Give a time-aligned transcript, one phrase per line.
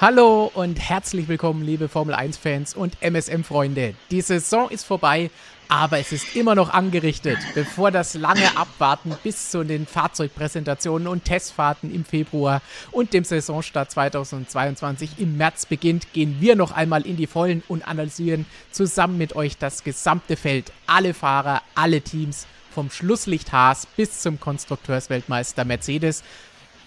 [0.00, 3.94] Hallo und herzlich willkommen, liebe Formel 1-Fans und MSM-Freunde.
[4.10, 5.30] Die Saison ist vorbei,
[5.68, 7.36] aber es ist immer noch angerichtet.
[7.54, 13.90] Bevor das lange Abwarten bis zu den Fahrzeugpräsentationen und Testfahrten im Februar und dem Saisonstart
[13.90, 19.36] 2022 im März beginnt, gehen wir noch einmal in die Vollen und analysieren zusammen mit
[19.36, 20.72] euch das gesamte Feld.
[20.86, 26.24] Alle Fahrer, alle Teams, vom Schlusslicht Haas bis zum Konstrukteursweltmeister Mercedes.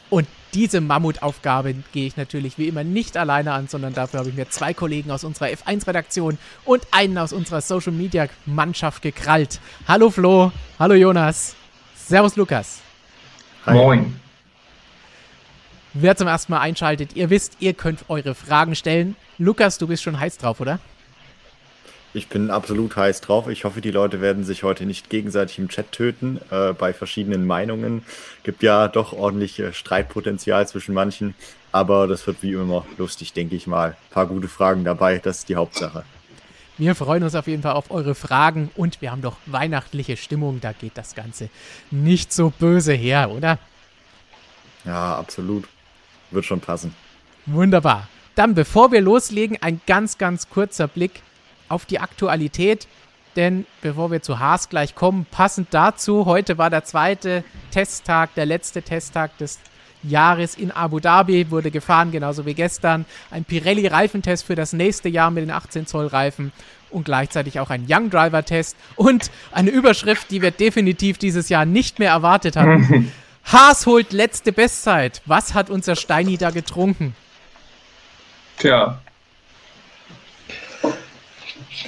[0.09, 4.35] Und diese Mammutaufgabe gehe ich natürlich wie immer nicht alleine an, sondern dafür habe ich
[4.35, 9.59] mir zwei Kollegen aus unserer F1-Redaktion und einen aus unserer Social-Media-Mannschaft gekrallt.
[9.88, 11.55] Hallo Flo, hallo Jonas,
[11.95, 12.81] Servus Lukas.
[13.65, 13.74] Hi.
[13.74, 14.20] Moin.
[15.93, 19.15] Wer zum ersten Mal einschaltet, ihr wisst, ihr könnt eure Fragen stellen.
[19.37, 20.79] Lukas, du bist schon heiß drauf, oder?
[22.15, 23.47] Ich bin absolut heiß drauf.
[23.47, 27.47] Ich hoffe, die Leute werden sich heute nicht gegenseitig im Chat töten äh, bei verschiedenen
[27.47, 28.05] Meinungen.
[28.43, 31.34] Gibt ja doch ordentlich äh, Streitpotenzial zwischen manchen,
[31.71, 33.89] aber das wird wie immer lustig, denke ich mal.
[33.89, 36.03] Ein paar gute Fragen dabei, das ist die Hauptsache.
[36.77, 40.59] Wir freuen uns auf jeden Fall auf eure Fragen und wir haben doch weihnachtliche Stimmung,
[40.61, 41.49] da geht das Ganze
[41.89, 43.57] nicht so böse her, oder?
[44.85, 45.65] Ja, absolut.
[46.29, 46.95] Wird schon passen.
[47.45, 48.07] Wunderbar.
[48.35, 51.21] Dann, bevor wir loslegen, ein ganz, ganz kurzer Blick
[51.74, 52.88] auf die Aktualität.
[53.35, 58.46] Denn bevor wir zu Haas gleich kommen, passend dazu, heute war der zweite Testtag, der
[58.46, 59.60] letzte Testtag des
[60.04, 63.05] Jahres in Abu Dhabi, wurde gefahren, genauso wie gestern.
[63.32, 66.52] Ein Pirelli-Reifentest für das nächste Jahr mit den 18 Zoll Reifen
[66.91, 71.66] und gleichzeitig auch ein Young Driver Test und eine Überschrift, die wir definitiv dieses Jahr
[71.66, 73.12] nicht mehr erwartet hatten.
[73.46, 75.22] Haas holt letzte Bestzeit.
[75.25, 77.16] Was hat unser Steini da getrunken?
[78.58, 79.02] Tja,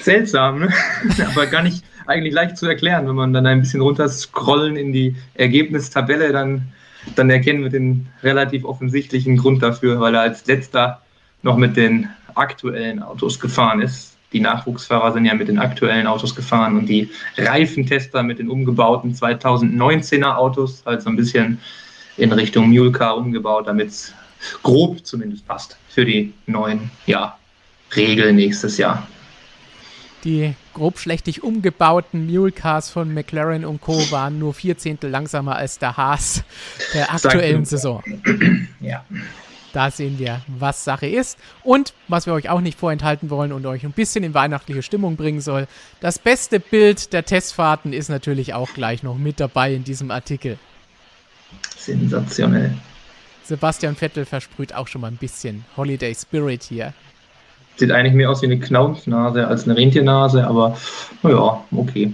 [0.02, 0.70] seltsam, ne?
[1.28, 4.94] aber gar nicht eigentlich leicht zu erklären, wenn man dann ein bisschen runter scrollen in
[4.94, 6.68] die Ergebnistabelle, dann,
[7.16, 11.02] dann erkennen wir den relativ offensichtlichen Grund dafür, weil er als letzter
[11.42, 14.18] noch mit den aktuellen Autos gefahren ist.
[14.34, 19.14] Die Nachwuchsfahrer sind ja mit den aktuellen Autos gefahren und die Reifentester mit den umgebauten
[19.14, 21.60] 2019er Autos, halt so ein bisschen
[22.18, 24.14] in Richtung Mulcar umgebaut, damit es
[24.64, 27.38] grob zumindest passt für die neuen ja,
[27.96, 29.08] Regeln nächstes Jahr.
[30.26, 33.94] Die grobschlächtig umgebauten Mulecars von McLaren und Co.
[34.10, 36.44] waren nur vier Zehntel langsamer als der Haas
[36.96, 38.04] der aktuellen Saison.
[38.82, 39.06] Ja.
[39.72, 41.38] Da sehen wir, was Sache ist.
[41.62, 45.18] Und was wir euch auch nicht vorenthalten wollen und euch ein bisschen in weihnachtliche Stimmung
[45.18, 45.68] bringen soll,
[46.00, 50.58] das beste Bild der Testfahrten ist natürlich auch gleich noch mit dabei in diesem Artikel.
[51.78, 52.74] Sensationell.
[53.44, 56.94] Sebastian Vettel versprüht auch schon mal ein bisschen Holiday Spirit hier.
[57.78, 60.78] Sieht eigentlich mehr aus wie eine Knaufnase als eine Rentiernase, aber
[61.24, 62.14] naja, okay.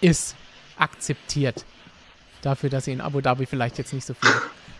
[0.00, 0.34] Ist
[0.78, 1.64] akzeptiert.
[2.42, 4.34] Dafür, dass sie in Abu Dhabi vielleicht jetzt nicht so viele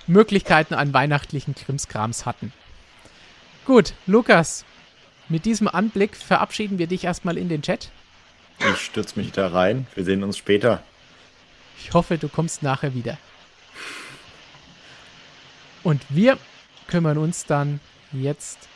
[0.06, 2.52] Möglichkeiten an weihnachtlichen Krimskrams hatten.
[3.66, 4.64] Gut, Lukas,
[5.28, 7.90] mit diesem Anblick verabschieden wir dich erstmal in den Chat.
[8.60, 9.86] Ich stürze mich da rein.
[9.94, 10.82] Wir sehen uns später.
[11.80, 13.18] Ich hoffe, du kommst nachher wieder.
[15.82, 16.38] Und wir
[16.86, 17.80] kümmern uns dann
[18.12, 18.68] jetzt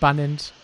[0.00, 0.54] spannend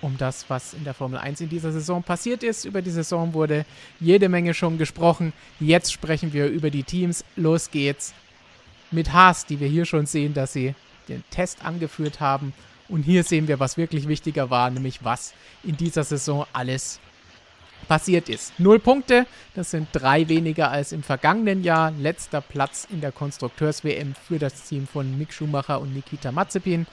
[0.00, 2.64] um das, was in der Formel 1 in dieser Saison passiert ist.
[2.64, 3.66] Über die Saison wurde
[3.98, 5.32] jede Menge schon gesprochen.
[5.58, 7.24] Jetzt sprechen wir über die Teams.
[7.34, 8.14] Los geht's
[8.92, 10.76] mit Haas, die wir hier schon sehen, dass sie
[11.08, 12.54] den Test angeführt haben.
[12.88, 17.00] Und hier sehen wir, was wirklich wichtiger war, nämlich was in dieser Saison alles
[17.88, 18.52] passiert ist.
[18.60, 19.26] Null Punkte,
[19.56, 21.90] das sind drei weniger als im vergangenen Jahr.
[21.90, 26.86] Letzter Platz in der Konstrukteurs-WM für das Team von Mick Schumacher und Nikita Mazepin.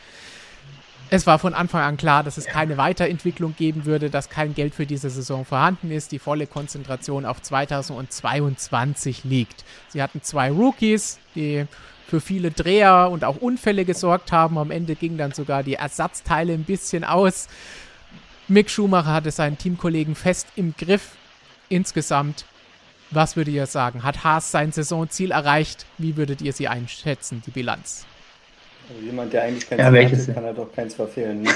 [1.09, 4.75] Es war von Anfang an klar, dass es keine Weiterentwicklung geben würde, dass kein Geld
[4.75, 9.63] für diese Saison vorhanden ist, die volle Konzentration auf 2022 liegt.
[9.87, 11.65] Sie hatten zwei Rookies, die
[12.07, 14.57] für viele Dreher und auch Unfälle gesorgt haben.
[14.57, 17.47] Am Ende gingen dann sogar die Ersatzteile ein bisschen aus.
[18.49, 21.11] Mick Schumacher hatte seinen Teamkollegen fest im Griff.
[21.69, 22.43] Insgesamt,
[23.11, 24.03] was würdet ihr sagen?
[24.03, 25.85] Hat Haas sein Saisonziel erreicht?
[25.97, 28.05] Wie würdet ihr sie einschätzen, die Bilanz?
[28.89, 31.41] Also jemand, der eigentlich kein ja, hat, kann halt auch keins verfehlen.
[31.41, 31.51] Ne?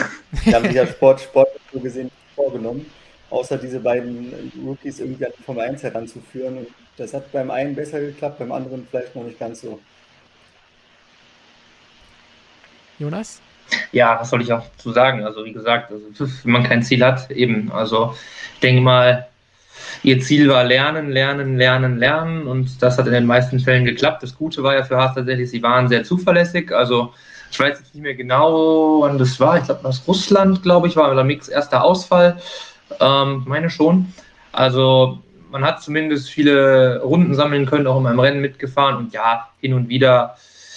[0.45, 2.85] Die haben sich ja Sport, Sport so gesehen vorgenommen,
[3.29, 6.57] außer diese beiden Rookies irgendwie an Formel 1 heranzuführen.
[6.57, 6.67] Und
[6.97, 9.79] das hat beim einen besser geklappt, beim anderen vielleicht noch nicht ganz so.
[12.99, 13.41] Jonas?
[13.93, 15.23] Ja, was soll ich auch zu sagen?
[15.23, 17.71] Also wie gesagt, also, wenn man kein Ziel hat, eben.
[17.71, 18.15] Also
[18.55, 19.27] ich denke mal,
[20.03, 24.23] ihr Ziel war lernen, lernen, lernen, lernen und das hat in den meisten Fällen geklappt.
[24.23, 26.71] Das Gute war ja für Haas tatsächlich, sie waren sehr zuverlässig.
[26.71, 27.13] Also
[27.51, 29.57] ich weiß jetzt nicht mehr genau, wann das war.
[29.57, 32.37] Ich glaube, aus Russland, glaube ich, war Mix erster Ausfall.
[32.99, 34.13] Ähm, meine schon.
[34.51, 35.19] Also
[35.51, 39.73] man hat zumindest viele Runden sammeln können, auch in meinem Rennen mitgefahren und ja, hin
[39.73, 40.35] und wieder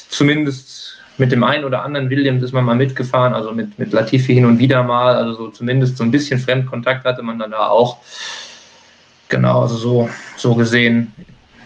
[0.09, 4.35] zumindest mit dem einen oder anderen Williams ist man mal mitgefahren, also mit, mit Latifi
[4.35, 7.69] hin und wieder mal, also so zumindest so ein bisschen Fremdkontakt hatte man dann da
[7.69, 7.99] auch.
[9.35, 11.13] Genau, also so, so gesehen.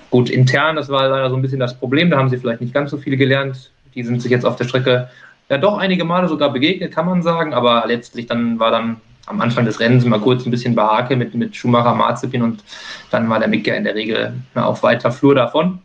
[0.08, 2.72] Gut, intern, das war leider so ein bisschen das Problem, da haben sie vielleicht nicht
[2.72, 3.70] ganz so viel gelernt.
[3.94, 5.10] Die sind sich jetzt auf der Strecke
[5.50, 9.42] ja doch einige Male sogar begegnet, kann man sagen, aber letztlich dann war dann am
[9.42, 12.64] Anfang des Rennens mal kurz ein bisschen Behake mit, mit Schumacher, Marzipin und
[13.10, 15.78] dann war der Mick ja in der Regel auf weiter Flur davon.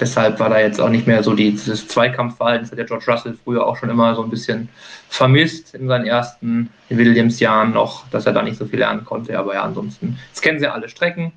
[0.00, 3.38] Deshalb war da jetzt auch nicht mehr so dieses Zweikampfverhalten, das hat der George Russell
[3.44, 4.68] früher auch schon immer so ein bisschen
[5.08, 9.38] vermisst in seinen ersten Williams-Jahren noch, dass er da nicht so viel lernen konnte.
[9.38, 11.32] Aber ja, ansonsten, jetzt kennen sie alle Strecken.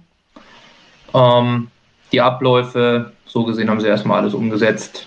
[1.14, 1.70] Ähm,
[2.12, 5.06] die Abläufe, so gesehen haben sie erstmal alles umgesetzt.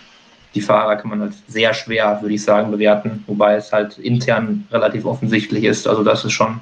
[0.55, 4.67] Die Fahrer kann man halt sehr schwer, würde ich sagen, bewerten, wobei es halt intern
[4.71, 5.89] relativ offensichtlich ist.
[5.89, 6.61] Also das ist schon,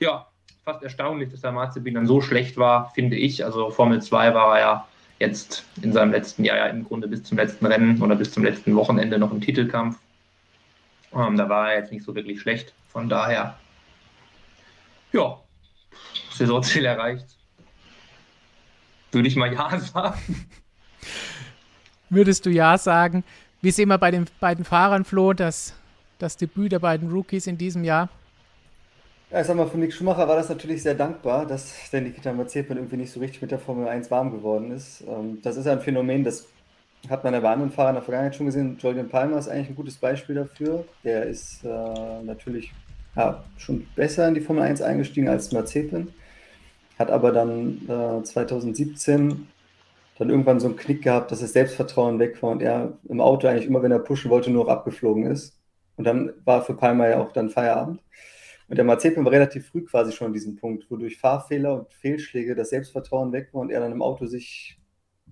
[0.00, 0.26] ja,
[0.64, 3.44] fast erstaunlich, dass der Marzipin dann so schlecht war, finde ich.
[3.44, 4.87] Also Formel 2 war er ja
[5.18, 8.44] jetzt in seinem letzten Jahr ja im Grunde bis zum letzten Rennen oder bis zum
[8.44, 9.98] letzten Wochenende noch im Titelkampf.
[11.14, 12.72] Ähm, da war er jetzt nicht so wirklich schlecht.
[12.88, 13.58] Von daher,
[15.12, 15.38] ja,
[16.32, 17.26] Saisonziel erreicht.
[19.12, 20.46] Würde ich mal Ja sagen.
[22.10, 23.24] Würdest du Ja sagen?
[23.60, 25.74] Wie sehen wir bei den beiden Fahrern, Flo, das,
[26.18, 28.08] das Debüt der beiden Rookies in diesem Jahr?
[29.30, 32.32] Ja, ich sag mal, für Mick Schumacher war das natürlich sehr dankbar, dass der Nikita
[32.32, 35.02] Mazepin irgendwie nicht so richtig mit der Formel 1 warm geworden ist.
[35.06, 36.46] Ähm, das ist ein Phänomen, das
[37.10, 38.78] hat man bei anderen Fahrern in der Vergangenheit schon gesehen.
[38.80, 40.84] Julian Palmer ist eigentlich ein gutes Beispiel dafür.
[41.04, 42.72] Der ist äh, natürlich
[43.16, 46.08] ja, schon besser in die Formel 1 eingestiegen als Mazepin,
[46.98, 49.46] hat aber dann äh, 2017
[50.18, 53.46] dann irgendwann so einen Knick gehabt, dass das Selbstvertrauen weg war und er im Auto
[53.46, 55.58] eigentlich immer, wenn er pushen wollte, nur noch abgeflogen ist.
[55.96, 58.00] Und dann war für Palmer ja auch dann Feierabend.
[58.68, 61.92] Und der Mazepin war relativ früh quasi schon an diesem Punkt, wo durch Fahrfehler und
[61.92, 64.78] Fehlschläge das Selbstvertrauen weg war und er dann im Auto sich,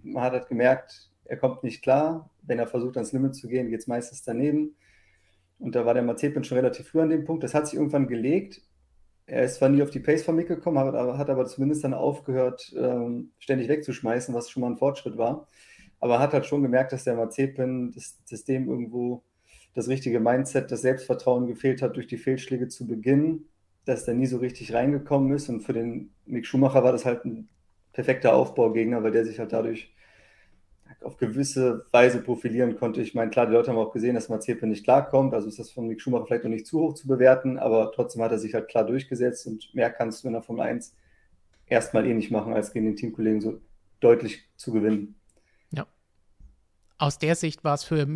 [0.02, 2.30] man hat halt gemerkt, er kommt nicht klar.
[2.42, 4.74] Wenn er versucht, ans Limit zu gehen, geht es meistens daneben.
[5.58, 7.44] Und da war der Mazepin schon relativ früh an dem Punkt.
[7.44, 8.62] Das hat sich irgendwann gelegt.
[9.26, 11.94] Er ist zwar nie auf die Pace von Mick gekommen, hat, hat aber zumindest dann
[11.94, 15.48] aufgehört, ähm, ständig wegzuschmeißen, was schon mal ein Fortschritt war.
[15.98, 19.24] Aber hat halt schon gemerkt, dass der Mazepin das System irgendwo
[19.76, 23.44] das richtige Mindset, das Selbstvertrauen gefehlt hat durch die Fehlschläge zu Beginn,
[23.84, 25.50] dass der nie so richtig reingekommen ist.
[25.50, 27.48] Und für den Mick Schumacher war das halt ein
[27.92, 29.94] perfekter Aufbaugegner, weil der sich halt dadurch
[31.02, 33.02] auf gewisse Weise profilieren konnte.
[33.02, 35.34] Ich meine, klar, die Leute haben auch gesehen, dass Mazepin nicht klarkommt.
[35.34, 38.22] Also ist das von Mick Schumacher vielleicht noch nicht zu hoch zu bewerten, aber trotzdem
[38.22, 40.96] hat er sich halt klar durchgesetzt und mehr kannst du in der Formel 1
[41.66, 43.60] erstmal eh nicht machen, als gegen den Teamkollegen so
[44.00, 45.15] deutlich zu gewinnen
[46.98, 48.06] aus der Sicht war es für,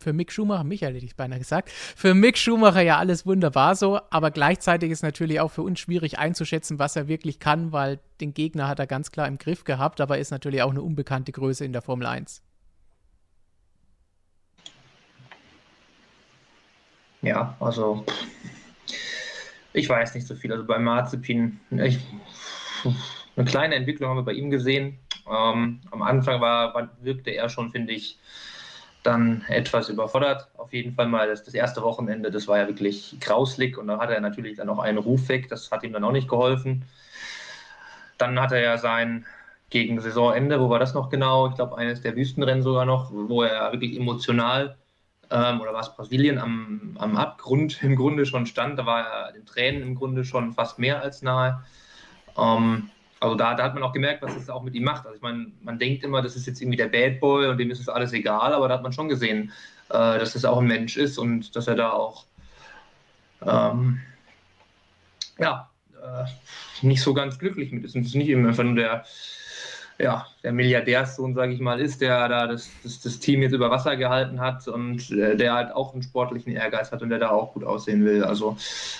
[0.00, 4.00] für Mick Schumacher, Michael hätte ich beinahe gesagt, für Mick Schumacher ja alles wunderbar so,
[4.10, 8.34] aber gleichzeitig ist natürlich auch für uns schwierig einzuschätzen, was er wirklich kann, weil den
[8.34, 11.64] Gegner hat er ganz klar im Griff gehabt, aber ist natürlich auch eine unbekannte Größe
[11.64, 12.42] in der Formel 1.
[17.22, 18.04] Ja, also
[19.72, 20.52] ich weiß nicht so viel.
[20.52, 21.98] Also bei Marzipin, ich,
[23.36, 24.98] eine kleine Entwicklung haben wir bei ihm gesehen.
[25.28, 28.18] Ähm, am Anfang war, wirkte er schon, finde ich,
[29.02, 30.48] dann etwas überfordert.
[30.56, 33.98] Auf jeden Fall mal das, das, erste Wochenende, das war ja wirklich grauslig und da
[33.98, 36.84] hatte er natürlich dann auch einen Ruf weg, das hat ihm dann auch nicht geholfen.
[38.18, 39.26] Dann hatte er ja sein
[39.70, 41.48] gegen Saisonende, wo war das noch genau?
[41.48, 44.76] Ich glaube, eines der Wüstenrennen sogar noch, wo er wirklich emotional
[45.30, 48.78] ähm, oder war es Brasilien am, am Abgrund im Grunde schon stand.
[48.78, 51.64] Da war er den Tränen im Grunde schon fast mehr als nahe.
[52.36, 52.90] Ähm,
[53.24, 55.06] also da, da, hat man auch gemerkt, was es auch mit ihm macht.
[55.06, 57.70] Also ich meine, man denkt immer, das ist jetzt irgendwie der Bad Boy und dem
[57.70, 59.50] ist es alles egal, aber da hat man schon gesehen,
[59.88, 62.26] äh, dass das auch ein Mensch ist und dass er da auch
[63.42, 64.00] ähm,
[65.38, 65.70] ja,
[66.02, 67.94] äh, nicht so ganz glücklich mit ist.
[67.94, 69.04] Und es ist nicht immer einfach nur der,
[69.98, 73.70] ja, der Milliardärssohn, sage ich mal, ist, der da das, das, das, Team jetzt über
[73.70, 77.30] Wasser gehalten hat und äh, der halt auch einen sportlichen Ehrgeiz hat und der da
[77.30, 78.24] auch gut aussehen will.
[78.24, 78.56] Also,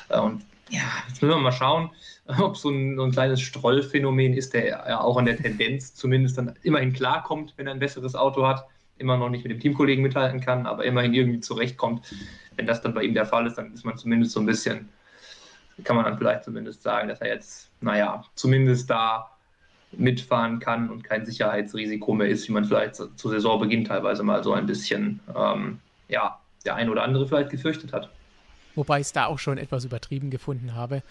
[0.09, 0.43] äh, und
[0.75, 1.90] ja, jetzt müssen wir mal schauen
[2.40, 6.38] ob so ein, so ein kleines Strollphänomen ist, der ja auch an der Tendenz zumindest
[6.38, 8.66] dann immerhin klarkommt, wenn er ein besseres Auto hat,
[8.97, 12.14] immer noch nicht mit dem Teamkollegen mithalten kann, aber immerhin irgendwie zurechtkommt.
[12.57, 14.88] Wenn das dann bei ihm der Fall ist, dann ist man zumindest so ein bisschen,
[15.83, 19.31] kann man dann vielleicht zumindest sagen, dass er jetzt, naja, zumindest da
[19.93, 24.52] mitfahren kann und kein Sicherheitsrisiko mehr ist, wie man vielleicht zu Saisonbeginn teilweise mal so
[24.54, 25.78] ein bisschen, ähm,
[26.09, 28.11] ja, der ein oder andere vielleicht gefürchtet hat.
[28.75, 31.02] Wobei ich es da auch schon etwas übertrieben gefunden habe.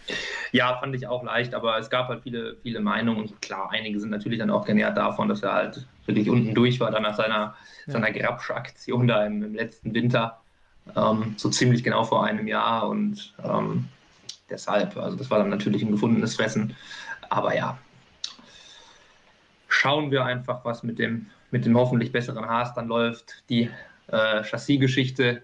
[0.51, 3.21] Ja, fand ich auch leicht, aber es gab halt viele, viele Meinungen.
[3.21, 6.79] Und klar, einige sind natürlich dann auch genährt davon, dass er halt wirklich unten durch
[6.79, 7.55] war, dann nach seiner,
[7.87, 7.93] ja.
[7.93, 10.41] seiner Grabsch-Aktion da im, im, letzten Winter.
[10.95, 12.89] Ähm, so ziemlich genau vor einem Jahr.
[12.89, 13.85] Und ähm,
[14.49, 16.75] deshalb, also das war dann natürlich ein gefundenes Fressen.
[17.29, 17.77] Aber ja,
[19.69, 23.43] schauen wir einfach, was mit dem, mit dem hoffentlich besseren Haas dann läuft.
[23.49, 23.69] Die
[24.07, 25.43] äh, Chassis-Geschichte.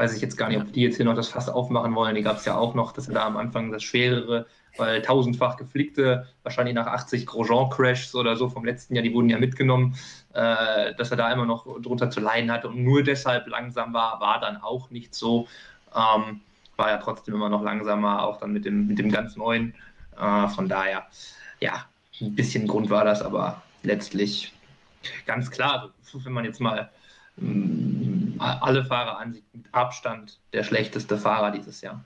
[0.00, 2.14] Weiß ich jetzt gar nicht, ob die jetzt hier noch das Fass aufmachen wollen.
[2.14, 4.46] Die gab es ja auch noch, dass er da am Anfang das schwerere,
[4.78, 9.38] weil tausendfach geflickte, wahrscheinlich nach 80 Grosjean-Crashs oder so vom letzten Jahr, die wurden ja
[9.38, 9.94] mitgenommen,
[10.32, 14.18] äh, dass er da immer noch drunter zu leiden hatte und nur deshalb langsam war,
[14.20, 15.46] war dann auch nicht so.
[15.94, 16.40] Ähm,
[16.78, 19.74] war ja trotzdem immer noch langsamer, auch dann mit dem, mit dem ganz neuen.
[20.18, 21.08] Äh, von daher,
[21.60, 21.84] ja,
[22.22, 24.54] ein bisschen Grund war das, aber letztlich
[25.26, 26.88] ganz klar, wenn man jetzt mal
[27.38, 28.09] ähm,
[28.40, 32.02] alle Fahrer ansieht, mit Abstand der schlechteste Fahrer dieses Jahr.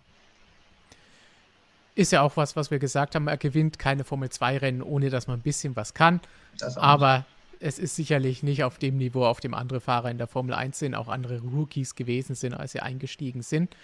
[1.94, 5.38] Ist ja auch was, was wir gesagt haben, er gewinnt keine Formel-2-Rennen, ohne dass man
[5.38, 6.20] ein bisschen was kann.
[6.76, 7.24] Aber
[7.60, 10.78] es ist sicherlich nicht auf dem Niveau, auf dem andere Fahrer in der Formel 1
[10.78, 13.76] sind, auch andere Rookies gewesen sind, als sie eingestiegen sind.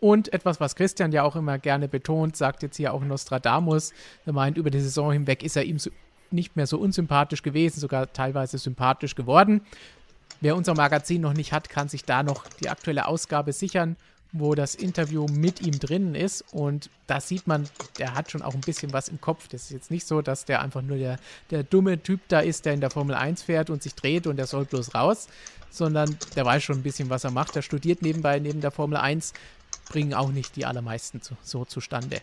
[0.00, 3.92] Und etwas, was Christian ja auch immer gerne betont, sagt jetzt hier auch Nostradamus,
[4.24, 5.90] er meint, über die Saison hinweg ist er ihm so
[6.32, 9.62] nicht mehr so unsympathisch gewesen, sogar teilweise sympathisch geworden.
[10.40, 13.96] Wer unser Magazin noch nicht hat, kann sich da noch die aktuelle Ausgabe sichern,
[14.32, 16.42] wo das Interview mit ihm drin ist.
[16.52, 17.68] Und da sieht man,
[17.98, 19.48] der hat schon auch ein bisschen was im Kopf.
[19.48, 21.18] Das ist jetzt nicht so, dass der einfach nur der,
[21.50, 24.36] der dumme Typ da ist, der in der Formel 1 fährt und sich dreht und
[24.36, 25.28] der soll bloß raus,
[25.70, 27.56] sondern der weiß schon ein bisschen, was er macht.
[27.56, 29.34] Er studiert nebenbei neben der Formel 1,
[29.90, 32.20] bringen auch nicht die allermeisten zu, so zustande.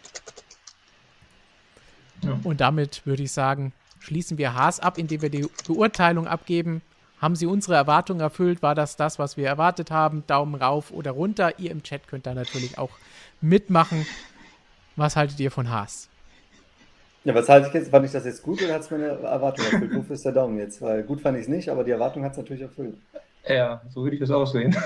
[2.23, 2.39] Ja.
[2.43, 6.81] Und damit würde ich sagen, schließen wir Haas ab, indem wir die Beurteilung abgeben.
[7.19, 8.61] Haben Sie unsere Erwartungen erfüllt?
[8.61, 10.23] War das das, was wir erwartet haben?
[10.27, 11.57] Daumen rauf oder runter.
[11.57, 12.91] Ihr im Chat könnt da natürlich auch
[13.41, 14.05] mitmachen.
[14.95, 16.09] Was haltet ihr von Haas?
[17.23, 17.89] Ja, was halte ich jetzt?
[17.91, 19.95] Fand ich das jetzt gut oder hat es meine Erwartung erfüllt?
[19.95, 20.81] Wofür ist der Daumen jetzt?
[20.81, 22.95] Weil gut fand ich es nicht, aber die Erwartung hat es natürlich erfüllt.
[23.47, 24.75] Ja, so würde ich das auch sehen.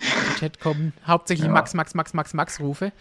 [0.00, 1.52] Im Chat kommen hauptsächlich ja.
[1.52, 2.92] Max, Max, Max, Max, Max Rufe.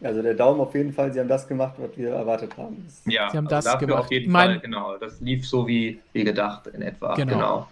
[0.00, 2.86] Also der Daumen auf jeden Fall, sie haben das gemacht, was wir erwartet haben.
[3.06, 4.04] Ja, sie haben also das gemacht.
[4.04, 4.50] auf jeden mein...
[4.50, 4.96] Fall, genau.
[4.96, 7.14] Das lief so wie, wie gedacht in etwa.
[7.14, 7.32] Genau.
[7.32, 7.68] genau.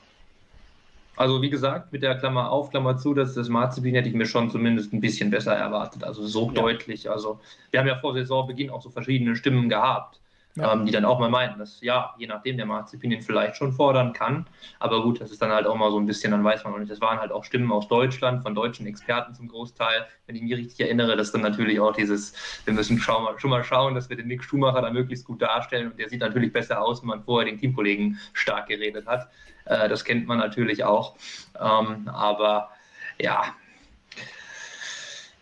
[1.17, 4.27] Also wie gesagt, mit der Klammer auf, Klammer zu, dass das Marzipin hätte ich mir
[4.27, 6.05] schon zumindest ein bisschen besser erwartet.
[6.05, 6.61] Also so ja.
[6.61, 7.09] deutlich.
[7.09, 7.41] Also
[7.71, 10.21] wir haben ja vor Saisonbeginn auch so verschiedene Stimmen gehabt
[10.57, 10.73] ja.
[10.73, 13.73] ähm, die dann auch mal meinten, dass ja, je nachdem der Marzipin ihn vielleicht schon
[13.73, 14.47] fordern kann.
[14.81, 16.81] Aber gut, das ist dann halt auch mal so ein bisschen, dann weiß man noch
[16.81, 16.91] nicht.
[16.91, 20.07] Das waren halt auch Stimmen aus Deutschland, von deutschen Experten zum Großteil.
[20.27, 22.35] Wenn ich mich richtig erinnere, dass dann natürlich auch dieses,
[22.65, 25.91] wir müssen schon mal schauen, dass wir den Nick Schumacher da möglichst gut darstellen.
[25.91, 29.29] Und der sieht natürlich besser aus, wenn man vorher den Teamkollegen stark geredet hat.
[29.67, 31.17] Äh, das kennt man natürlich auch.
[31.61, 32.71] Ähm, aber
[33.19, 33.55] ja,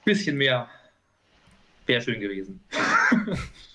[0.04, 0.68] bisschen mehr
[1.87, 2.61] wäre schön gewesen.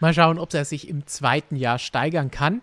[0.00, 2.62] Mal schauen, ob er sich im zweiten Jahr steigern kann.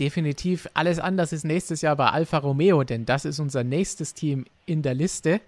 [0.00, 4.44] Definitiv alles anders ist nächstes Jahr bei Alfa Romeo, denn das ist unser nächstes Team
[4.64, 5.40] in der Liste.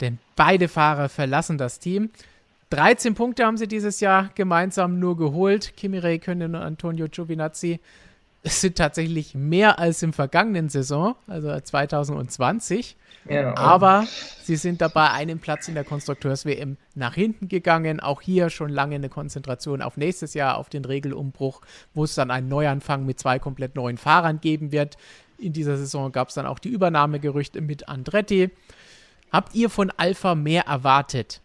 [0.00, 2.10] Denn beide Fahrer verlassen das Team.
[2.70, 5.76] 13 Punkte haben sie dieses Jahr gemeinsam nur geholt.
[5.76, 7.80] Kimi Räikkönen und Antonio Giovinazzi.
[8.46, 12.94] Es sind tatsächlich mehr als im vergangenen Saison, also 2020.
[13.26, 13.56] Ja.
[13.56, 14.06] Aber
[14.42, 18.00] sie sind dabei einen Platz in der Konstrukteurs-WM nach hinten gegangen.
[18.00, 21.62] Auch hier schon lange eine Konzentration auf nächstes Jahr, auf den Regelumbruch,
[21.94, 24.98] wo es dann einen Neuanfang mit zwei komplett neuen Fahrern geben wird.
[25.38, 28.50] In dieser Saison gab es dann auch die Übernahmegerüchte mit Andretti.
[29.32, 31.40] Habt ihr von Alpha mehr erwartet?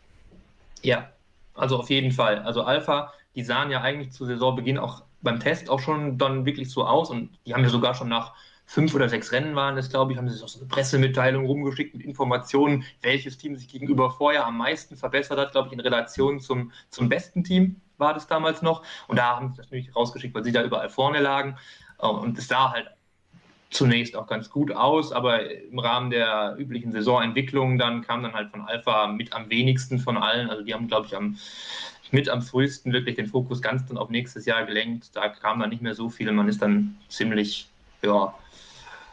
[0.81, 1.09] Ja,
[1.55, 2.39] also auf jeden Fall.
[2.39, 6.71] Also Alpha, die sahen ja eigentlich zu Saisonbeginn auch beim Test auch schon dann wirklich
[6.71, 8.33] so aus und die haben ja sogar schon nach
[8.65, 12.05] fünf oder sechs Rennen waren es, glaube ich, haben sie so eine Pressemitteilung rumgeschickt mit
[12.05, 16.71] Informationen, welches Team sich gegenüber vorher am meisten verbessert hat, glaube ich, in Relation zum,
[16.91, 18.83] zum besten Team war das damals noch.
[19.07, 21.57] Und da haben sie das natürlich rausgeschickt, weil sie da überall vorne lagen.
[21.99, 22.87] Äh, und es sah halt
[23.71, 28.49] zunächst auch ganz gut aus, aber im Rahmen der üblichen Saisonentwicklung dann kam dann halt
[28.49, 30.49] von Alpha mit am wenigsten von allen.
[30.49, 31.37] Also die haben, glaube ich, am
[32.11, 35.15] mit am frühesten wirklich den Fokus ganz dann auf nächstes Jahr gelenkt.
[35.15, 36.31] Da kam dann nicht mehr so viel.
[36.31, 37.67] Man ist dann ziemlich,
[38.01, 38.33] ja,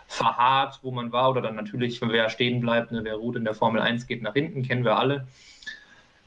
[0.09, 3.55] verharrt, wo man war, oder dann natürlich, wer stehen bleibt, ne, wer ruht in der
[3.55, 5.27] Formel 1 geht nach hinten, kennen wir alle.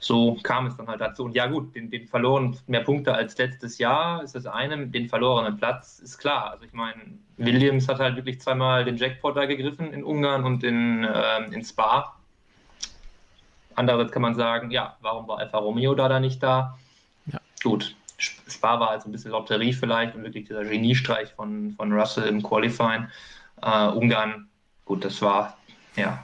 [0.01, 1.25] So kam es dann halt dazu.
[1.25, 4.87] Und ja, gut, den, den verloren mehr Punkte als letztes Jahr ist das eine.
[4.87, 6.51] Den verlorenen Platz ist klar.
[6.51, 7.01] Also, ich meine,
[7.37, 11.63] Williams hat halt wirklich zweimal den Jackpot da gegriffen in Ungarn und in, ähm, in
[11.63, 12.15] Spa.
[13.79, 16.77] Andererseits kann man sagen, ja, warum war Alfa Romeo da, da nicht da?
[17.27, 17.39] Ja.
[17.63, 22.27] Gut, Spa war also ein bisschen Lotterie vielleicht und wirklich dieser Geniestreich von, von Russell
[22.27, 23.07] im Qualifying.
[23.61, 24.49] Äh, Ungarn,
[24.83, 25.57] gut, das war,
[25.95, 26.21] ja,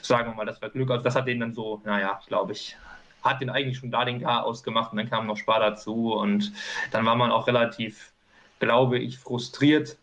[0.00, 0.90] sagen wir mal, das war Glück.
[0.90, 2.78] Also das hat den dann so, naja, glaube ich,
[3.22, 6.50] hat den eigentlich schon da den Gar ausgemacht und dann kam noch Spar dazu und
[6.92, 8.14] dann war man auch relativ,
[8.58, 9.98] glaube ich, frustriert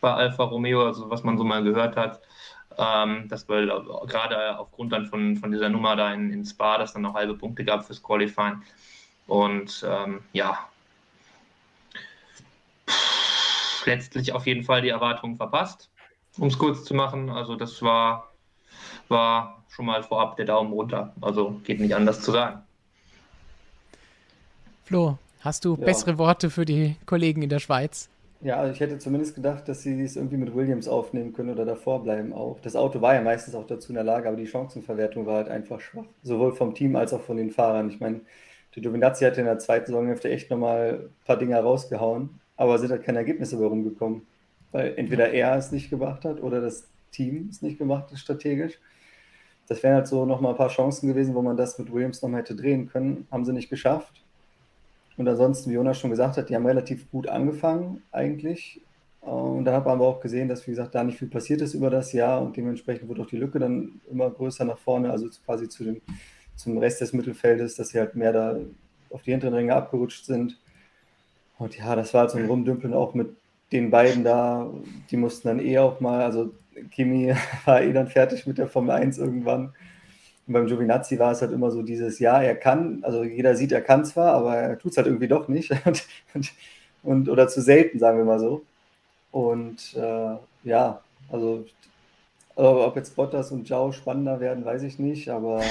[0.00, 2.20] bei Alfa Romeo, also was man so mal gehört hat.
[2.78, 6.92] Ähm, das war gerade aufgrund dann von, von dieser Nummer da in, in Spa, dass
[6.92, 8.62] dann noch halbe Punkte gab fürs Qualifying.
[9.26, 10.68] Und ähm, ja,
[13.86, 15.90] letztlich auf jeden Fall die Erwartungen verpasst,
[16.38, 17.30] um es kurz zu machen.
[17.30, 18.32] Also das war,
[19.08, 21.14] war schon mal vorab der Daumen runter.
[21.20, 22.62] Also geht nicht anders zu sagen.
[24.84, 25.84] Flo, hast du ja.
[25.84, 28.08] bessere Worte für die Kollegen in der Schweiz?
[28.42, 31.64] Ja, also ich hätte zumindest gedacht, dass sie es irgendwie mit Williams aufnehmen können oder
[31.64, 32.58] davor bleiben auch.
[32.60, 35.48] Das Auto war ja meistens auch dazu in der Lage, aber die Chancenverwertung war halt
[35.48, 36.06] einfach schwach.
[36.24, 37.88] Sowohl vom Team als auch von den Fahrern.
[37.88, 38.22] Ich meine,
[38.74, 42.90] der Giovinazzi hat in der zweiten Saisonhälfte echt nochmal ein paar Dinge rausgehauen, aber sind
[42.90, 44.22] halt keine Ergebnisse bei rumgekommen.
[44.72, 48.80] Weil entweder er es nicht gemacht hat oder das Team es nicht gemacht hat strategisch.
[49.68, 52.40] Das wären halt so nochmal ein paar Chancen gewesen, wo man das mit Williams nochmal
[52.40, 53.28] hätte drehen können.
[53.30, 54.24] Haben sie nicht geschafft.
[55.16, 58.80] Und ansonsten, wie Jonas schon gesagt hat, die haben relativ gut angefangen eigentlich.
[59.20, 61.74] Und da hat man aber auch gesehen, dass, wie gesagt, da nicht viel passiert ist
[61.74, 65.28] über das Jahr und dementsprechend wurde auch die Lücke dann immer größer nach vorne, also
[65.44, 66.00] quasi zu dem,
[66.56, 68.58] zum Rest des Mittelfeldes, dass sie halt mehr da
[69.10, 70.58] auf die hinteren Ränge abgerutscht sind.
[71.58, 73.28] Und ja, das war halt so ein Rumdümpeln auch mit
[73.70, 74.68] den beiden da.
[75.10, 76.52] Die mussten dann eh auch mal, also
[76.90, 77.32] Kimi
[77.64, 79.72] war eh dann fertig mit der Formel 1 irgendwann.
[80.46, 83.72] Und beim Giovinazzi war es halt immer so dieses, ja, er kann, also jeder sieht,
[83.72, 85.70] er kann zwar, aber er tut es halt irgendwie doch nicht.
[86.34, 86.52] und,
[87.02, 88.62] und, oder zu selten, sagen wir mal so.
[89.30, 91.64] Und äh, ja, also
[92.54, 95.62] ob jetzt Bottas und Zhao spannender werden, weiß ich nicht, aber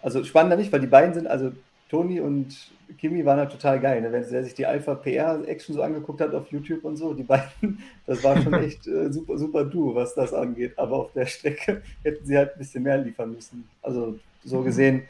[0.00, 1.50] also spannender nicht, weil die beiden sind, also
[1.88, 2.56] Toni und
[2.98, 4.00] Kimi waren halt total geil.
[4.00, 4.10] Ne?
[4.12, 7.22] Wenn er sich die Alpha PR Action so angeguckt hat auf YouTube und so, die
[7.22, 10.78] beiden, das war schon echt äh, super, super Duo, was das angeht.
[10.78, 13.68] Aber auf der Strecke hätten sie halt ein bisschen mehr liefern müssen.
[13.82, 15.02] Also so gesehen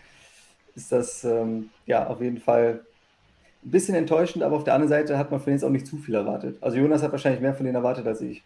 [0.74, 2.80] ist das ähm, ja auf jeden Fall
[3.64, 5.86] ein bisschen enttäuschend, aber auf der anderen Seite hat man von denen jetzt auch nicht
[5.86, 6.56] zu viel erwartet.
[6.60, 8.42] Also Jonas hat wahrscheinlich mehr von denen erwartet als ich.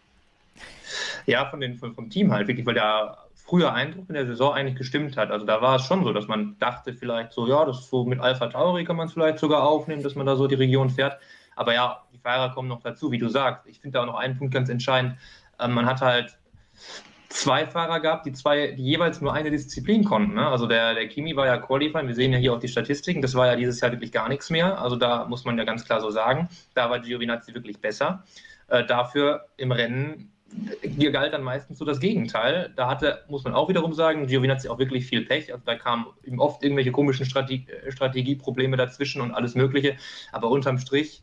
[1.27, 3.19] Ja, von den, vom Team halt, wirklich, weil der
[3.51, 5.33] früher Eindruck in der Saison eigentlich gestimmt hat.
[5.33, 8.05] Also da war es schon so, dass man dachte vielleicht so, ja, das ist so
[8.05, 10.89] mit Alpha Tauri kann man es vielleicht sogar aufnehmen, dass man da so die Region
[10.89, 11.19] fährt.
[11.57, 13.67] Aber ja, die Fahrer kommen noch dazu, wie du sagst.
[13.67, 15.17] Ich finde da auch noch einen Punkt ganz entscheidend.
[15.59, 16.39] Ähm, man hat halt
[17.29, 20.35] zwei Fahrer gehabt, die zwei, die jeweils nur eine Disziplin konnten.
[20.35, 20.47] Ne?
[20.47, 23.35] Also der, der Kimi war ja Qualifying, wir sehen ja hier auch die Statistiken, das
[23.35, 24.81] war ja dieses Jahr wirklich gar nichts mehr.
[24.81, 28.23] Also da muss man ja ganz klar so sagen, da war Giovinazzi wirklich besser.
[28.69, 30.31] Äh, dafür im Rennen
[30.83, 32.73] hier galt dann meistens so das Gegenteil.
[32.77, 35.53] Da hatte, muss man auch wiederum sagen, Giovinazzi auch wirklich viel Pech.
[35.53, 39.97] Also da kamen ihm oft irgendwelche komischen Strate Strategieprobleme dazwischen und alles Mögliche.
[40.33, 41.23] Aber unterm Strich,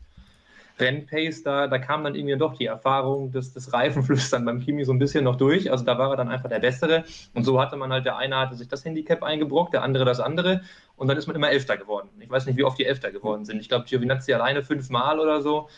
[0.78, 4.92] Rennpace, da, da kam dann irgendwie doch die Erfahrung des, des Reifenflüstern beim Kimi so
[4.92, 5.70] ein bisschen noch durch.
[5.70, 7.04] Also da war er dann einfach der Bessere.
[7.34, 10.20] Und so hatte man halt, der eine hatte sich das Handicap eingebrockt, der andere das
[10.20, 10.62] andere.
[10.96, 12.08] Und dann ist man immer Elfter geworden.
[12.20, 13.60] Ich weiß nicht, wie oft die Elfter geworden sind.
[13.60, 15.68] Ich glaube, Giovinazzi alleine fünfmal oder so.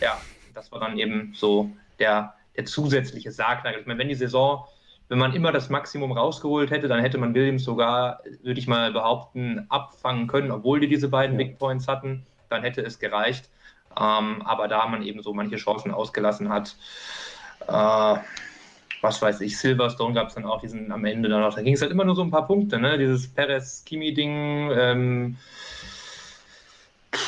[0.00, 0.20] Ja,
[0.54, 3.80] das war dann eben so der der zusätzliche Sargnagel.
[3.80, 4.64] Ich meine, wenn die Saison,
[5.08, 8.92] wenn man immer das Maximum rausgeholt hätte, dann hätte man Williams sogar, würde ich mal
[8.92, 11.46] behaupten, abfangen können, obwohl die diese beiden ja.
[11.46, 13.48] Big Points hatten, dann hätte es gereicht.
[13.98, 16.76] Ähm, aber da man eben so manche Chancen ausgelassen hat,
[17.68, 18.16] äh,
[19.00, 21.74] was weiß ich, Silverstone gab es dann auch diesen am Ende dann noch, da ging
[21.74, 22.98] es halt immer nur so ein paar Punkte, ne?
[22.98, 25.36] Dieses Perez-Kimi-Ding, ähm,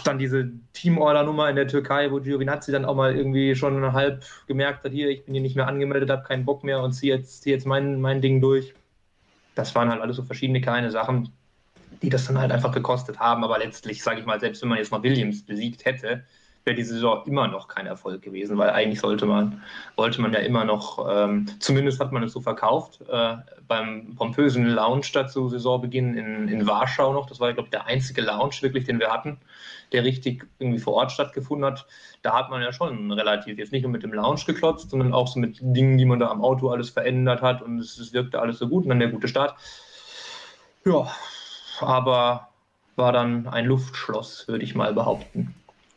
[0.05, 4.85] dann diese Teamorder-Nummer in der Türkei, wo Giovinazzi dann auch mal irgendwie schon halb gemerkt
[4.85, 7.43] hat, hier, ich bin hier nicht mehr angemeldet, habe keinen Bock mehr und ziehe jetzt,
[7.43, 8.75] zieh jetzt mein, mein Ding durch.
[9.55, 11.33] Das waren halt alles so verschiedene kleine Sachen,
[12.03, 13.45] die das dann halt einfach gekostet haben.
[13.45, 16.25] Aber letztlich, sage ich mal, selbst wenn man jetzt mal Williams besiegt hätte,
[16.64, 19.62] wäre die Saison immer noch kein Erfolg gewesen, weil eigentlich sollte man,
[19.96, 24.66] wollte man ja immer noch, ähm, zumindest hat man es so verkauft, äh, beim pompösen
[24.66, 27.27] Lounge dazu Saisonbeginn in, in Warschau noch.
[27.27, 29.38] Das war, glaube ich, der einzige Lounge wirklich, den wir hatten,
[29.92, 31.87] der richtig irgendwie vor Ort stattgefunden hat.
[32.23, 35.29] Da hat man ja schon relativ, jetzt nicht nur mit dem Lounge geklotzt, sondern auch
[35.29, 38.40] so mit Dingen, die man da am Auto alles verändert hat und es, es wirkte
[38.40, 39.55] alles so gut und dann der gute Start.
[40.85, 41.11] Ja,
[41.81, 42.49] aber
[42.96, 45.55] war dann ein Luftschloss, würde ich mal behaupten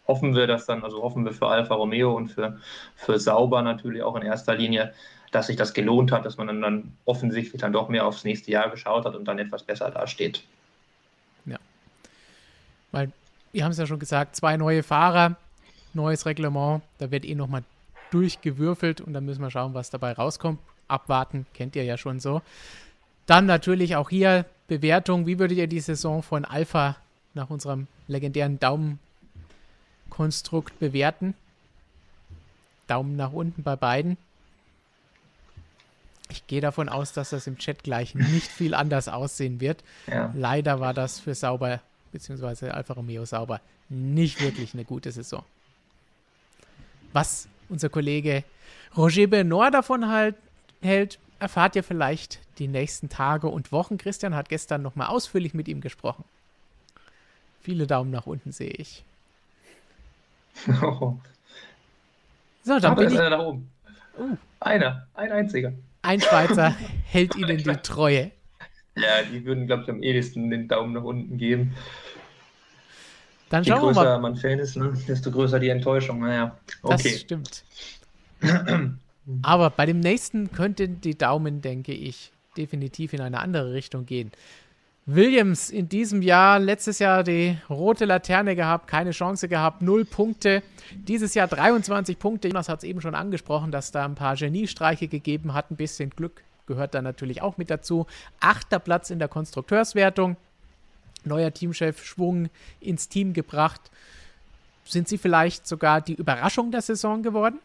[0.08, 2.60] hoffen wir dass dann, also hoffen wir für Alfa Romeo und für,
[2.96, 4.94] für Sauber natürlich auch in erster Linie,
[5.32, 8.52] dass sich das gelohnt hat, dass man dann, dann offensichtlich dann doch mehr aufs nächste
[8.52, 10.44] Jahr geschaut hat und dann etwas besser dasteht.
[11.46, 11.58] Ja.
[12.92, 13.12] Weil,
[13.52, 15.36] wir haben es ja schon gesagt, zwei neue Fahrer,
[15.94, 17.64] neues Reglement, da wird eh nochmal
[18.12, 20.60] durchgewürfelt und dann müssen wir schauen, was dabei rauskommt.
[20.88, 22.42] Abwarten, kennt ihr ja schon so.
[23.26, 25.26] Dann natürlich auch hier Bewertung.
[25.26, 26.98] Wie würdet ihr die Saison von Alpha
[27.34, 29.00] nach unserem legendären Daumen
[30.14, 31.34] Konstrukt bewerten.
[32.86, 34.16] Daumen nach unten bei beiden.
[36.30, 39.84] Ich gehe davon aus, dass das im Chat gleich nicht viel anders aussehen wird.
[40.06, 40.32] Ja.
[40.36, 45.44] Leider war das für Sauber, beziehungsweise Alfa Romeo Sauber, nicht wirklich eine gute Saison.
[47.12, 48.44] Was unser Kollege
[48.96, 50.36] Roger Benoit davon halt
[50.82, 53.98] hält, erfahrt ihr vielleicht die nächsten Tage und Wochen.
[53.98, 56.24] Christian hat gestern nochmal ausführlich mit ihm gesprochen.
[57.62, 59.04] Viele Daumen nach unten sehe ich.
[60.82, 61.18] Oh.
[62.66, 63.20] So, dann bin ich.
[63.20, 63.70] Einer nach oben.
[64.18, 64.38] Uh.
[64.62, 65.74] Einer, ein einziger.
[66.02, 66.74] Ein Schweizer
[67.06, 68.32] hält ihnen die Treue.
[68.96, 71.76] Ja, die würden, glaube ich, am ehesten den Daumen nach unten geben.
[73.50, 74.20] Dann schauen Je größer wir mal.
[74.20, 76.22] man Fan ist, ne, desto größer die Enttäuschung.
[76.22, 77.04] Naja, okay.
[77.04, 77.64] Das stimmt.
[79.42, 84.32] Aber bei dem nächsten könnten die Daumen, denke ich, definitiv in eine andere Richtung gehen.
[85.06, 90.64] Williams in diesem Jahr, letztes Jahr die rote Laterne gehabt, keine Chance gehabt, null Punkte.
[90.94, 92.48] Dieses Jahr 23 Punkte.
[92.48, 95.72] Jonas hat es eben schon angesprochen, dass da ein paar Geniestreiche gegeben hat.
[95.72, 98.08] Ein bisschen Glück gehört da natürlich auch mit dazu.
[98.40, 100.38] Achter Platz in der Konstrukteurswertung.
[101.26, 103.92] Neuer Teamchef Schwung ins Team gebracht.
[104.86, 107.60] Sind sie vielleicht sogar die Überraschung der Saison geworden?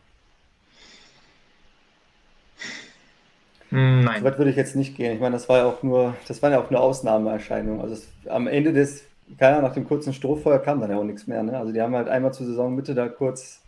[3.71, 4.21] Hm, nein.
[4.21, 5.15] So weit würde ich jetzt nicht gehen.
[5.15, 7.81] Ich meine, das war ja auch nur, das waren ja auch nur Ausnahmeerscheinungen.
[7.81, 9.05] Also es, am Ende des,
[9.39, 11.43] keiner nach dem kurzen Strohfeuer kam dann ja auch nichts mehr.
[11.43, 11.59] Ne?
[11.59, 13.63] Also die haben halt einmal zur Saisonmitte da kurz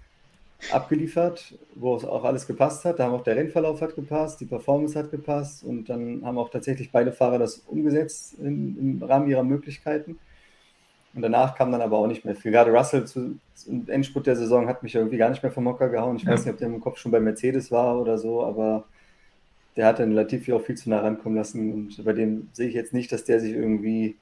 [0.73, 2.99] abgeliefert, wo es auch alles gepasst hat.
[2.99, 6.51] Da haben auch der Rennverlauf hat gepasst, die Performance hat gepasst und dann haben auch
[6.51, 10.19] tatsächlich beide Fahrer das umgesetzt in, im Rahmen ihrer Möglichkeiten.
[11.13, 12.53] Und danach kam dann aber auch nicht mehr viel.
[12.53, 15.89] Gerade Russell zu, zum Endspurt der Saison hat mich irgendwie gar nicht mehr vom Hocker
[15.89, 16.17] gehauen.
[16.17, 16.33] Ich ja.
[16.33, 18.85] weiß nicht, ob der im Kopf schon bei Mercedes war oder so, aber
[19.77, 22.75] der hat dann Latifi auch viel zu nah rankommen lassen und bei dem sehe ich
[22.75, 24.17] jetzt nicht, dass der sich irgendwie,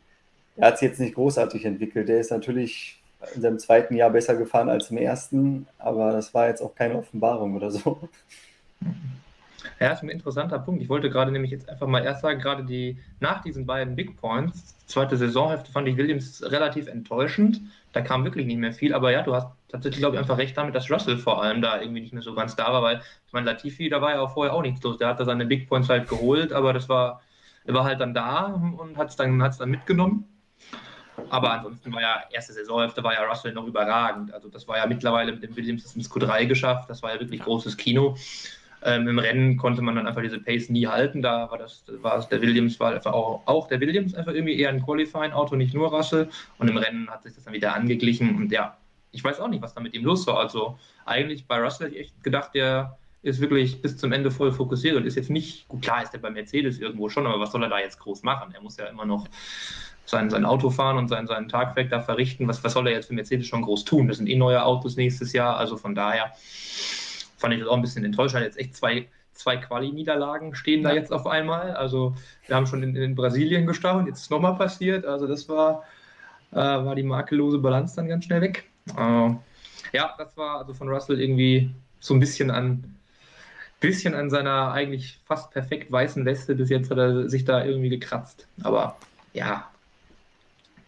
[0.57, 2.09] er hat sich jetzt nicht großartig entwickelt.
[2.09, 3.01] Der ist natürlich
[3.35, 6.97] in seinem zweiten Jahr besser gefahren als im ersten, aber das war jetzt auch keine
[6.97, 8.09] Offenbarung oder so.
[9.81, 10.83] Ja, ist ein interessanter Punkt.
[10.83, 14.17] Ich wollte gerade nämlich jetzt einfach mal erst sagen, gerade die nach diesen beiden Big
[14.21, 17.61] Points, zweite Saisonhälfte fand ich Williams relativ enttäuschend.
[17.99, 20.57] Da kam wirklich nicht mehr viel, aber ja, du hast tatsächlich, glaube ich, einfach recht
[20.57, 23.33] damit, dass Russell vor allem da irgendwie nicht mehr so ganz da war, weil ich
[23.33, 24.99] meine, Latifi, da war ja auch vorher auch nichts los.
[24.99, 27.23] Der hat da seine Big Points halt geholt, aber das war,
[27.65, 30.29] er war halt dann da und hat es dann, hat's dann mitgenommen.
[31.29, 34.33] Aber ansonsten war ja, erste Saisonhälfte war ja Russell noch überragend.
[34.33, 36.89] Also das war ja mittlerweile mit dem Williams ins Q3 geschafft.
[36.89, 38.17] Das war ja wirklich großes Kino.
[38.85, 41.23] Ähm, Im Rennen konnte man dann einfach diese Pace nie halten.
[41.23, 44.59] Da war das, war es der Williams, war einfach auch, auch der Williams einfach irgendwie
[44.59, 46.29] eher ein Qualifying-Auto, nicht nur Russell.
[46.59, 48.37] Und im Rennen hat sich das dann wieder angeglichen.
[48.37, 48.77] Und ja,
[49.13, 50.39] ich weiß auch nicht, was da mit ihm los war.
[50.39, 54.53] Also eigentlich bei Russell hätte ich echt gedacht, der ist wirklich bis zum Ende voll
[54.53, 57.51] fokussiert und ist jetzt nicht, gut, klar ist er bei Mercedes irgendwo schon, aber was
[57.51, 58.53] soll er da jetzt groß machen?
[58.55, 59.27] Er muss ja immer noch
[60.05, 62.49] sein, sein Auto fahren und sein, seinen Tagwerk da verrichten.
[62.49, 64.09] Was, was soll er jetzt für Mercedes schon groß tun?
[64.09, 66.33] Das sind eh neue Autos nächstes Jahr, also von daher
[67.39, 68.43] fand ich das auch ein bisschen enttäuschend.
[68.43, 71.73] Jetzt echt zwei, zwei Quali-Niederlagen stehen da jetzt auf einmal.
[71.73, 72.15] Also
[72.47, 75.07] wir haben schon in, in Brasilien gestaunt, jetzt ist es nochmal passiert.
[75.07, 75.85] Also das war,
[76.53, 78.69] äh, war die makellose Balance dann ganz schnell weg.
[78.97, 79.31] Äh,
[79.93, 81.71] ja, das war also von Russell irgendwie
[82.01, 82.95] so ein bisschen an
[83.81, 86.55] bisschen an seiner eigentlich fast perfekt weißen Weste.
[86.55, 88.49] Bis jetzt hat er sich da irgendwie gekratzt.
[88.63, 88.97] Aber
[89.33, 89.71] ja,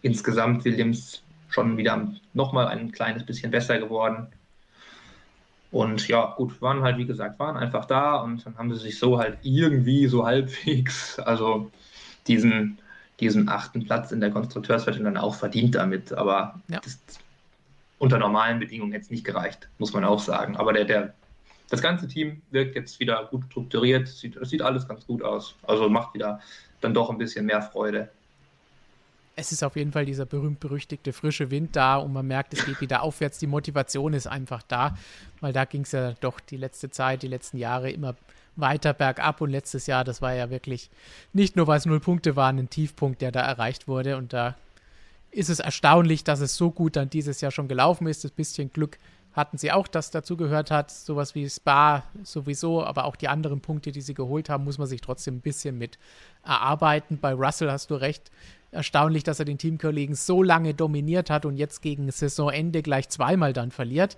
[0.01, 4.27] insgesamt Williams schon wieder nochmal ein kleines bisschen besser geworden.
[5.71, 8.99] Und ja, gut, waren halt, wie gesagt, waren einfach da und dann haben sie sich
[8.99, 11.71] so halt irgendwie so halbwegs, also
[12.27, 12.77] diesen,
[13.19, 16.11] diesen achten Platz in der Konstrukteurswertung dann auch verdient damit.
[16.11, 16.79] Aber ja.
[16.83, 16.99] das,
[17.99, 20.57] unter normalen Bedingungen hätte es nicht gereicht, muss man auch sagen.
[20.57, 21.13] Aber der, der,
[21.69, 25.55] das ganze Team wirkt jetzt wieder gut strukturiert, sieht, sieht alles ganz gut aus.
[25.63, 26.41] Also macht wieder
[26.81, 28.09] dann doch ein bisschen mehr Freude
[29.41, 32.79] es ist auf jeden Fall dieser berühmt-berüchtigte frische Wind da und man merkt, es geht
[32.79, 33.39] wieder aufwärts.
[33.39, 34.95] Die Motivation ist einfach da,
[35.39, 38.15] weil da ging es ja doch die letzte Zeit, die letzten Jahre immer
[38.55, 40.89] weiter bergab und letztes Jahr, das war ja wirklich
[41.33, 44.55] nicht nur, weil es null Punkte waren, ein Tiefpunkt, der da erreicht wurde und da
[45.31, 48.23] ist es erstaunlich, dass es so gut dann dieses Jahr schon gelaufen ist.
[48.23, 48.97] Das bisschen Glück
[49.33, 50.91] hatten sie auch, das dazu gehört hat.
[50.91, 54.87] Sowas wie Spa sowieso, aber auch die anderen Punkte, die sie geholt haben, muss man
[54.87, 55.97] sich trotzdem ein bisschen mit
[56.43, 57.17] erarbeiten.
[57.17, 58.29] Bei Russell hast du recht,
[58.71, 63.53] erstaunlich, dass er den Teamkollegen so lange dominiert hat und jetzt gegen Saisonende gleich zweimal
[63.53, 64.17] dann verliert.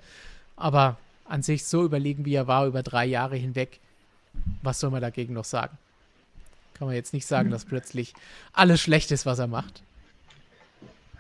[0.56, 3.80] Aber an sich so überlegen, wie er war über drei Jahre hinweg,
[4.62, 5.78] was soll man dagegen noch sagen?
[6.74, 8.14] Kann man jetzt nicht sagen, dass plötzlich
[8.52, 9.84] alles schlecht ist, was er macht.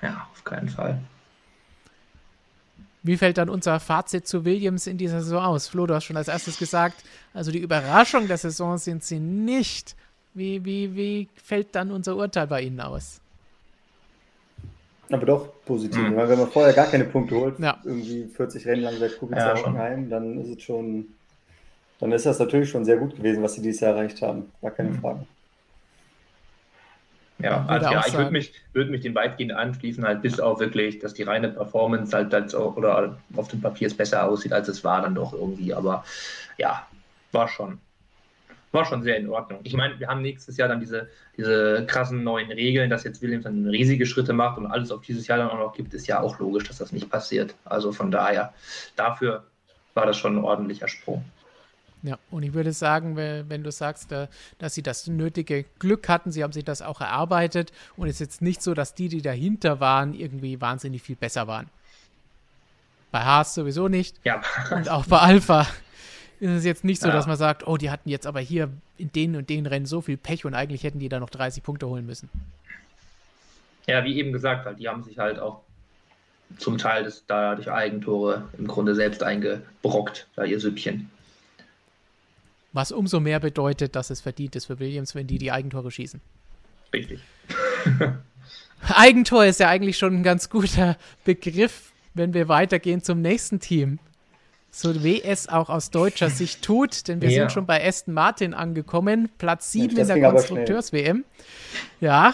[0.01, 0.99] Ja, auf keinen Fall.
[3.03, 5.67] Wie fällt dann unser Fazit zu Williams in dieser Saison aus?
[5.67, 9.95] Flo, du hast schon als erstes gesagt, also die Überraschung der Saison sind sie nicht.
[10.33, 13.21] Wie, wie, wie fällt dann unser Urteil bei Ihnen aus?
[15.09, 16.01] Aber doch positiv.
[16.01, 16.15] Mhm.
[16.15, 17.77] Weil wenn man vorher gar keine Punkte holt, ja.
[17.83, 21.07] irgendwie 40 Rennen lang seit Kubica ja, Hockenheim, dann ist es schon,
[21.99, 24.51] dann ist das natürlich schon sehr gut gewesen, was sie dieses Jahr erreicht haben.
[24.61, 24.99] Gar keine mhm.
[24.99, 25.25] Frage.
[27.39, 30.99] Ja, also ja, ich würde mich, würd mich dem weitgehend anschließen, halt bis auf wirklich,
[30.99, 34.83] dass die reine Performance halt, halt oder auf dem Papier es besser aussieht, als es
[34.85, 35.73] war dann doch irgendwie.
[35.73, 36.05] Aber
[36.57, 36.87] ja,
[37.33, 37.79] war schon,
[38.73, 39.59] war schon sehr in Ordnung.
[39.63, 41.07] Ich meine, wir haben nächstes Jahr dann diese,
[41.37, 45.27] diese krassen neuen Regeln, dass jetzt Williams dann riesige Schritte macht und alles auf dieses
[45.27, 47.53] Jahr dann auch noch gibt, ist ja auch logisch, dass das nicht passiert.
[47.65, 48.53] Also von daher,
[48.95, 49.43] dafür
[49.93, 51.23] war das schon ein ordentlicher Sprung.
[52.01, 54.13] Ja, und ich würde sagen, wenn du sagst,
[54.57, 58.19] dass sie das nötige Glück hatten, sie haben sich das auch erarbeitet und es ist
[58.19, 61.69] jetzt nicht so, dass die, die dahinter waren, irgendwie wahnsinnig viel besser waren.
[63.11, 64.17] Bei Haas sowieso nicht.
[64.25, 64.41] Ja.
[64.71, 65.67] Und auch bei Alpha
[66.43, 67.13] ist es jetzt nicht so, ja.
[67.13, 70.01] dass man sagt, oh, die hatten jetzt aber hier in den und den Rennen so
[70.01, 72.29] viel Pech und eigentlich hätten die da noch 30 Punkte holen müssen.
[73.87, 75.61] Ja, wie eben gesagt, halt, die haben sich halt auch
[76.57, 81.09] zum Teil des, da durch Eigentore im Grunde selbst eingebrockt, da ihr Süppchen.
[82.73, 86.19] Was umso mehr bedeutet, dass es verdient ist für Williams, wenn die die Eigentore schießen.
[86.91, 87.21] Richtig.
[88.93, 93.99] Eigentor ist ja eigentlich schon ein ganz guter Begriff, wenn wir weitergehen zum nächsten Team
[94.75, 97.43] so weh es auch aus deutscher Sicht tut, denn wir ja.
[97.43, 101.25] sind schon bei Aston Martin angekommen, Platz 7 in der Konstrukteurs-WM.
[102.01, 102.33] Ja,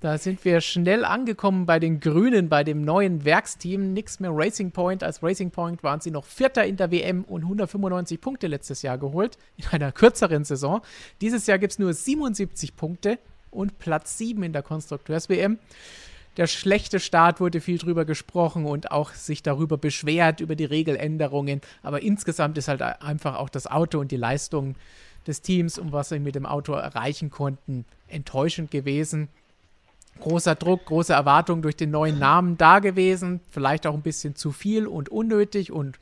[0.00, 3.94] da sind wir schnell angekommen bei den Grünen, bei dem neuen Werksteam.
[3.94, 5.02] Nix mehr Racing Point.
[5.02, 8.98] Als Racing Point waren sie noch Vierter in der WM und 195 Punkte letztes Jahr
[8.98, 10.82] geholt, in einer kürzeren Saison.
[11.22, 13.18] Dieses Jahr gibt es nur 77 Punkte
[13.50, 15.58] und Platz 7 in der Konstrukteurs-WM
[16.38, 21.60] der schlechte Start wurde viel drüber gesprochen und auch sich darüber beschwert, über die Regeländerungen.
[21.82, 24.76] Aber insgesamt ist halt einfach auch das Auto und die Leistung
[25.26, 29.28] des Teams und was sie mit dem Auto erreichen konnten, enttäuschend gewesen.
[30.20, 33.40] Großer Druck, große Erwartung durch den neuen Namen da gewesen.
[33.50, 35.98] Vielleicht auch ein bisschen zu viel und unnötig und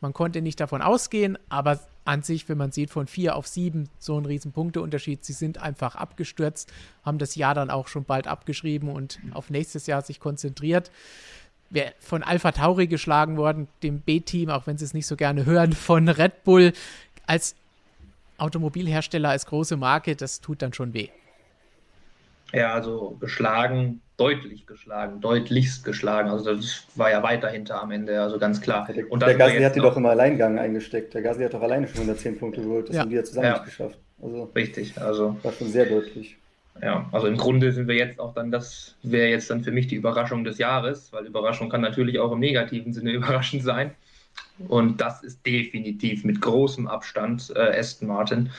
[0.00, 3.88] man konnte nicht davon ausgehen, aber an sich, wenn man sieht, von vier auf sieben,
[3.98, 5.24] so ein riesen Punkteunterschied.
[5.24, 6.72] Sie sind einfach abgestürzt,
[7.04, 10.90] haben das Jahr dann auch schon bald abgeschrieben und auf nächstes Jahr sich konzentriert.
[11.68, 15.44] Wer von Alpha Tauri geschlagen worden, dem B-Team, auch wenn sie es nicht so gerne
[15.46, 16.72] hören, von Red Bull
[17.26, 17.54] als
[18.38, 21.10] Automobilhersteller, als große Marke, das tut dann schon weh.
[22.52, 26.28] Ja, also geschlagen deutlich geschlagen, deutlichst geschlagen.
[26.28, 28.86] Also das war ja weiter hinter am Ende, also ganz klar.
[28.94, 31.14] Der, und der Gasly hat die doch im Alleingang eingesteckt.
[31.14, 32.90] Der Gasly hat doch alleine schon 110 Punkte geholt.
[32.90, 33.02] Das ja.
[33.02, 33.52] haben die ja zusammen ja.
[33.54, 33.98] nicht geschafft.
[34.22, 35.36] Also, Richtig, also.
[35.42, 36.36] War schon sehr deutlich.
[36.82, 39.86] Ja, also im Grunde sind wir jetzt auch dann, das wäre jetzt dann für mich
[39.86, 43.92] die Überraschung des Jahres, weil Überraschung kann natürlich auch im negativen Sinne überraschend sein.
[44.68, 48.50] Und das ist definitiv mit großem Abstand äh, Aston Martin.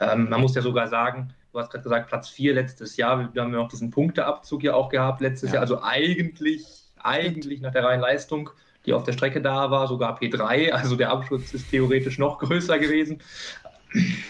[0.00, 3.34] Ähm, man muss ja sogar sagen, Du hast gerade gesagt, Platz 4 letztes Jahr.
[3.34, 5.54] Wir haben ja auch diesen Punkteabzug ja auch gehabt letztes ja.
[5.54, 5.62] Jahr.
[5.62, 6.64] Also eigentlich,
[6.98, 8.50] eigentlich nach der reinen Leistung,
[8.86, 10.70] die auf der Strecke da war, sogar P3.
[10.70, 13.20] Also der Abschluss ist theoretisch noch größer gewesen.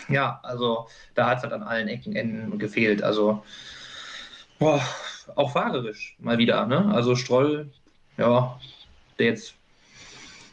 [0.08, 3.02] Ja, also da hat es halt an allen Ecken, Enden gefehlt.
[3.02, 3.44] Also
[4.58, 4.80] boah,
[5.36, 6.66] auch fahrerisch mal wieder.
[6.66, 6.90] Ne?
[6.94, 7.70] Also Stroll,
[8.16, 8.58] ja,
[9.18, 9.54] der jetzt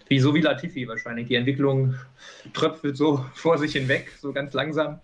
[0.09, 1.27] wie so wie Latifi wahrscheinlich.
[1.27, 1.95] Die Entwicklung
[2.53, 4.99] tröpfelt so vor sich hinweg, so ganz langsam.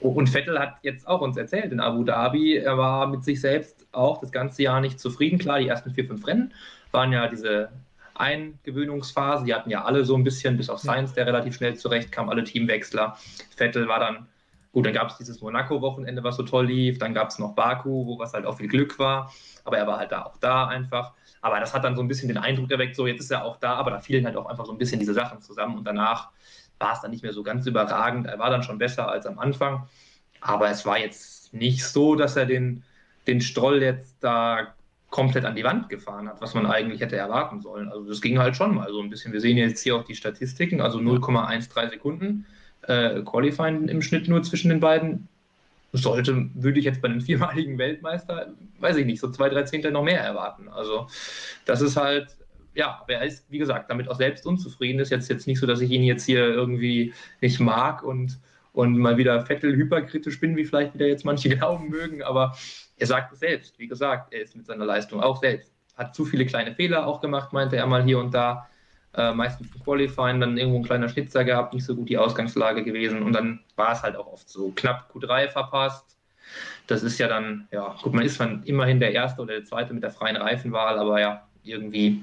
[0.00, 3.86] Und Vettel hat jetzt auch uns erzählt in Abu Dhabi, er war mit sich selbst
[3.92, 5.38] auch das ganze Jahr nicht zufrieden.
[5.38, 6.52] Klar, die ersten vier, fünf Rennen
[6.92, 7.70] waren ja diese
[8.14, 9.44] Eingewöhnungsphase.
[9.44, 12.44] Die hatten ja alle so ein bisschen, bis auf Sainz, der relativ schnell zurechtkam, alle
[12.44, 13.16] Teamwechsler.
[13.56, 14.26] Vettel war dann,
[14.76, 16.98] gut, dann gab es dieses Monaco-Wochenende, was so toll lief.
[16.98, 19.32] Dann gab es noch Baku, wo was halt auch viel Glück war.
[19.64, 21.14] Aber er war halt da auch da einfach.
[21.40, 23.56] Aber das hat dann so ein bisschen den Eindruck erweckt, so jetzt ist er auch
[23.56, 26.28] da, aber da fielen halt auch einfach so ein bisschen diese Sachen zusammen und danach
[26.78, 28.26] war es dann nicht mehr so ganz überragend.
[28.26, 29.88] Er war dann schon besser als am Anfang,
[30.42, 32.84] aber es war jetzt nicht so, dass er den,
[33.26, 34.74] den Stroll jetzt da
[35.08, 37.88] komplett an die Wand gefahren hat, was man eigentlich hätte erwarten sollen.
[37.88, 39.32] Also das ging halt schon mal so ein bisschen.
[39.32, 42.44] Wir sehen jetzt hier auch die Statistiken, also 0,13 Sekunden
[42.86, 45.28] äh, Qualifying im Schnitt nur zwischen den beiden
[45.92, 48.48] sollte, würde ich jetzt bei einem viermaligen Weltmeister,
[48.80, 50.68] weiß ich nicht, so zwei, drei Zehntel noch mehr erwarten.
[50.68, 51.08] Also
[51.64, 52.36] das ist halt,
[52.74, 55.00] ja, aber er ist, wie gesagt, damit auch selbst unzufrieden.
[55.00, 58.38] Ist jetzt, jetzt nicht so, dass ich ihn jetzt hier irgendwie nicht mag und,
[58.72, 62.54] und mal wieder Vettel hyperkritisch bin, wie vielleicht wieder jetzt manche glauben mögen, aber
[62.98, 65.72] er sagt es selbst, wie gesagt, er ist mit seiner Leistung auch selbst.
[65.96, 68.68] Hat zu viele kleine Fehler auch gemacht, meinte er mal hier und da
[69.16, 72.84] äh, meistens im Qualifying dann irgendwo ein kleiner Schnitzer gehabt, nicht so gut die Ausgangslage
[72.84, 76.16] gewesen und dann war es halt auch oft so knapp Q3 verpasst.
[76.86, 79.92] Das ist ja dann, ja, gut, man ist dann immerhin der Erste oder der Zweite
[79.92, 82.22] mit der freien Reifenwahl, aber ja, irgendwie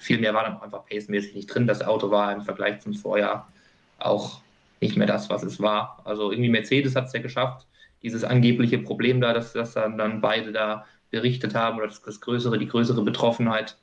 [0.00, 1.66] viel mehr war dann auch einfach pacemäßig nicht drin.
[1.66, 3.48] Das Auto war im Vergleich zum Vorjahr
[3.98, 4.40] auch
[4.80, 6.00] nicht mehr das, was es war.
[6.04, 7.66] Also irgendwie Mercedes hat es ja geschafft,
[8.02, 12.20] dieses angebliche Problem da, dass, dass dann, dann beide da berichtet haben oder das, das
[12.20, 13.76] größere, die größere Betroffenheit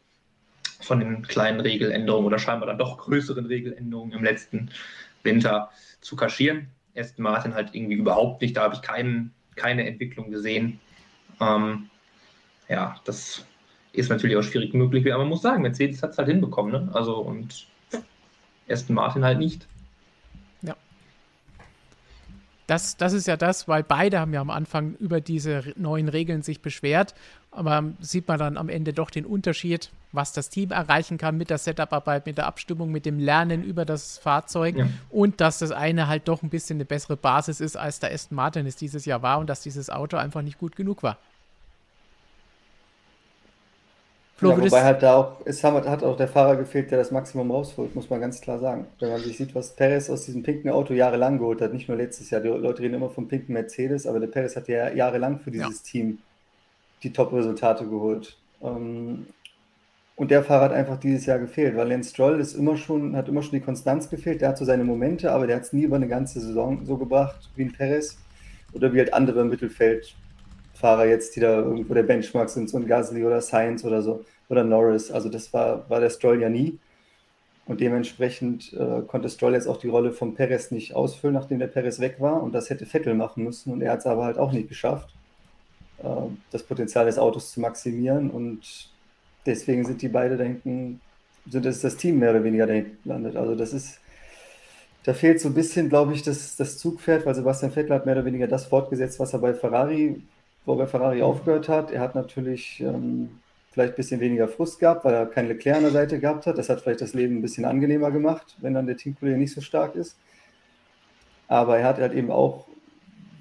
[0.79, 4.71] von den kleinen Regeländerungen oder scheinbar dann doch größeren Regeländerungen im letzten
[5.23, 5.69] Winter
[6.01, 6.67] zu kaschieren.
[6.95, 10.79] Aston Martin halt irgendwie überhaupt nicht, da habe ich kein, keine Entwicklung gesehen.
[11.39, 11.89] Ähm,
[12.67, 13.45] ja, das
[13.93, 16.91] ist natürlich auch schwierig möglich, aber man muss sagen, Mercedes hat es halt hinbekommen, ne?
[16.93, 17.67] Also und
[18.69, 19.67] Aston Martin halt nicht.
[20.61, 20.75] Ja.
[22.67, 26.43] das, das ist ja das, weil beide haben ja am Anfang über diese neuen Regeln
[26.43, 27.15] sich beschwert.
[27.51, 31.49] Aber sieht man dann am Ende doch den Unterschied, was das Team erreichen kann mit
[31.49, 34.87] der Setup-Arbeit, mit der Abstimmung, mit dem Lernen über das Fahrzeug ja.
[35.09, 38.35] und dass das eine halt doch ein bisschen eine bessere Basis ist, als der Aston
[38.35, 41.17] Martin es dieses Jahr war und dass dieses Auto einfach nicht gut genug war.
[44.39, 47.51] Flo, ja, wobei halt da auch, es hat auch der Fahrer gefehlt, der das Maximum
[47.51, 48.87] rausholt, muss man ganz klar sagen.
[48.99, 51.97] Wenn man sich sieht, was Perez aus diesem pinken Auto jahrelang geholt hat, nicht nur
[51.97, 55.39] letztes Jahr, die Leute reden immer vom pinken Mercedes, aber der Perez hat ja jahrelang
[55.39, 55.91] für dieses ja.
[55.91, 56.19] Team
[57.03, 58.37] die Top-Resultate geholt.
[58.61, 59.27] Ähm,
[60.19, 63.29] und der Fahrer hat einfach dieses Jahr gefehlt, weil Lance Stroll ist immer schon, hat
[63.29, 65.83] immer schon die Konstanz gefehlt, der hat so seine Momente, aber der hat es nie
[65.83, 68.17] über eine ganze Saison so gebracht wie ein Perez
[68.73, 70.13] oder wie halt andere Mittelfeld
[70.73, 74.25] Fahrer jetzt, die da irgendwo der Benchmark sind, so ein Gasly oder Sainz oder so,
[74.49, 75.09] oder Norris.
[75.09, 76.77] Also das war, war der Stroll ja nie.
[77.65, 81.67] Und dementsprechend äh, konnte Stroll jetzt auch die Rolle von Perez nicht ausfüllen, nachdem der
[81.67, 82.43] Perez weg war.
[82.43, 83.71] Und das hätte Vettel machen müssen.
[83.71, 85.13] Und er hat es aber halt auch nicht geschafft,
[86.03, 86.07] äh,
[86.51, 88.29] das Potenzial des Autos zu maximieren.
[88.29, 88.88] Und
[89.49, 91.01] deswegen sind die beide da hinten,
[91.49, 93.35] sind es das Team mehr oder weniger da hinten landet.
[93.35, 93.99] Also das ist,
[95.03, 98.15] da fehlt so ein bisschen, glaube ich, das, das Zugpferd, weil Sebastian Vettel hat mehr
[98.15, 100.21] oder weniger das fortgesetzt, was er bei Ferrari
[100.65, 101.91] wo bei Ferrari aufgehört hat.
[101.91, 103.39] Er hat natürlich ähm,
[103.71, 106.57] vielleicht ein bisschen weniger Frust gehabt, weil er kein Leclerc an der Seite gehabt hat.
[106.57, 109.61] Das hat vielleicht das Leben ein bisschen angenehmer gemacht, wenn dann der Teamkollege nicht so
[109.61, 110.15] stark ist.
[111.47, 112.67] Aber er hat halt eben auch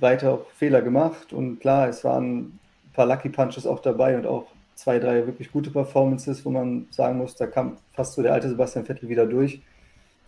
[0.00, 2.60] weiter auch Fehler gemacht und klar, es waren ein
[2.94, 4.46] paar Lucky Punches auch dabei und auch
[4.78, 8.48] zwei, drei wirklich gute Performances, wo man sagen muss, da kam fast so der alte
[8.48, 9.60] Sebastian Vettel wieder durch.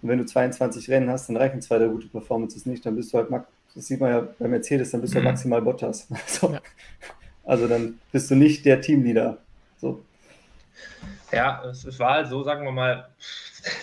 [0.02, 3.12] Und wenn du 22 Rennen hast, dann reichen zwei, drei gute Performances nicht, dann bist
[3.12, 3.28] du halt
[3.76, 5.26] das sieht man ja bei Mercedes, dann bist du mhm.
[5.26, 6.08] maximal Bottas.
[6.26, 6.60] Also, ja.
[7.44, 9.38] also, dann bist du nicht der Teamleader.
[9.76, 10.02] So.
[11.30, 13.08] Ja, es, es, war halt so, sagen wir mal,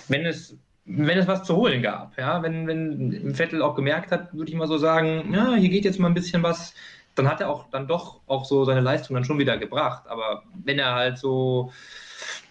[0.10, 4.34] wenn es, wenn es was zu holen gab, ja, wenn, wenn Vettel auch gemerkt hat,
[4.34, 6.74] würde ich mal so sagen, ja, hier geht jetzt mal ein bisschen was,
[7.18, 10.04] dann hat er auch dann doch auch so seine Leistung dann schon wieder gebracht.
[10.08, 11.72] Aber wenn er halt so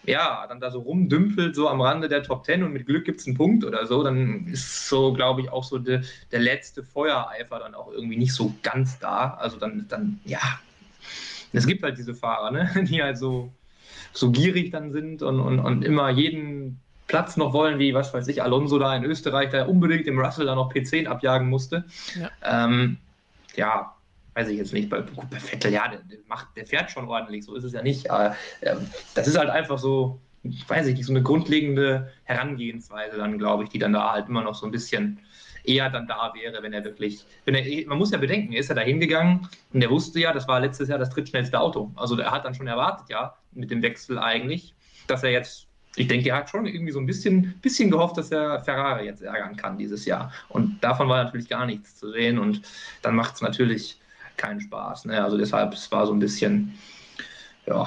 [0.06, 3.20] ja, dann da so rumdümpelt, so am Rande der Top Ten und mit Glück gibt
[3.20, 6.82] es einen Punkt oder so, dann ist so, glaube ich, auch so de, der letzte
[6.84, 9.34] Feuereifer dann auch irgendwie nicht so ganz da.
[9.34, 10.40] Also dann, dann ja,
[11.52, 12.70] es gibt halt diese Fahrer, ne?
[12.88, 13.52] die halt so,
[14.12, 18.28] so gierig dann sind und, und, und immer jeden Platz noch wollen, wie, was weiß
[18.28, 21.84] ich, Alonso da in Österreich, der unbedingt dem Russell da noch P10 abjagen musste.
[22.14, 22.98] Ja, ähm,
[23.56, 23.95] ja
[24.36, 27.44] weiß ich jetzt nicht, bei, bei Vettel, ja, der, der, macht, der fährt schon ordentlich,
[27.44, 28.10] so ist es ja nicht.
[28.10, 28.76] Aber äh,
[29.14, 30.20] das ist halt einfach so,
[30.68, 34.42] weiß ich nicht, so eine grundlegende Herangehensweise dann, glaube ich, die dann da halt immer
[34.42, 35.20] noch so ein bisschen
[35.64, 38.68] eher dann da wäre, wenn er wirklich, wenn er, man muss ja bedenken, er ist
[38.68, 41.90] ja da hingegangen und er wusste ja, das war letztes Jahr das drittschnellste Auto.
[41.96, 44.74] Also er hat dann schon erwartet, ja, mit dem Wechsel eigentlich,
[45.06, 48.30] dass er jetzt, ich denke, er hat schon irgendwie so ein bisschen, bisschen gehofft, dass
[48.30, 50.30] er Ferrari jetzt ärgern kann dieses Jahr.
[50.50, 52.60] Und davon war natürlich gar nichts zu sehen und
[53.00, 53.98] dann macht es natürlich
[54.36, 55.06] keinen Spaß.
[55.06, 55.22] Ne?
[55.22, 56.78] Also deshalb, es war so ein bisschen,
[57.66, 57.86] ja,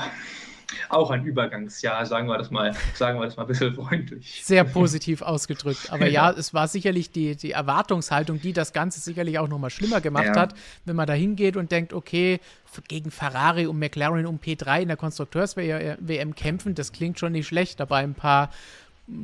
[0.90, 4.42] auch ein Übergangsjahr, sagen wir das mal, sagen wir das mal ein bisschen freundlich.
[4.44, 5.92] Sehr positiv ausgedrückt.
[5.92, 10.02] Aber ja, es war sicherlich die, die Erwartungshaltung, die das Ganze sicherlich auch nochmal schlimmer
[10.02, 10.36] gemacht ja.
[10.36, 12.40] hat, wenn man da hingeht und denkt, okay,
[12.88, 17.80] gegen Ferrari und McLaren um P3 in der Konstrukteurs-WM kämpfen, das klingt schon nicht schlecht.
[17.80, 18.52] Dabei ein paar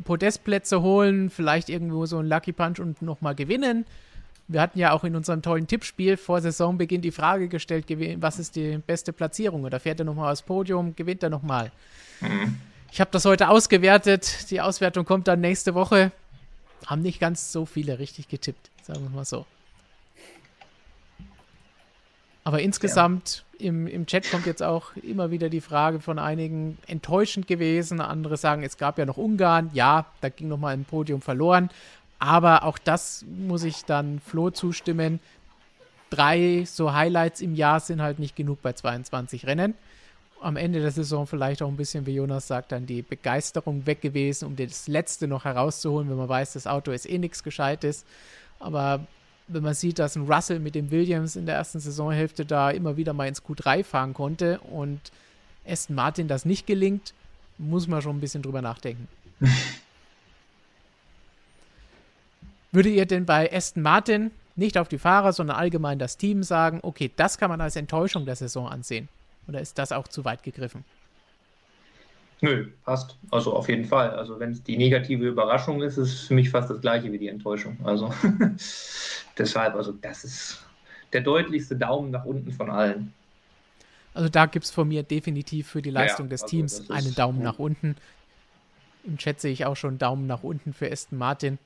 [0.03, 3.85] Podestplätze holen, vielleicht irgendwo so ein Lucky Punch und nochmal gewinnen
[4.47, 7.85] wir hatten ja auch in unserem tollen Tippspiel vor Saisonbeginn die Frage gestellt,
[8.21, 9.63] was ist die beste Platzierung?
[9.63, 11.71] Oder fährt er nochmal aufs Podium, gewinnt er nochmal?
[12.21, 12.57] Mhm.
[12.91, 14.51] Ich habe das heute ausgewertet.
[14.51, 16.11] Die Auswertung kommt dann nächste Woche.
[16.85, 19.45] Haben nicht ganz so viele richtig getippt, sagen wir mal so.
[22.43, 23.69] Aber insgesamt ja.
[23.69, 27.99] im, im Chat kommt jetzt auch immer wieder die Frage von einigen, enttäuschend gewesen.
[27.99, 29.71] Andere sagen, es gab ja noch Ungarn.
[29.73, 31.71] Ja, da ging nochmal ein Podium verloren.
[32.19, 35.19] Aber auch das muss ich dann Flo zustimmen.
[36.09, 39.73] Drei so Highlights im Jahr sind halt nicht genug bei 22 Rennen.
[40.41, 44.01] Am Ende der Saison vielleicht auch ein bisschen, wie Jonas sagt, dann die Begeisterung weg
[44.01, 48.05] gewesen, um das Letzte noch herauszuholen, wenn man weiß, das Auto ist eh nichts Gescheites.
[48.59, 49.05] Aber
[49.47, 52.97] wenn man sieht, dass ein Russell mit dem Williams in der ersten Saisonhälfte da immer
[52.97, 54.99] wieder mal ins Q3 fahren konnte und
[55.67, 57.13] Aston Martin das nicht gelingt,
[57.57, 59.07] muss man schon ein bisschen drüber nachdenken.
[62.75, 66.81] Würde ihr denn bei Aston Martin nicht auf die Fahrer, sondern allgemein das Team sagen,
[66.83, 69.07] okay, das kann man als Enttäuschung der Saison ansehen?
[69.47, 70.83] Oder ist das auch zu weit gegriffen?
[72.41, 73.17] Nö, passt.
[73.31, 74.09] Also auf jeden Fall.
[74.09, 77.17] Also wenn es die negative Überraschung ist, ist es für mich fast das gleiche wie
[77.17, 77.77] die Enttäuschung.
[77.85, 78.13] Also
[79.37, 80.65] deshalb, also das ist
[81.13, 83.13] der deutlichste Daumen nach unten von allen.
[84.13, 87.15] Also da gibt es von mir definitiv für die Leistung ja, des also Teams einen
[87.15, 87.95] Daumen nach unten.
[89.05, 91.57] Im Chat sehe ich auch schon Daumen nach unten für Aston Martin.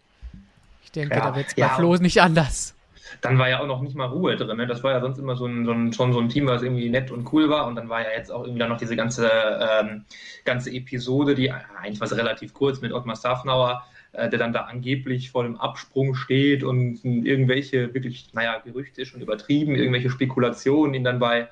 [0.83, 1.69] Ich denke, ja, da wird es bei ja.
[1.69, 2.75] Flo nicht anders.
[3.21, 4.57] dann war ja auch noch nicht mal Ruhe drin.
[4.57, 4.67] Ne?
[4.67, 6.89] Das war ja sonst immer so ein, so ein, schon so ein Team, was irgendwie
[6.89, 7.67] nett und cool war.
[7.67, 10.05] Und dann war ja jetzt auch irgendwie dann noch diese ganze, ähm,
[10.45, 15.31] ganze Episode, die eigentlich war relativ kurz mit Ottmar Safnauer, äh, der dann da angeblich
[15.31, 21.19] vor dem Absprung steht und irgendwelche wirklich, naja, Gerüchte schon übertrieben, irgendwelche Spekulationen ihn dann
[21.19, 21.49] bei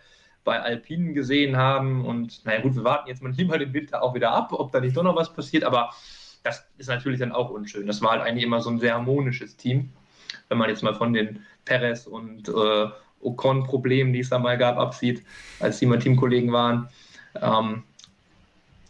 [0.47, 2.05] bei Alpinen gesehen haben.
[2.05, 4.79] Und naja gut, wir warten jetzt mal lieber den Winter auch wieder ab, ob da
[4.79, 5.65] nicht doch noch was passiert.
[5.65, 5.93] Aber
[6.47, 7.87] das ist natürlich dann auch unschön.
[7.87, 9.91] Das war halt eigentlich immer so ein sehr harmonisches Team
[10.49, 12.87] wenn man jetzt mal von den Perez und äh,
[13.21, 15.23] Ocon-Problemen, die es da mal gab, absieht,
[15.59, 16.87] als die mal Teamkollegen waren.
[17.41, 17.83] Ähm,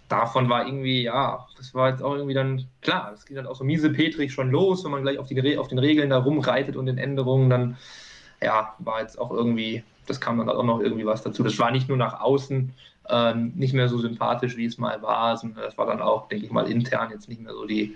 [0.10, 3.55] davon war irgendwie, ja, das war jetzt auch irgendwie dann, klar, es ging dann auch
[3.55, 6.76] so miese Petrich schon los, wenn man gleich auf, die, auf den Regeln da rumreitet
[6.76, 7.78] und den Änderungen, dann,
[8.41, 11.43] ja, war jetzt auch irgendwie, das kam dann auch noch irgendwie was dazu.
[11.43, 12.74] Das war nicht nur nach außen
[13.10, 16.45] ähm, nicht mehr so sympathisch, wie es mal war, sondern das war dann auch, denke
[16.45, 17.95] ich mal, intern jetzt nicht mehr so die,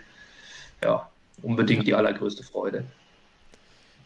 [0.84, 1.10] ja,
[1.42, 2.84] unbedingt die allergrößte Freude.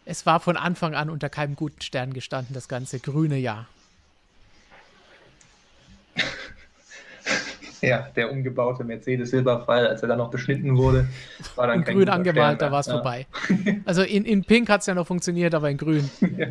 [0.05, 3.67] Es war von Anfang an unter keinem guten Stern gestanden, das ganze grüne Jahr.
[7.81, 11.07] Ja, der umgebaute Mercedes Silberfall, als er dann noch beschnitten wurde,
[11.55, 12.93] war dann in kein grün angemalt, Stern da war es ja.
[12.93, 13.27] vorbei.
[13.85, 16.09] Also in, in Pink hat es ja noch funktioniert, aber in grün.
[16.21, 16.47] ja.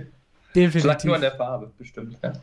[0.55, 0.83] Definitiv.
[0.83, 2.17] Vielleicht nur an der Farbe, bestimmt.
[2.23, 2.35] Ja.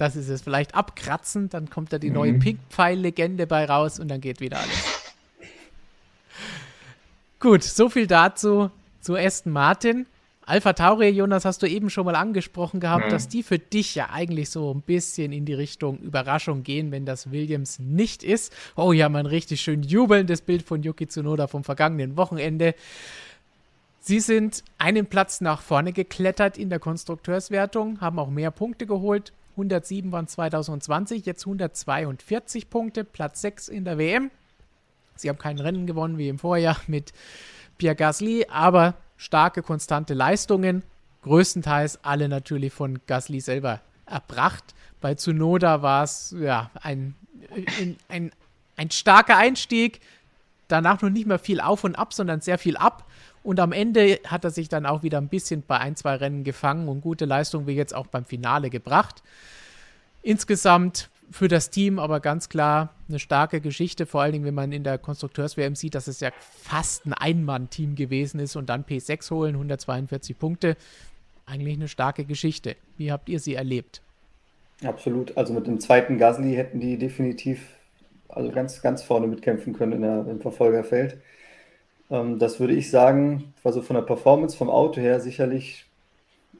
[0.00, 0.40] Das ist es.
[0.40, 2.14] Vielleicht abkratzen, dann kommt da die mhm.
[2.14, 5.10] neue Pink-Pfeil-Legende bei raus und dann geht wieder alles.
[7.38, 8.70] Gut, so viel dazu
[9.02, 10.06] zu Aston Martin.
[10.46, 13.10] Alpha Tauri, Jonas, hast du eben schon mal angesprochen gehabt, mhm.
[13.10, 17.04] dass die für dich ja eigentlich so ein bisschen in die Richtung Überraschung gehen, wenn
[17.04, 18.54] das Williams nicht ist.
[18.76, 22.74] Oh, hier haben wir ein richtig schön jubelndes Bild von Yuki Tsunoda vom vergangenen Wochenende.
[24.00, 29.34] Sie sind einen Platz nach vorne geklettert in der Konstrukteurswertung, haben auch mehr Punkte geholt.
[29.60, 34.30] 107 waren 2020, jetzt 142 Punkte, Platz 6 in der WM.
[35.16, 37.12] Sie haben kein Rennen gewonnen wie im Vorjahr mit
[37.78, 40.82] Pierre Gasly, aber starke, konstante Leistungen,
[41.22, 44.74] größtenteils alle natürlich von Gasly selber erbracht.
[45.00, 47.14] Bei Tsunoda war es ja ein,
[47.78, 48.32] ein, ein,
[48.76, 50.00] ein starker Einstieg,
[50.68, 53.06] danach noch nicht mehr viel auf und ab, sondern sehr viel ab.
[53.42, 56.44] Und am Ende hat er sich dann auch wieder ein bisschen bei ein, zwei Rennen
[56.44, 59.22] gefangen und gute Leistung wie jetzt auch beim Finale gebracht.
[60.22, 64.72] Insgesamt für das Team aber ganz klar eine starke Geschichte, vor allen Dingen, wenn man
[64.72, 69.30] in der Konstrukteurs-WM sieht, dass es ja fast ein Einmann-Team gewesen ist und dann P6
[69.30, 70.76] holen, 142 Punkte.
[71.46, 72.76] Eigentlich eine starke Geschichte.
[72.96, 74.02] Wie habt ihr sie erlebt?
[74.84, 75.36] Absolut.
[75.36, 77.60] Also mit dem zweiten Gasly hätten die definitiv
[78.28, 81.18] also ganz, ganz vorne mitkämpfen können in der, im Verfolgerfeld.
[82.10, 85.86] Ähm, das würde ich sagen, war so von der Performance vom Auto her sicherlich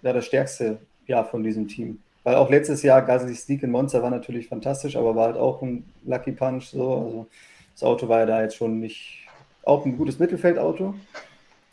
[0.03, 1.99] ja, das stärkste Jahr von diesem Team.
[2.23, 5.63] Weil auch letztes Jahr Gasly's Sieg in Monza war natürlich fantastisch, aber war halt auch
[5.63, 6.67] ein Lucky Punch.
[6.67, 6.95] So.
[6.95, 7.27] Also
[7.75, 9.27] das Auto war ja da jetzt schon nicht,
[9.65, 10.95] auch ein gutes Mittelfeldauto.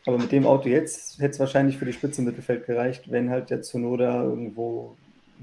[0.06, 3.50] Aber mit dem Auto jetzt hätte es wahrscheinlich für die Spitze Mittelfeld gereicht, wenn halt
[3.50, 4.96] der Zunoda irgendwo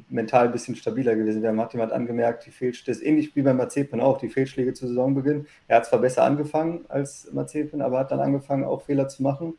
[0.09, 1.57] mental ein bisschen stabiler gewesen wäre.
[1.57, 5.47] Hat jemand angemerkt, die Fehlschläge, ist ähnlich wie bei Mazepin auch, die Fehlschläge zu Saisonbeginn.
[5.69, 9.55] Er hat zwar besser angefangen als Mazepin, aber hat dann angefangen, auch Fehler zu machen.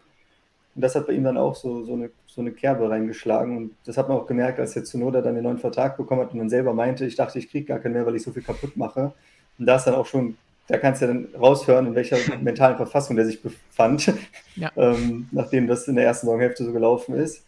[0.76, 3.56] Und das hat bei ihm dann auch so, so, eine, so eine Kerbe reingeschlagen.
[3.56, 6.34] Und das hat man auch gemerkt, als jetzt Zunoda dann den neuen Vertrag bekommen hat
[6.34, 8.44] und dann selber meinte, ich dachte, ich kriege gar keinen mehr, weil ich so viel
[8.44, 9.14] kaputt mache.
[9.58, 12.76] Und da ist dann auch schon, da kannst du ja dann raushören, in welcher mentalen
[12.76, 14.14] Verfassung der sich befand,
[14.58, 14.70] ja.
[14.76, 17.46] ähm, nachdem das in der ersten Saisonhälfte so gelaufen ist.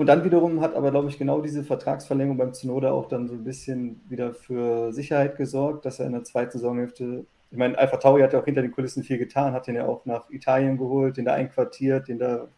[0.00, 3.34] Und dann wiederum hat aber, glaube ich, genau diese Vertragsverlängerung beim Zunoda auch dann so
[3.34, 7.98] ein bisschen wieder für Sicherheit gesorgt, dass er in der zweiten Saisonhälfte ich meine, Alpha
[7.98, 10.78] Tauri hat ja auch hinter den Kulissen viel getan, hat den ja auch nach Italien
[10.78, 12.48] geholt, den da einquartiert, den da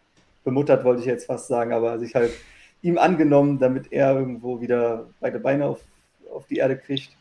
[0.44, 2.30] bemuttert, wollte ich jetzt fast sagen, aber sich halt
[2.80, 5.80] ihm angenommen, damit er irgendwo wieder beide Beine auf,
[6.32, 7.16] auf die Erde kriegt,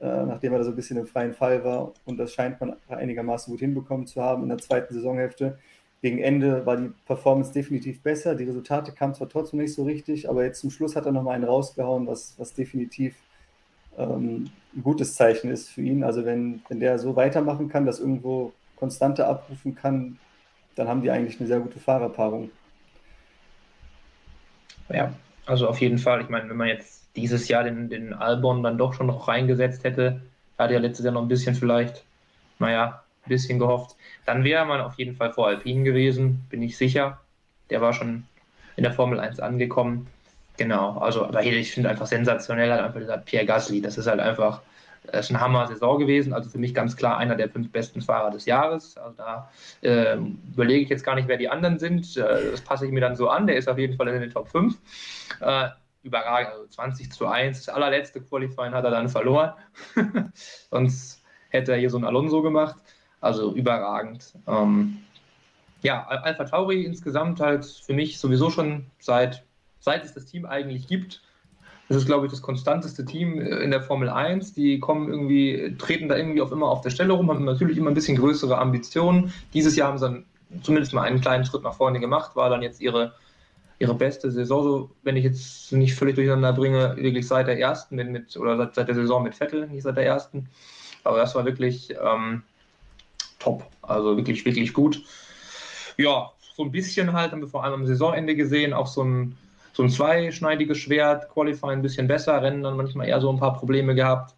[0.00, 1.92] äh, nachdem er da so ein bisschen im freien Fall war.
[2.04, 5.56] Und das scheint man einigermaßen gut hinbekommen zu haben in der zweiten Saisonhälfte.
[6.02, 8.34] Gegen Ende war die Performance definitiv besser.
[8.34, 11.36] Die Resultate kamen zwar trotzdem nicht so richtig, aber jetzt zum Schluss hat er nochmal
[11.36, 13.14] einen rausgehauen, was, was definitiv
[13.96, 16.02] ähm, ein gutes Zeichen ist für ihn.
[16.02, 20.18] Also wenn, wenn der so weitermachen kann, das irgendwo Konstante abrufen kann,
[20.74, 22.50] dann haben die eigentlich eine sehr gute Fahrerpaarung.
[24.88, 25.12] Ja,
[25.46, 26.20] also auf jeden Fall.
[26.22, 29.84] Ich meine, wenn man jetzt dieses Jahr den, den Albon dann doch schon noch reingesetzt
[29.84, 30.20] hätte,
[30.58, 32.04] hat ja letztes Jahr noch ein bisschen vielleicht,
[32.58, 33.96] naja, ein bisschen gehofft,
[34.26, 37.20] dann wäre man auf jeden Fall vor Alpine gewesen, bin ich sicher.
[37.70, 38.24] Der war schon
[38.76, 40.08] in der Formel 1 angekommen.
[40.56, 43.80] Genau, also, aber ich finde einfach sensationell halt einfach dieser Pierre Gasly.
[43.80, 44.60] Das ist halt einfach,
[45.04, 46.32] das ist eine Hammer-Saison gewesen.
[46.32, 48.96] Also für mich ganz klar einer der fünf besten Fahrer des Jahres.
[48.96, 49.50] Also da
[49.82, 52.16] äh, überlege ich jetzt gar nicht, wer die anderen sind.
[52.16, 53.46] Äh, das passe ich mir dann so an.
[53.46, 54.76] Der ist auf jeden Fall in den Top 5.
[55.40, 55.68] Äh,
[56.02, 57.64] überragend, also 20 zu 1.
[57.64, 59.52] Das allerletzte Qualifying hat er dann verloren.
[60.70, 62.76] Sonst hätte er hier so ein Alonso gemacht.
[63.22, 64.34] Also überragend.
[64.46, 64.98] Ähm,
[65.80, 69.44] ja, Alpha Tauri insgesamt halt für mich sowieso schon seit,
[69.80, 71.22] seit es das Team eigentlich gibt.
[71.88, 74.54] Das ist, glaube ich, das konstanteste Team in der Formel 1.
[74.54, 77.90] Die kommen irgendwie, treten da irgendwie auf immer auf der Stelle rum, haben natürlich immer
[77.90, 79.32] ein bisschen größere Ambitionen.
[79.54, 80.24] Dieses Jahr haben sie dann
[80.62, 83.14] zumindest mal einen kleinen Schritt nach vorne gemacht, war dann jetzt ihre,
[83.78, 87.96] ihre beste Saison, so, wenn ich jetzt nicht völlig durcheinander bringe, wirklich seit der ersten
[87.96, 90.48] mit, mit oder seit, seit der Saison mit Vettel, nicht seit der ersten.
[91.04, 92.42] Aber das war wirklich ähm,
[93.42, 95.02] top, also wirklich, wirklich gut
[95.96, 99.36] ja, so ein bisschen halt, haben wir vor allem am Saisonende gesehen, auch so ein,
[99.72, 103.54] so ein zweischneidiges Schwert, Qualifying ein bisschen besser, Rennen dann manchmal eher so ein paar
[103.54, 104.34] Probleme gehabt.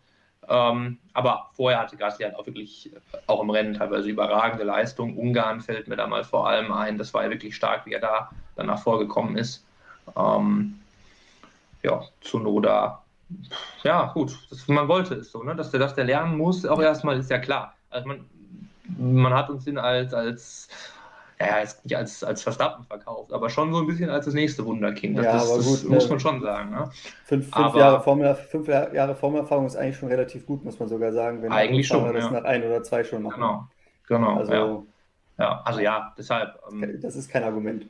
[0.46, 2.90] Ähm, aber vorher hatte Gasly halt auch wirklich
[3.26, 5.16] auch im Rennen teilweise überragende Leistung.
[5.16, 6.98] Ungarn fällt mir da mal vor allem ein.
[6.98, 9.64] Das war ja wirklich stark, wie er da danach vorgekommen ist.
[10.16, 10.78] Ähm,
[11.82, 13.02] ja, Zunoda.
[13.82, 15.56] Ja, gut, das, man wollte es so, ne?
[15.56, 17.74] dass, der, dass der lernen muss, auch erstmal ist ja klar.
[17.88, 18.26] Also man,
[18.98, 20.68] man hat uns ihn als, als
[21.40, 24.64] ja, jetzt nicht als, als Verstappen verkauft, aber schon so ein bisschen als das nächste
[24.64, 25.18] Wunderkind.
[25.18, 26.70] Das, ja, das, das gut, muss man schon sagen.
[26.70, 26.90] Ne?
[27.24, 30.88] Fünf, fünf aber, Jahre Formel, fünf Jahre Formelerfahrung ist eigentlich schon relativ gut, muss man
[30.88, 32.30] sogar sagen, wenn eigentlich schon, das ja.
[32.30, 33.40] nach ein oder zwei schon machen.
[33.40, 33.66] Genau,
[34.06, 34.38] genau.
[34.38, 35.44] Also, ja.
[35.44, 35.62] ja.
[35.64, 36.58] also ja, deshalb.
[36.70, 37.86] Ähm, das ist kein Argument.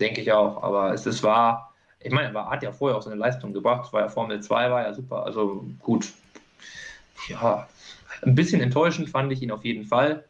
[0.00, 3.16] Denke ich auch, aber es, es war, ich meine, er hat ja vorher auch seine
[3.16, 6.12] Leistung gebracht, war ja Formel 2, war ja super, also gut.
[7.28, 7.68] Ja,
[8.22, 10.24] ein bisschen enttäuschend fand ich ihn auf jeden Fall.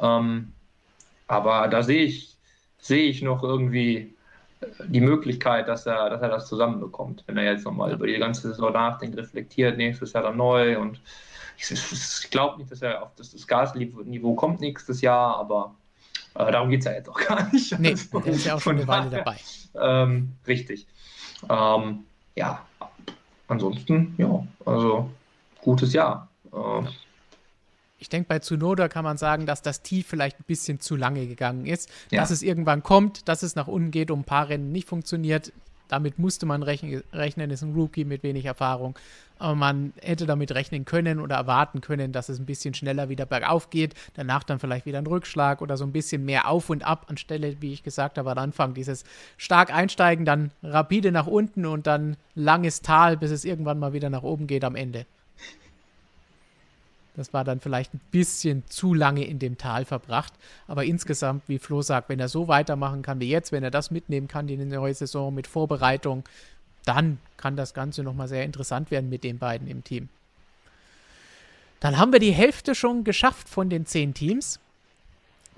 [0.00, 0.52] Ähm,
[1.26, 2.36] aber da sehe ich,
[2.78, 4.14] sehe ich noch irgendwie
[4.60, 8.18] äh, die Möglichkeit, dass er, dass er das zusammenbekommt, wenn er jetzt nochmal über die
[8.18, 11.00] ganze Saison nachdenkt, reflektiert, nächstes Jahr dann neu und
[11.56, 15.74] ich, ich glaube nicht, dass er auf das, das Gasniveau kommt nächstes Jahr, aber
[16.34, 17.78] äh, darum geht es ja jetzt auch gar nicht.
[17.78, 19.36] Nee, also, der ist ja auch schon eine Weile dabei.
[19.74, 20.86] Ähm, richtig.
[21.48, 22.64] Ähm, ja,
[23.48, 25.10] ansonsten, ja, also
[25.60, 26.28] gutes Jahr.
[26.52, 26.82] Äh,
[28.00, 31.26] ich denke, bei Tsunoda kann man sagen, dass das Tief vielleicht ein bisschen zu lange
[31.26, 31.90] gegangen ist.
[32.10, 32.20] Ja.
[32.20, 35.52] Dass es irgendwann kommt, dass es nach unten geht, um ein paar Rennen nicht funktioniert.
[35.88, 38.98] Damit musste man rechnen, rechnen, ist ein Rookie mit wenig Erfahrung.
[39.38, 43.26] Aber man hätte damit rechnen können oder erwarten können, dass es ein bisschen schneller wieder
[43.26, 43.94] bergauf geht.
[44.14, 47.60] Danach dann vielleicht wieder ein Rückschlag oder so ein bisschen mehr auf und ab, anstelle,
[47.60, 49.04] wie ich gesagt habe, am Anfang dieses
[49.36, 54.10] stark einsteigen, dann rapide nach unten und dann langes Tal, bis es irgendwann mal wieder
[54.10, 55.06] nach oben geht am Ende.
[57.20, 60.32] Das war dann vielleicht ein bisschen zu lange in dem Tal verbracht.
[60.66, 63.90] Aber insgesamt, wie Flo sagt, wenn er so weitermachen kann wie jetzt, wenn er das
[63.90, 66.24] mitnehmen kann in die neue Saison mit Vorbereitung,
[66.86, 70.08] dann kann das Ganze nochmal sehr interessant werden mit den beiden im Team.
[71.80, 74.58] Dann haben wir die Hälfte schon geschafft von den zehn Teams.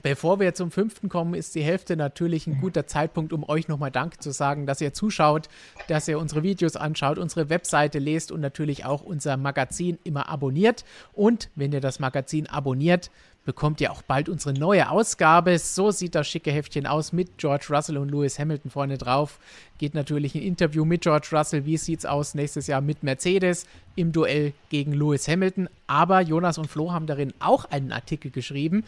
[0.03, 3.93] Bevor wir zum fünften kommen, ist die Hälfte natürlich ein guter Zeitpunkt, um euch nochmal
[3.93, 5.49] Danke zu sagen, dass ihr zuschaut,
[5.87, 10.85] dass ihr unsere Videos anschaut, unsere Webseite lest und natürlich auch unser Magazin immer abonniert.
[11.13, 13.11] Und wenn ihr das Magazin abonniert,
[13.45, 15.59] bekommt ihr auch bald unsere neue Ausgabe.
[15.59, 19.39] So sieht das schicke Heftchen aus mit George Russell und Lewis Hamilton vorne drauf.
[19.79, 21.65] Geht natürlich ein Interview mit George Russell.
[21.65, 25.69] Wie sieht's aus nächstes Jahr mit Mercedes im Duell gegen Lewis Hamilton?
[25.87, 28.85] Aber Jonas und Flo haben darin auch einen Artikel geschrieben,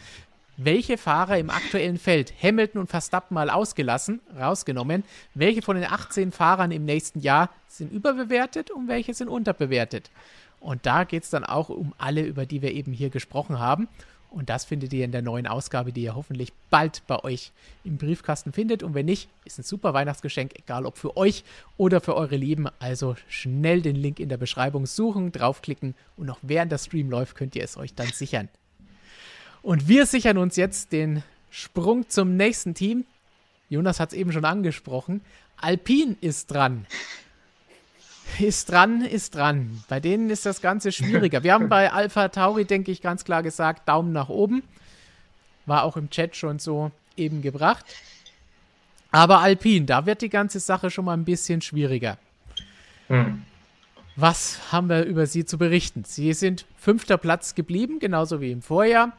[0.57, 5.03] welche Fahrer im aktuellen Feld, Hamilton und Verstappen mal ausgelassen, rausgenommen,
[5.33, 10.09] welche von den 18 Fahrern im nächsten Jahr sind überbewertet und welche sind unterbewertet.
[10.59, 13.87] Und da geht es dann auch um alle, über die wir eben hier gesprochen haben.
[14.31, 17.53] Und das findet ihr in der neuen Ausgabe, die ihr hoffentlich bald bei euch
[17.85, 18.83] im Briefkasten findet.
[18.83, 21.45] Und wenn nicht, ist ein super Weihnachtsgeschenk, egal ob für euch
[21.77, 22.67] oder für eure Lieben.
[22.79, 27.35] Also schnell den Link in der Beschreibung suchen, draufklicken und noch während der Stream läuft,
[27.35, 28.49] könnt ihr es euch dann sichern.
[29.65, 33.03] Und wir sichern uns jetzt den Sprung zum nächsten Team.
[33.67, 35.21] Jonas hat es eben schon angesprochen.
[35.57, 36.85] Alpine ist dran.
[38.37, 39.83] Ist dran, ist dran.
[39.89, 41.41] Bei denen ist das Ganze schwieriger.
[41.41, 44.61] Wir haben bei Alpha Tauri, denke ich, ganz klar gesagt, Daumen nach oben.
[45.65, 47.85] War auch im Chat schon so eben gebracht.
[49.09, 52.19] Aber Alpine, da wird die ganze Sache schon mal ein bisschen schwieriger.
[53.07, 53.41] Hm.
[54.15, 56.03] Was haben wir über sie zu berichten?
[56.03, 59.11] Sie sind fünfter Platz geblieben, genauso wie im Vorjahr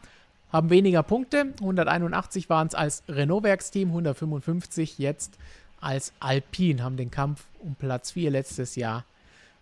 [0.57, 1.53] haben weniger Punkte.
[1.61, 5.39] 181 waren es als Renault-Werksteam, 155 jetzt
[5.81, 9.05] als Alpine, haben den Kampf um Platz 4 letztes Jahr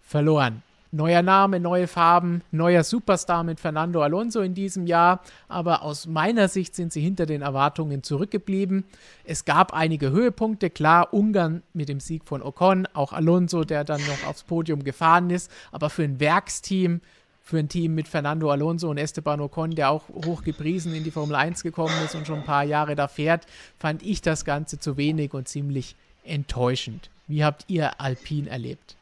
[0.00, 0.62] verloren.
[0.92, 6.46] Neuer Name, neue Farben, neuer Superstar mit Fernando Alonso in diesem Jahr, aber aus meiner
[6.46, 8.84] Sicht sind sie hinter den Erwartungen zurückgeblieben.
[9.24, 14.00] Es gab einige Höhepunkte, klar, Ungarn mit dem Sieg von Ocon, auch Alonso, der dann
[14.06, 17.00] noch aufs Podium gefahren ist, aber für ein Werksteam
[17.44, 21.10] für ein Team mit Fernando Alonso und Esteban Ocon, der auch hoch gepriesen in die
[21.10, 23.46] Formel 1 gekommen ist und schon ein paar Jahre da fährt,
[23.78, 27.10] fand ich das Ganze zu wenig und ziemlich enttäuschend.
[27.26, 28.96] Wie habt ihr Alpine erlebt?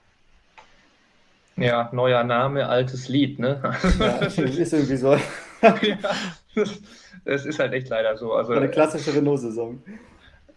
[1.56, 3.60] Ja, neuer Name, altes Lied, ne?
[4.00, 5.14] Ja, ist irgendwie so.
[5.62, 5.98] ja,
[7.24, 8.32] das, ist halt echt leider so.
[8.32, 9.80] Also, Eine klassische Renault-Saison.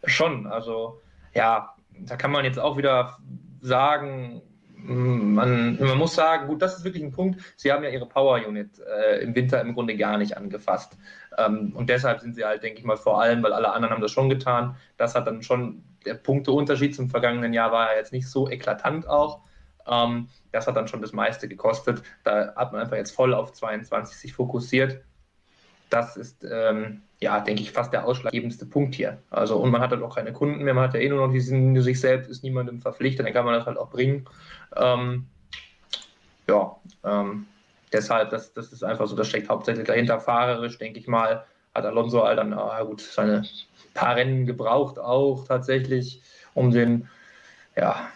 [0.05, 1.01] Schon, also
[1.35, 3.17] ja, da kann man jetzt auch wieder
[3.61, 4.41] sagen,
[4.87, 7.41] man, man, muss sagen, gut, das ist wirklich ein Punkt.
[7.55, 10.97] Sie haben ja ihre Power Unit äh, im Winter im Grunde gar nicht angefasst.
[11.37, 14.01] Ähm, und deshalb sind sie halt, denke ich mal, vor allem, weil alle anderen haben
[14.01, 14.75] das schon getan.
[14.97, 19.07] Das hat dann schon, der Punkteunterschied zum vergangenen Jahr war ja jetzt nicht so eklatant
[19.07, 19.41] auch.
[19.87, 22.03] Ähm, das hat dann schon das meiste gekostet.
[22.23, 25.01] Da hat man einfach jetzt voll auf 22 sich fokussiert.
[25.89, 29.17] Das ist, ähm, ja, denke ich, fast der ausschlaggebendste Punkt hier.
[29.29, 31.33] Also, und man hat halt auch keine Kunden mehr, man hat ja eh nur noch
[31.33, 34.27] diesen, sich selbst, ist niemandem verpflichtet, dann kann man das halt auch bringen.
[34.75, 35.27] Ähm,
[36.47, 37.47] ja, ähm,
[37.93, 40.19] deshalb, das, das ist einfach so, das steckt hauptsächlich dahinter.
[40.19, 43.43] Fahrerisch, denke ich mal, hat Alonso halt dann, ah, gut, seine
[43.93, 46.21] paar Rennen gebraucht auch tatsächlich,
[46.53, 47.07] um den,
[47.75, 48.09] ja,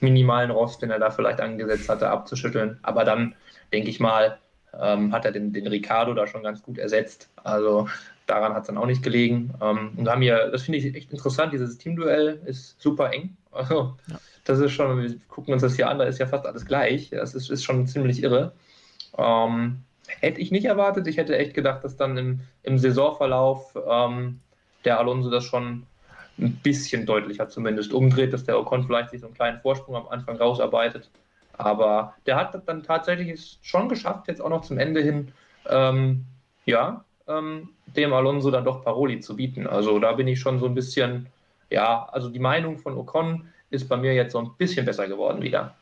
[0.00, 2.78] minimalen Rost, den er da vielleicht angesetzt hatte, abzuschütteln.
[2.82, 3.34] Aber dann,
[3.72, 4.38] denke ich mal,
[4.78, 7.28] ähm, hat er den, den Ricardo da schon ganz gut ersetzt.
[7.42, 7.88] Also
[8.26, 9.52] daran hat es dann auch nicht gelegen.
[9.60, 13.36] Ähm, und haben hier, das finde ich echt interessant, dieses Teamduell ist super eng.
[13.52, 14.20] Also ja.
[14.44, 17.10] das ist schon, wir gucken uns das hier an, da ist ja fast alles gleich.
[17.10, 18.52] Das ist, ist schon ziemlich irre.
[19.18, 21.06] Ähm, hätte ich nicht erwartet.
[21.06, 24.40] Ich hätte echt gedacht, dass dann im, im Saisonverlauf ähm,
[24.84, 25.86] der Alonso das schon
[26.38, 30.08] ein bisschen deutlicher zumindest umdreht, dass der Ocon vielleicht sich so einen kleinen Vorsprung am
[30.08, 31.10] Anfang rausarbeitet.
[31.64, 35.32] Aber der hat dann tatsächlich es schon geschafft, jetzt auch noch zum Ende hin,
[35.68, 36.24] ähm,
[36.64, 39.66] ja, ähm, dem Alonso dann doch Paroli zu bieten.
[39.66, 41.26] Also da bin ich schon so ein bisschen,
[41.70, 45.42] ja, also die Meinung von Ocon ist bei mir jetzt so ein bisschen besser geworden
[45.42, 45.74] wieder.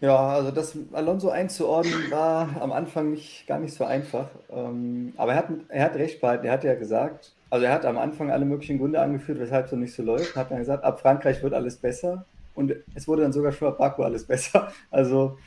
[0.00, 4.28] Ja, also das Alonso einzuordnen war am Anfang nicht, gar nicht so einfach.
[4.50, 6.46] Ähm, aber er hat, er hat recht behalten.
[6.46, 9.70] Er hat ja gesagt, also er hat am Anfang alle möglichen Gründe angeführt, weshalb es
[9.70, 10.36] so nicht so läuft.
[10.36, 12.26] Hat dann gesagt, ab Frankreich wird alles besser.
[12.56, 14.72] Und es wurde dann sogar schon ab Baku alles besser.
[14.90, 15.38] Also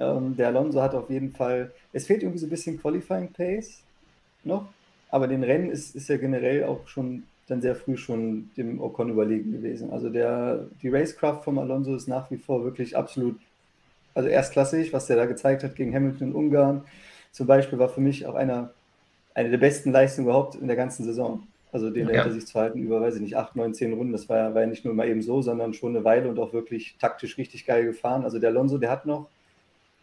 [0.00, 3.82] ähm, der Alonso hat auf jeden Fall, es fehlt irgendwie so ein bisschen Qualifying Pace
[4.44, 4.66] noch.
[5.10, 9.10] Aber den Rennen ist, ist ja generell auch schon dann sehr früh schon dem Ocon
[9.10, 9.90] überlegen gewesen.
[9.90, 13.38] Also der, die Racecraft vom Alonso ist nach wie vor wirklich absolut,
[14.14, 16.84] also erstklassig, was der da gezeigt hat gegen Hamilton in Ungarn.
[17.30, 18.72] Zum Beispiel war für mich auch einer
[19.34, 21.46] eine der besten Leistungen überhaupt in der ganzen Saison.
[21.72, 22.16] Also den ja.
[22.16, 24.12] hinter sich zu halten über, weiß ich nicht, acht, neun, zehn Runden.
[24.12, 26.38] Das war ja, war ja nicht nur mal eben so, sondern schon eine Weile und
[26.38, 28.24] auch wirklich taktisch richtig geil gefahren.
[28.24, 29.28] Also der Alonso, der hat noch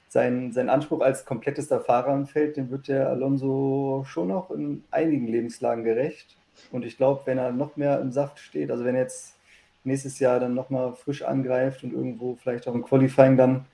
[0.10, 4.84] seinen, seinen Anspruch als komplettester Fahrer im Feld, dem wird der Alonso schon noch in
[4.90, 6.36] einigen Lebenslagen gerecht.
[6.72, 9.36] Und ich glaube, wenn er noch mehr im Saft steht, also wenn er jetzt
[9.84, 13.66] nächstes Jahr dann nochmal frisch angreift und irgendwo vielleicht auch im Qualifying dann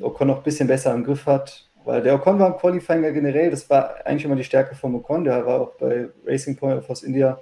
[0.00, 3.50] Ocon noch ein bisschen besser im Griff hat, weil der Ocon war im Qualifying generell,
[3.50, 6.86] das war eigentlich immer die Stärke von Ocon, der war auch bei Racing Point of
[6.86, 7.40] Force India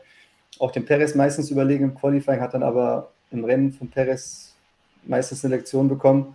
[0.59, 4.55] auch dem Perez meistens überlegen im Qualifying, hat dann aber im Rennen von Perez
[5.05, 6.35] meistens eine Lektion bekommen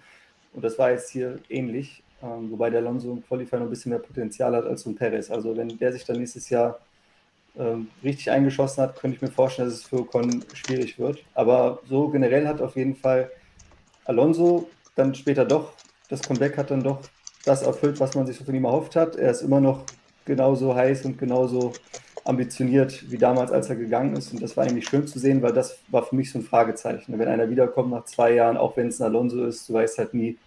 [0.53, 3.89] und das war jetzt hier ähnlich, ähm, wobei der Alonso im Qualifying noch ein bisschen
[3.89, 5.31] mehr Potenzial hat als ein Perez.
[5.31, 6.77] Also wenn der sich dann nächstes Jahr
[7.57, 11.17] ähm, richtig eingeschossen hat, könnte ich mir vorstellen, dass es für Ocon schwierig wird.
[11.33, 13.31] Aber so generell hat auf jeden Fall
[14.05, 15.73] Alonso dann später doch,
[16.09, 16.99] das Comeback hat dann doch
[17.43, 19.15] das erfüllt, was man sich von ihm erhofft hat.
[19.15, 19.85] Er ist immer noch
[20.25, 21.73] genauso heiß und genauso
[22.25, 24.33] ambitioniert wie damals, als er gegangen ist.
[24.33, 27.19] Und das war eigentlich schön zu sehen, weil das war für mich so ein Fragezeichen.
[27.19, 30.13] Wenn einer wiederkommt nach zwei Jahren, auch wenn es ein Alonso ist, du weißt halt
[30.13, 30.37] nie,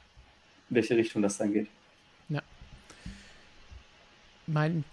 [0.71, 1.69] in welche Richtung das dann geht.
[2.31, 2.41] Ja.
[4.47, 4.85] Mein,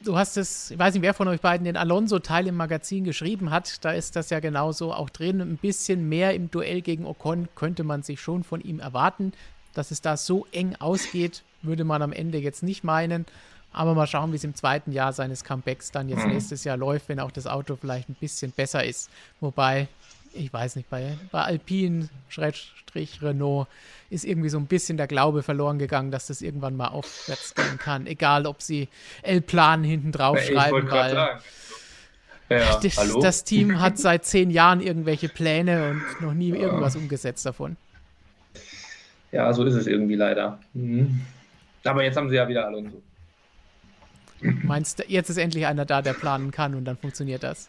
[0.00, 3.50] du hast es, ich weiß nicht, wer von euch beiden den Alonso-Teil im Magazin geschrieben
[3.50, 3.84] hat.
[3.84, 5.42] Da ist das ja genauso auch drin.
[5.42, 9.34] Ein bisschen mehr im Duell gegen Ocon könnte man sich schon von ihm erwarten.
[9.74, 13.26] Dass es da so eng ausgeht, würde man am Ende jetzt nicht meinen.
[13.72, 16.32] Aber mal schauen, wie es im zweiten Jahr seines Comebacks dann jetzt mhm.
[16.32, 19.08] nächstes Jahr läuft, wenn auch das Auto vielleicht ein bisschen besser ist.
[19.40, 19.88] Wobei,
[20.34, 23.68] ich weiß nicht, bei, bei Alpine, Schrägstrich Renault,
[24.10, 27.78] ist irgendwie so ein bisschen der Glaube verloren gegangen, dass das irgendwann mal aufwärts gehen
[27.78, 28.06] kann.
[28.06, 28.88] Egal, ob sie
[29.22, 31.40] L-Plan hinten drauf ja, schreiben, weil
[32.50, 37.46] ja, das, das, Team hat seit zehn Jahren irgendwelche Pläne und noch nie irgendwas umgesetzt
[37.46, 37.78] davon.
[39.32, 40.58] Ja, so ist es irgendwie leider.
[40.74, 41.20] Mhm.
[41.84, 43.02] Aber jetzt haben sie ja wieder Alonso.
[44.40, 47.68] Meinst du, jetzt ist endlich einer da, der planen kann und dann funktioniert das?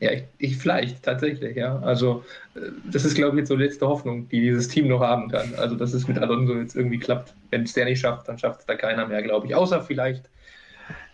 [0.00, 1.78] Ja, ich, ich vielleicht, tatsächlich, ja.
[1.78, 2.24] Also,
[2.56, 5.54] äh, das ist, glaube ich, jetzt so letzte Hoffnung, die dieses Team noch haben kann.
[5.54, 7.34] Also, dass es mit Alonso jetzt irgendwie klappt.
[7.50, 9.54] Wenn es der nicht schafft, dann schafft es da keiner mehr, glaube ich.
[9.54, 10.24] Außer vielleicht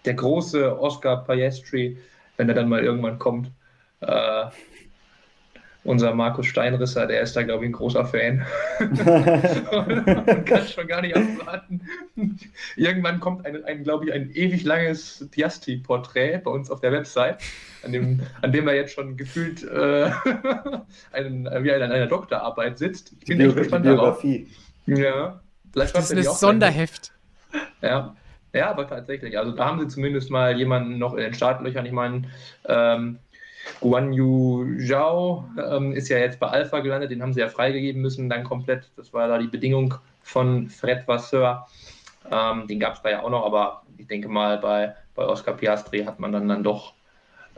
[0.06, 1.98] der große Oscar Piastri,
[2.38, 3.50] wenn er dann mal irgendwann kommt.
[4.00, 4.46] Äh,
[5.84, 8.44] unser Markus Steinrisser, der ist da, glaube ich, ein großer Fan.
[8.80, 11.80] und kann schon gar nicht abwarten.
[12.76, 17.38] Irgendwann kommt ein, ein glaube ich, ein ewig langes Piasti-Porträt bei uns auf der Website,
[17.84, 20.10] an dem, an dem er jetzt schon gefühlt äh,
[21.12, 23.12] einen, wie an einer Doktorarbeit sitzt.
[23.20, 24.22] Ich bin echt gespannt darauf.
[24.86, 25.40] Ja,
[25.72, 27.12] Vielleicht das ist ein Sonderheft.
[27.82, 28.16] Ja.
[28.52, 29.38] ja, aber tatsächlich.
[29.38, 31.86] Also da haben sie zumindest mal jemanden noch in den Startlöchern.
[31.86, 32.22] Ich meine,
[32.66, 33.18] ähm,
[33.80, 38.02] Guan Yu Zhao ähm, ist ja jetzt bei Alpha gelandet, den haben sie ja freigegeben
[38.02, 38.90] müssen, dann komplett.
[38.96, 41.66] Das war da die Bedingung von Fred Vasseur.
[42.30, 45.54] Ähm, den gab es da ja auch noch, aber ich denke mal, bei, bei Oscar
[45.54, 46.94] Piastri hat man dann, dann doch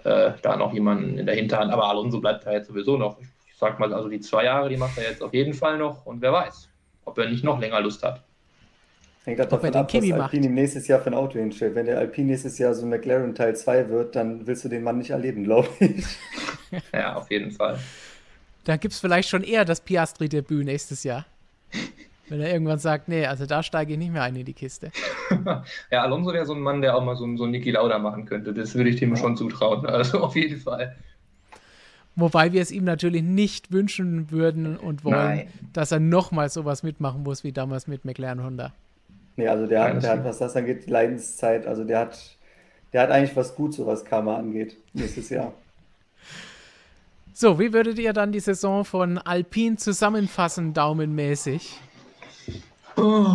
[0.04, 1.72] äh, da noch jemanden in der Hinterhand.
[1.72, 3.18] Aber Alonso bleibt da jetzt sowieso noch.
[3.20, 6.06] Ich, sag mal, also die zwei Jahre, die macht er jetzt auf jeden Fall noch
[6.06, 6.70] und wer weiß,
[7.04, 8.22] ob er nicht noch länger Lust hat.
[9.24, 11.74] Hängt halt davon ab, was Alpine ihm nächstes Jahr für ein Auto hinstellt.
[11.74, 14.82] Wenn der Alpine nächstes Jahr so ein McLaren Teil 2 wird, dann willst du den
[14.82, 16.06] Mann nicht erleben, glaube ich.
[16.92, 17.78] ja, auf jeden Fall.
[18.64, 21.26] Da gibt es vielleicht schon eher das Piastri-Debüt nächstes Jahr.
[22.30, 24.90] Wenn er irgendwann sagt, nee, also da steige ich nicht mehr ein in die Kiste.
[25.90, 28.24] ja, Alonso wäre so ein Mann, der auch mal so, so einen Niki Lauda machen
[28.24, 28.54] könnte.
[28.54, 29.84] Das würde ich dem schon zutrauen.
[29.86, 30.96] Also auf jeden Fall.
[32.16, 35.48] Wobei wir es ihm natürlich nicht wünschen würden und wollen, Nein.
[35.72, 38.72] dass er nochmal sowas mitmachen muss wie damals mit McLaren Honda.
[39.40, 41.66] Nee, also der, hat, der hat, was das angeht, Leidenszeit.
[41.66, 42.18] Also der hat,
[42.92, 45.54] der hat eigentlich was gut, so was Karma angeht, nächstes Jahr.
[47.32, 51.80] So, wie würdet ihr dann die Saison von Alpine zusammenfassen, daumenmäßig?
[52.98, 53.34] Oh.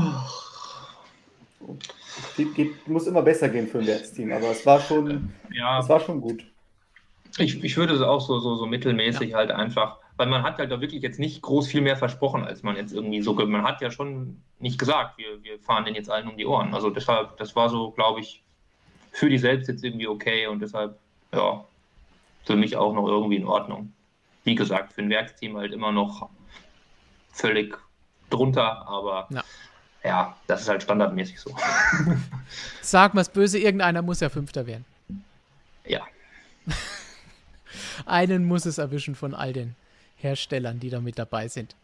[2.37, 5.79] Geht, geht, muss immer besser gehen für ein Werksteam, aber es war schon, ja.
[5.79, 6.45] es war schon gut.
[7.39, 9.37] Ich, ich würde es auch so, so, so mittelmäßig ja.
[9.37, 12.63] halt einfach, weil man hat halt da wirklich jetzt nicht groß viel mehr versprochen, als
[12.63, 16.09] man jetzt irgendwie so, man hat ja schon nicht gesagt, wir, wir fahren den jetzt
[16.09, 16.73] allen um die Ohren.
[16.73, 18.41] Also deshalb, das war so, glaube ich,
[19.11, 20.97] für die selbst jetzt irgendwie okay und deshalb,
[21.33, 21.65] ja,
[22.45, 23.91] für mich auch noch irgendwie in Ordnung.
[24.43, 26.29] Wie gesagt, für ein Werksteam halt immer noch
[27.31, 27.77] völlig
[28.29, 29.43] drunter, aber ja,
[30.03, 31.53] ja das ist halt standardmäßig so.
[32.81, 34.85] Sag mal es böse, irgendeiner muss ja Fünfter werden.
[35.85, 36.01] Ja.
[38.05, 39.75] Einen muss es erwischen von all den
[40.17, 41.75] Herstellern, die da mit dabei sind.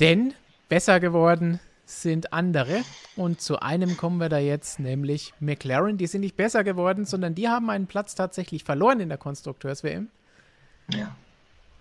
[0.00, 0.34] Denn
[0.68, 2.82] besser geworden sind andere.
[3.16, 5.98] Und zu einem kommen wir da jetzt, nämlich McLaren.
[5.98, 10.08] Die sind nicht besser geworden, sondern die haben einen Platz tatsächlich verloren in der Konstrukteurs-WM.
[10.92, 11.14] Ja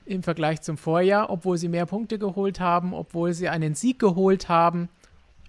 [0.06, 4.50] im Vergleich zum Vorjahr, obwohl sie mehr Punkte geholt haben, obwohl sie einen Sieg geholt
[4.50, 4.90] haben.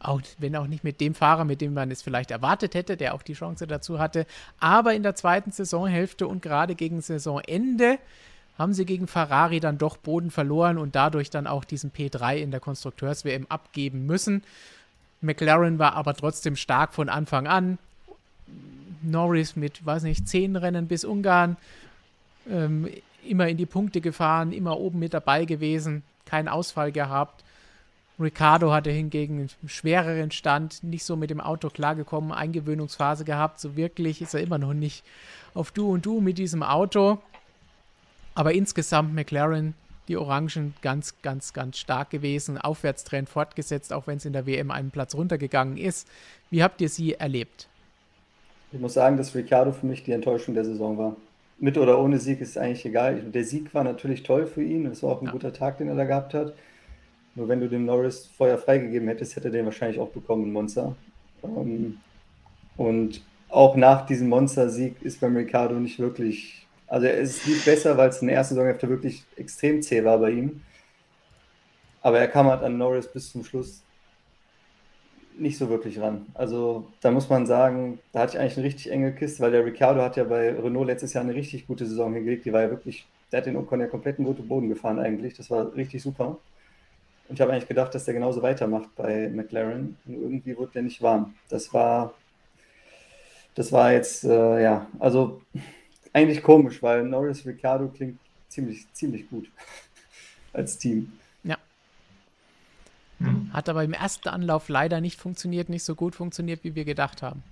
[0.00, 3.14] Auch wenn auch nicht mit dem Fahrer, mit dem man es vielleicht erwartet hätte, der
[3.14, 4.26] auch die Chance dazu hatte.
[4.60, 7.98] Aber in der zweiten Saisonhälfte und gerade gegen Saisonende
[8.58, 12.50] haben sie gegen Ferrari dann doch Boden verloren und dadurch dann auch diesen P3 in
[12.50, 14.42] der Konstrukteurs-WM abgeben müssen.
[15.20, 17.78] McLaren war aber trotzdem stark von Anfang an.
[19.02, 21.56] Norris mit, weiß nicht, zehn Rennen bis Ungarn.
[22.48, 22.88] Ähm,
[23.26, 27.42] immer in die Punkte gefahren, immer oben mit dabei gewesen, keinen Ausfall gehabt.
[28.20, 33.58] Ricardo hatte hingegen einen schwereren Stand, nicht so mit dem Auto klargekommen, Eingewöhnungsphase gehabt.
[33.58, 35.04] So wirklich ist er immer noch nicht
[35.52, 37.18] auf Du und Du mit diesem Auto.
[38.34, 39.74] Aber insgesamt McLaren,
[40.08, 42.58] die Orangen, ganz, ganz, ganz stark gewesen.
[42.58, 46.08] Aufwärtstrend fortgesetzt, auch wenn es in der WM einen Platz runtergegangen ist.
[46.50, 47.68] Wie habt ihr sie erlebt?
[48.72, 51.16] Ich muss sagen, dass Ricardo für mich die Enttäuschung der Saison war
[51.58, 53.20] mit oder ohne Sieg ist eigentlich egal.
[53.22, 54.86] Der Sieg war natürlich toll für ihn.
[54.86, 55.32] Es war auch ein ja.
[55.32, 56.54] guter Tag, den er da gehabt hat.
[57.34, 60.94] Nur wenn du dem Norris vorher freigegeben hättest, hätte er den wahrscheinlich auch bekommen, Monster.
[61.42, 61.98] Ähm,
[62.76, 66.63] und auch nach diesem Monster-Sieg ist beim Ricardo nicht wirklich.
[66.86, 70.30] Also es lief besser, weil es in der ersten Saisonhälfte wirklich extrem zäh war bei
[70.30, 70.62] ihm.
[72.02, 73.82] Aber er kam halt an Norris bis zum Schluss
[75.36, 76.26] nicht so wirklich ran.
[76.34, 79.64] Also da muss man sagen, da hatte ich eigentlich eine richtig enge Kiste, weil der
[79.64, 82.44] Ricciardo hat ja bei Renault letztes Jahr eine richtig gute Saison hingelegt.
[82.44, 85.34] Die war ja wirklich, der hat den Ocon ja komplett in guten Boden gefahren eigentlich.
[85.34, 86.38] Das war richtig super.
[87.28, 89.96] Und ich habe eigentlich gedacht, dass der genauso weitermacht bei McLaren.
[90.06, 91.34] Und irgendwie wurde der nicht warm.
[91.48, 92.14] Das war,
[93.54, 95.40] das war jetzt, äh, ja, also
[96.14, 99.50] eigentlich komisch, weil Norris Ricciardo klingt ziemlich, ziemlich gut
[100.54, 101.12] als Team.
[103.24, 103.52] Mhm.
[103.52, 107.22] Hat aber im ersten Anlauf leider nicht funktioniert, nicht so gut funktioniert, wie wir gedacht
[107.22, 107.42] haben.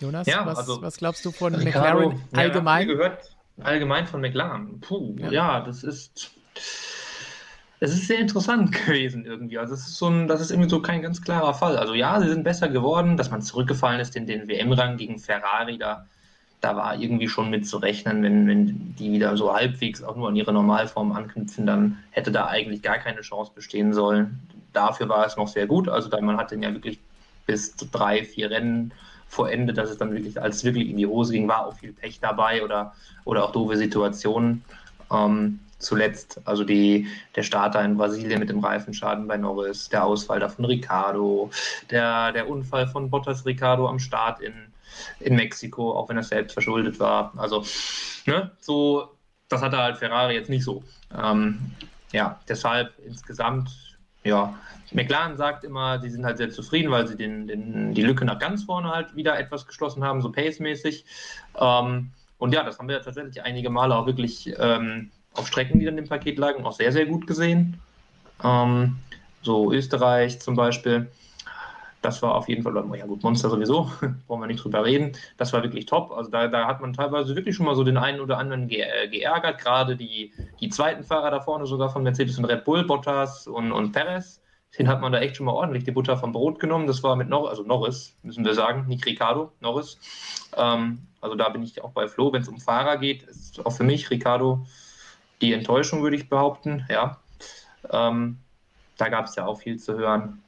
[0.00, 2.88] Jonas, ja, was, also, was, glaubst du von McLaren allgemein?
[2.88, 4.80] Ja, gehört allgemein von McLaren.
[4.80, 5.30] Puh, ja.
[5.30, 6.30] ja, das ist.
[7.80, 9.58] Es ist sehr interessant gewesen irgendwie.
[9.58, 11.76] Also es ist so ein, das ist irgendwie so kein ganz klarer Fall.
[11.76, 15.78] Also ja, sie sind besser geworden, dass man zurückgefallen ist in den WM-Rang gegen Ferrari.
[15.78, 16.06] Da
[16.60, 20.28] da war irgendwie schon mit zu rechnen, wenn, wenn die wieder so halbwegs auch nur
[20.28, 24.40] an ihre Normalform anknüpfen, dann hätte da eigentlich gar keine Chance bestehen sollen.
[24.72, 25.88] Dafür war es noch sehr gut.
[25.88, 26.98] Also man hatte ja wirklich
[27.46, 28.92] bis drei, vier Rennen
[29.26, 31.76] vor Ende, dass es dann wirklich, als es wirklich in die Hose ging, war auch
[31.76, 34.62] viel Pech dabei oder, oder auch doofe Situationen.
[35.10, 40.40] Ähm, zuletzt, also die, der Starter in Brasilien mit dem Reifenschaden bei Norris, der Ausfall
[40.40, 41.50] da von Ricardo,
[41.90, 44.54] der, der Unfall von Bottas Ricardo am Start in,
[45.18, 47.32] in Mexiko, auch wenn er selbst verschuldet war.
[47.36, 47.64] Also,
[48.26, 49.08] ne, so,
[49.48, 50.84] das hatte halt Ferrari jetzt nicht so.
[51.16, 51.72] Ähm,
[52.12, 53.70] ja, deshalb insgesamt,
[54.24, 54.54] ja,
[54.92, 58.38] McLaren sagt immer, sie sind halt sehr zufrieden, weil sie den, den, die Lücke nach
[58.38, 61.04] ganz vorne halt wieder etwas geschlossen haben, so pace-mäßig.
[61.56, 65.10] Ähm, und ja, das haben wir tatsächlich einige Male auch wirklich ähm,
[65.40, 67.80] auf Strecken, die dann im Paket lagen, auch sehr, sehr gut gesehen.
[68.44, 68.96] Ähm,
[69.42, 71.10] so Österreich zum Beispiel.
[72.02, 73.90] Das war auf jeden Fall, ja gut, Monster sowieso,
[74.26, 75.12] brauchen wir nicht drüber reden.
[75.36, 76.12] Das war wirklich top.
[76.12, 78.80] Also da, da hat man teilweise wirklich schon mal so den einen oder anderen ge
[78.80, 79.58] äh, geärgert.
[79.58, 83.72] Gerade die, die zweiten Fahrer da vorne sogar von Mercedes und Red Bull, Bottas und,
[83.72, 84.40] und Perez.
[84.78, 86.86] Den hat man da echt schon mal ordentlich die Butter vom Brot genommen.
[86.86, 89.98] Das war mit Norris, also Norris, müssen wir sagen, nicht Ricardo, Norris.
[90.56, 93.72] Ähm, also da bin ich auch bei Flo, wenn es um Fahrer geht, ist auch
[93.72, 94.64] für mich Ricardo
[95.40, 96.84] die Enttäuschung, würde ich behaupten.
[96.88, 97.18] Ja,
[97.90, 98.38] ähm,
[98.96, 100.42] da gab es ja auch viel zu hören.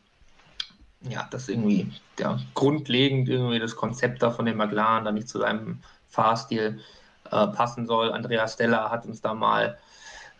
[1.08, 5.38] Ja, dass irgendwie ja, grundlegend irgendwie das Konzept da von dem McLaren da nicht zu
[5.38, 6.80] seinem Fahrstil
[7.30, 8.12] äh, passen soll.
[8.12, 9.78] Andreas Stella hat uns da mal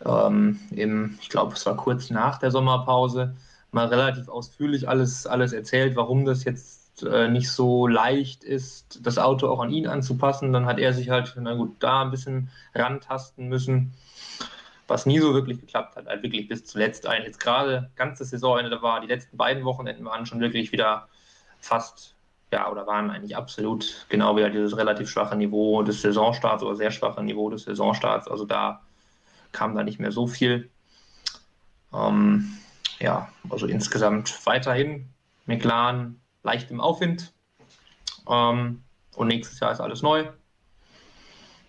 [0.05, 3.35] ähm, im, ich glaube, es war kurz nach der Sommerpause,
[3.71, 9.17] mal relativ ausführlich alles, alles erzählt, warum das jetzt äh, nicht so leicht ist, das
[9.17, 10.53] Auto auch an ihn anzupassen.
[10.53, 13.93] Dann hat er sich halt, na gut, da ein bisschen rantasten müssen
[14.87, 17.23] was nie so wirklich geklappt hat, halt wirklich bis zuletzt ein.
[17.23, 21.07] Jetzt gerade ganze Saisonende, war die letzten beiden Wochenenden waren schon wirklich wieder
[21.59, 22.15] fast,
[22.51, 26.91] ja, oder waren eigentlich absolut genau wieder dieses relativ schwache Niveau des Saisonstarts oder sehr
[26.91, 28.27] schwache Niveau des Saisonstarts.
[28.27, 28.81] Also da
[29.51, 30.69] kam da nicht mehr so viel.
[31.93, 32.57] Ähm,
[32.99, 35.09] ja, also insgesamt weiterhin
[35.45, 37.33] McLaren leicht im Aufwind.
[38.29, 38.83] Ähm,
[39.15, 40.25] und nächstes Jahr ist alles neu.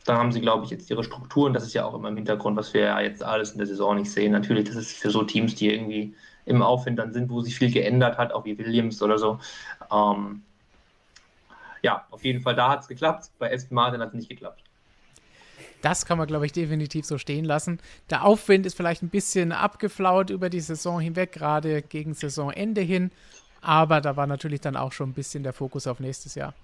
[0.04, 1.54] Dann haben sie, glaube ich, jetzt ihre Strukturen.
[1.54, 3.96] Das ist ja auch immer im Hintergrund, was wir ja jetzt alles in der Saison
[3.96, 4.32] nicht sehen.
[4.32, 6.14] Natürlich, das ist für so Teams, die irgendwie
[6.46, 9.38] im Aufwind dann sind, wo sich viel geändert hat, auch wie Williams oder so.
[9.90, 10.42] Ähm,
[11.82, 13.30] ja, auf jeden Fall, da hat es geklappt.
[13.38, 14.62] Bei Aston Martin hat es nicht geklappt.
[15.82, 17.78] Das kann man, glaube ich, definitiv so stehen lassen.
[18.08, 23.10] Der Aufwind ist vielleicht ein bisschen abgeflaut über die Saison hinweg, gerade gegen Saisonende hin.
[23.60, 26.54] Aber da war natürlich dann auch schon ein bisschen der Fokus auf nächstes Jahr.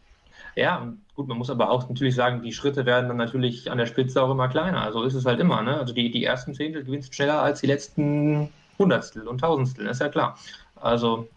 [0.56, 3.86] Ja, gut, man muss aber auch natürlich sagen, die Schritte werden dann natürlich an der
[3.86, 4.82] Spitze auch immer kleiner.
[4.82, 5.62] Also ist es halt immer.
[5.62, 5.78] Ne?
[5.78, 10.08] Also die, die ersten Zehntel gewinnst schneller als die letzten Hundertstel und Tausendstel, ist ja
[10.08, 10.38] klar.
[10.76, 11.28] Also,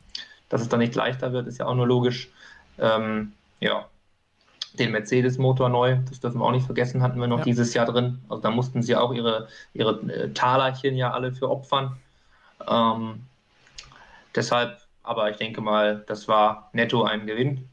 [0.50, 2.30] dass es dann nicht leichter wird, ist ja auch nur logisch.
[2.80, 3.86] Ähm, ja,
[4.74, 7.44] den Mercedes-Motor neu, das dürfen wir auch nicht vergessen, hatten wir noch ja.
[7.46, 8.20] dieses Jahr drin.
[8.28, 11.98] Also da mussten sie auch ihre, ihre äh, Talerchen ja alle für opfern.
[12.68, 13.24] Ähm,
[14.36, 17.68] deshalb, aber ich denke mal, das war netto ein Gewinn.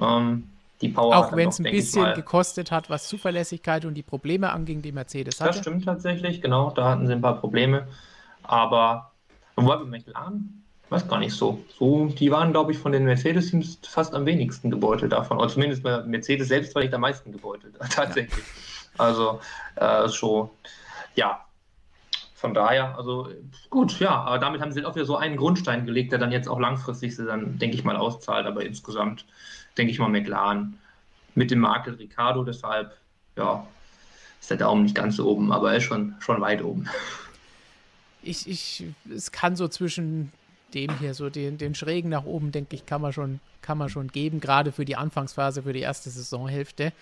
[0.00, 0.49] Ähm,
[0.80, 4.82] die Power Auch wenn es ein bisschen gekostet hat, was Zuverlässigkeit und die Probleme anging,
[4.82, 5.50] die Mercedes hatte.
[5.50, 6.70] Das stimmt tatsächlich, genau.
[6.70, 7.86] Da hatten sie ein paar Probleme.
[8.42, 9.12] Aber
[9.56, 11.62] wobei bei McLaren, weiß gar nicht so.
[11.78, 15.38] so die waren, glaube ich, von den Mercedes-Teams fast am wenigsten gebeutelt davon.
[15.38, 18.44] Oder zumindest bei Mercedes selbst war ich am meisten gebeutelt, tatsächlich.
[18.98, 19.04] Ja.
[19.04, 19.40] Also
[19.76, 20.50] äh, schon,
[21.14, 21.44] ja.
[22.40, 23.28] Von daher, also
[23.68, 26.48] gut, ja, aber damit haben sie auch wieder so einen Grundstein gelegt, der dann jetzt
[26.48, 28.46] auch langfristig sie dann, denke ich mal, auszahlt.
[28.46, 29.26] Aber insgesamt
[29.76, 30.78] denke ich mal, McLaren
[31.34, 32.42] mit dem Makel Ricardo.
[32.42, 32.96] Deshalb,
[33.36, 33.66] ja,
[34.40, 36.88] ist der Daumen nicht ganz so oben, aber er ist schon, schon weit oben.
[38.22, 40.32] Ich, ich, es kann so zwischen
[40.72, 43.90] dem hier, so den, den Schrägen nach oben, denke ich, kann man schon, kann man
[43.90, 46.94] schon geben, gerade für die Anfangsphase, für die erste Saisonhälfte.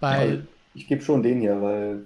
[0.00, 0.42] Weil, ja,
[0.74, 2.04] ich gebe schon den hier, weil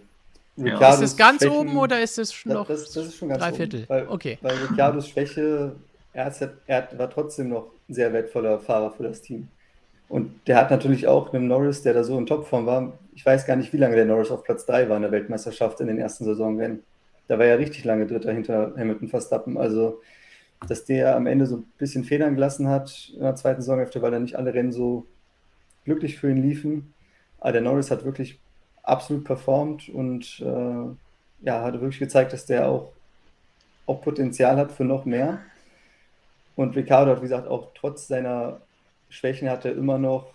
[0.57, 0.95] ja.
[0.95, 3.53] Ist es ganz Schwächen, oben oder ist es noch das, das ist schon ganz drei
[3.53, 3.85] Viertel?
[3.89, 4.39] Weil, okay.
[4.43, 5.77] Weil Ricciardos Schwäche,
[6.13, 9.49] er, hat, er war trotzdem noch ein sehr wertvoller Fahrer für das Team.
[10.09, 12.99] Und der hat natürlich auch einen Norris, der da so in Topform war.
[13.15, 15.81] Ich weiß gar nicht, wie lange der Norris auf Platz 3 war in der Weltmeisterschaft
[15.81, 16.83] in den ersten Saisonrennen.
[17.29, 19.57] Da war ja richtig lange Dritter hinter Hamilton Verstappen.
[19.57, 20.01] Also,
[20.67, 24.11] dass der am Ende so ein bisschen Federn gelassen hat in der zweiten Saisonhälfte, weil
[24.11, 25.07] da nicht alle Rennen so
[25.85, 26.93] glücklich für ihn liefen.
[27.39, 28.41] Aber der Norris hat wirklich
[28.91, 32.93] absolut performt und äh, ja, hat wirklich gezeigt, dass der auch,
[33.87, 35.41] auch Potenzial hat für noch mehr.
[36.57, 38.61] Und Ricardo hat, wie gesagt, auch trotz seiner
[39.09, 40.27] Schwächen hat er immer noch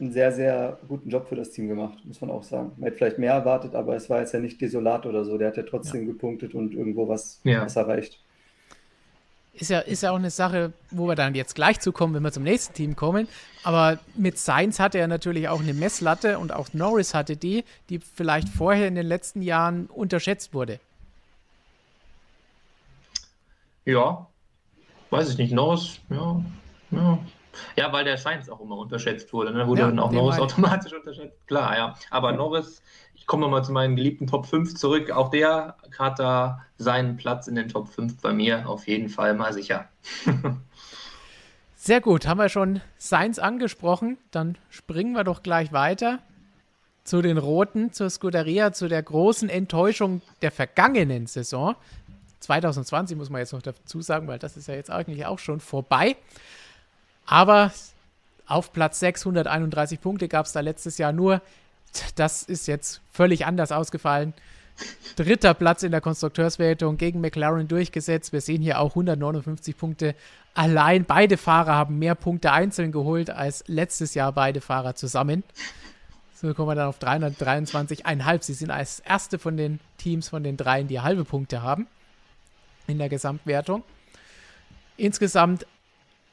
[0.00, 2.72] einen sehr, sehr guten Job für das Team gemacht, muss man auch sagen.
[2.76, 5.38] Man hätte vielleicht mehr erwartet, aber es war jetzt ja nicht desolat oder so.
[5.38, 6.12] Der hat ja trotzdem ja.
[6.12, 7.62] gepunktet und irgendwo was, ja.
[7.62, 8.21] was erreicht.
[9.54, 12.22] Ist ja, ist ja auch eine Sache, wo wir dann jetzt gleich zu kommen, wenn
[12.22, 13.28] wir zum nächsten Team kommen.
[13.64, 17.98] Aber mit Sainz hatte er natürlich auch eine Messlatte und auch Norris hatte die, die
[17.98, 20.80] vielleicht vorher in den letzten Jahren unterschätzt wurde.
[23.84, 24.26] Ja,
[25.10, 25.52] weiß ich nicht.
[25.52, 26.42] Norris, ja,
[26.90, 27.18] ja,
[27.76, 29.52] ja, weil der Sainz auch immer unterschätzt wurde.
[29.52, 29.66] Ne?
[29.66, 31.36] Wurde ja, dann auch Norris automatisch unterschätzt.
[31.46, 31.94] Klar, ja.
[32.10, 32.82] Aber Norris,
[33.22, 35.12] ich komme nochmal zu meinen geliebten Top 5 zurück.
[35.12, 39.34] Auch der hat da seinen Platz in den Top 5 bei mir auf jeden Fall
[39.34, 39.88] mal sicher.
[41.76, 44.18] Sehr gut, haben wir schon Sainz angesprochen.
[44.32, 46.18] Dann springen wir doch gleich weiter
[47.04, 51.76] zu den Roten, zur Scuderia, zu der großen Enttäuschung der vergangenen Saison.
[52.40, 55.60] 2020 muss man jetzt noch dazu sagen, weil das ist ja jetzt eigentlich auch schon
[55.60, 56.16] vorbei.
[57.24, 57.70] Aber
[58.46, 61.40] auf Platz 631 Punkte gab es da letztes Jahr nur.
[62.16, 64.34] Das ist jetzt völlig anders ausgefallen.
[65.16, 68.32] Dritter Platz in der Konstrukteurswertung gegen McLaren durchgesetzt.
[68.32, 70.14] Wir sehen hier auch 159 Punkte
[70.54, 71.04] allein.
[71.04, 75.44] Beide Fahrer haben mehr Punkte einzeln geholt als letztes Jahr beide Fahrer zusammen.
[76.34, 78.42] So kommen wir dann auf 323,5.
[78.42, 81.86] Sie sind als erste von den Teams von den dreien, die halbe Punkte haben
[82.86, 83.84] in der Gesamtwertung.
[84.96, 85.66] Insgesamt,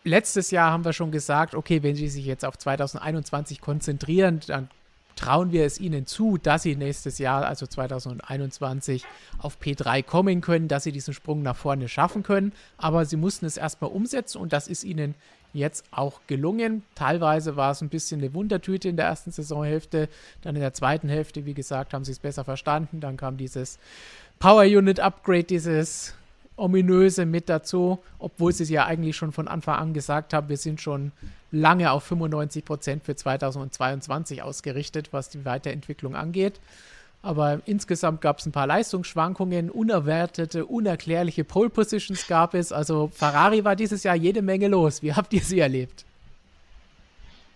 [0.03, 4.69] letztes Jahr haben wir schon gesagt, okay, wenn sie sich jetzt auf 2021 konzentrieren, dann
[5.19, 9.03] trauen wir es ihnen zu, dass sie nächstes Jahr, also 2021,
[9.37, 12.53] auf P3 kommen können, dass sie diesen Sprung nach vorne schaffen können.
[12.77, 15.15] Aber sie mussten es erstmal umsetzen und das ist ihnen
[15.51, 16.83] jetzt auch gelungen.
[16.95, 20.07] Teilweise war es ein bisschen eine Wundertüte in der ersten Saisonhälfte.
[20.41, 23.01] Dann in der zweiten Hälfte, wie gesagt, haben sie es besser verstanden.
[23.01, 23.77] Dann kam dieses
[24.39, 26.13] Power Unit Upgrade, dieses
[26.59, 30.57] ominöse mit dazu, obwohl sie es ja eigentlich schon von Anfang an gesagt haben, wir
[30.57, 31.11] sind schon
[31.51, 36.59] lange auf 95 Prozent für 2022 ausgerichtet, was die Weiterentwicklung angeht.
[37.21, 42.71] Aber insgesamt gab es ein paar Leistungsschwankungen, unerwartete, unerklärliche Pole Positions gab es.
[42.71, 45.03] Also Ferrari war dieses Jahr jede Menge los.
[45.03, 46.05] Wie habt ihr sie erlebt?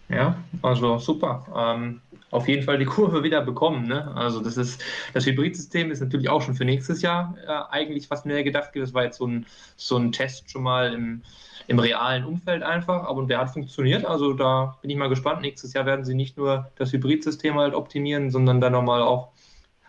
[0.10, 1.45] Ja, also super.
[1.56, 2.01] Ähm,
[2.34, 3.88] auf jeden Fall die Kurve wieder bekommen.
[3.88, 4.12] Ne?
[4.16, 8.26] Also das ist das Hybridsystem ist natürlich auch schon für nächstes Jahr äh, eigentlich was
[8.26, 8.72] mehr gedacht.
[8.74, 9.46] Das war jetzt so ein,
[9.78, 11.22] so ein Test schon mal im,
[11.68, 14.04] im realen Umfeld einfach, aber der hat funktioniert.
[14.06, 15.42] Also da bin ich mal gespannt.
[15.42, 19.30] Nächstes Jahr werden sie nicht nur das Hybridsystem halt optimieren, sondern dann nochmal auch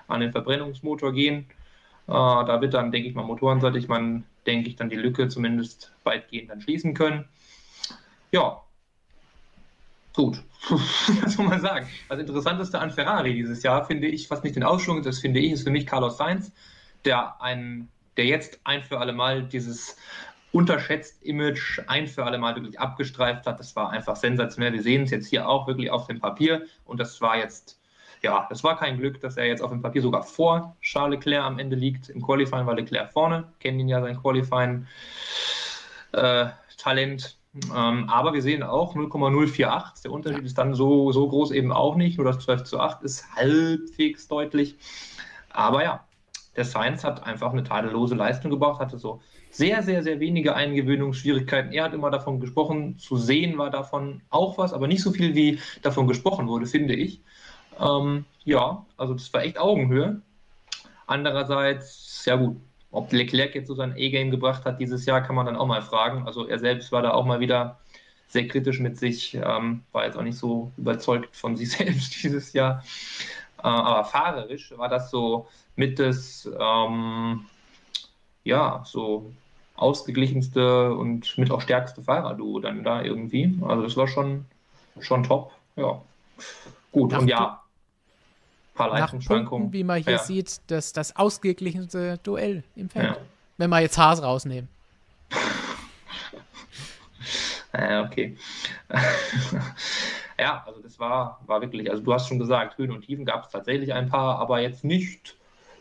[0.07, 1.47] an den Verbrennungsmotor gehen.
[2.07, 5.95] Äh, da wird dann, denke ich mal, motorenseitig man, denke ich, dann die Lücke zumindest
[6.05, 7.25] weitgehend dann schließen können.
[8.33, 8.64] Ja,
[10.15, 10.43] gut.
[11.23, 11.89] Was soll man sagen?
[12.09, 15.53] Das Interessanteste an Ferrari dieses Jahr finde ich, was nicht den Ausschwung das finde ich,
[15.53, 16.53] ist für mich Carlos Sainz,
[17.05, 19.97] der, ein, der jetzt ein für alle Mal dieses
[20.53, 23.59] unterschätzt Image ein für alle Mal wirklich abgestreift hat.
[23.59, 24.73] Das war einfach sensationell.
[24.73, 27.81] Wir sehen es jetzt hier auch wirklich auf dem Papier und das war jetzt,
[28.23, 31.45] ja, das war kein Glück, dass er jetzt auf dem Papier sogar vor Charles Leclerc
[31.45, 32.09] am Ende liegt.
[32.09, 34.87] Im Qualifying war Leclerc vorne, kennen ihn ja sein Qualifying
[36.13, 36.47] äh,
[37.75, 40.03] ähm, aber wir sehen auch 0,048.
[40.03, 42.19] Der Unterschied ist dann so, so groß eben auch nicht.
[42.19, 44.77] Nur das 12 zu 8 ist halbwegs deutlich.
[45.51, 46.05] Aber ja,
[46.57, 51.73] der Science hat einfach eine tadellose Leistung gebracht, hatte so sehr, sehr, sehr wenige Eingewöhnungsschwierigkeiten.
[51.73, 55.35] Er hat immer davon gesprochen, zu sehen war davon auch was, aber nicht so viel,
[55.35, 57.21] wie davon gesprochen wurde, finde ich.
[57.81, 60.21] Ähm, ja, also das war echt Augenhöhe.
[61.07, 62.57] Andererseits, ja gut,
[62.95, 65.83] ob Leclerc jetzt so sein A-Game gebracht hat dieses Jahr, kann man dann auch mal
[65.83, 66.27] fragen.
[66.27, 67.81] Also er selbst war da auch mal wieder
[68.29, 72.53] sehr kritisch mit sich, ähm, war jetzt auch nicht so überzeugt von sich selbst dieses
[72.53, 72.85] Jahr.
[73.59, 77.45] Äh, aber fahrerisch war das so mit das, ähm,
[78.45, 79.33] ja, so
[79.75, 83.59] ausgeglichenste und mit auch stärkste Fahrerduo dann da irgendwie.
[83.63, 84.45] Also das war schon,
[85.01, 85.51] schon top.
[85.75, 86.01] Ja.
[86.93, 87.64] Gut, und ja,
[88.75, 89.73] paar Leistungsschwankungen.
[89.73, 90.19] wie man hier ja.
[90.19, 93.07] sieht, das, das ausgeglichenste Duell im Feld.
[93.07, 93.17] Ja.
[93.57, 94.69] Wenn wir jetzt Haas rausnehmen.
[97.73, 98.37] ja, okay.
[100.39, 103.45] ja, also das war, war wirklich, also du hast schon gesagt, Höhen und Tiefen gab
[103.45, 105.37] es tatsächlich ein paar, aber jetzt nicht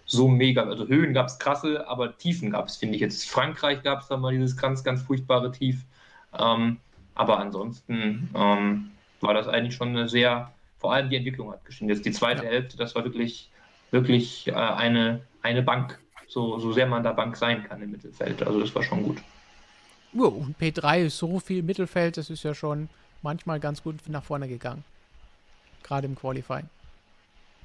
[0.05, 0.63] so mega.
[0.63, 3.01] Also Höhen gab es krasse, aber Tiefen gab es, finde ich.
[3.01, 5.83] Jetzt Frankreich gab es da mal dieses ganz, ganz furchtbare Tief.
[6.37, 6.77] Ähm,
[7.15, 8.91] aber ansonsten ähm,
[9.21, 10.51] war das eigentlich schon eine sehr
[10.83, 11.91] vor allem die Entwicklung hat gestimmt.
[11.91, 12.49] Jetzt die zweite ja.
[12.49, 13.49] Hälfte, das war wirklich,
[13.91, 18.45] wirklich äh, eine, eine Bank, so, so sehr man da Bank sein kann im Mittelfeld.
[18.45, 19.19] Also das war schon gut.
[20.13, 22.89] Oh, und P3 ist so viel Mittelfeld, das ist ja schon
[23.21, 24.83] manchmal ganz gut nach vorne gegangen.
[25.83, 26.67] Gerade im Qualifying.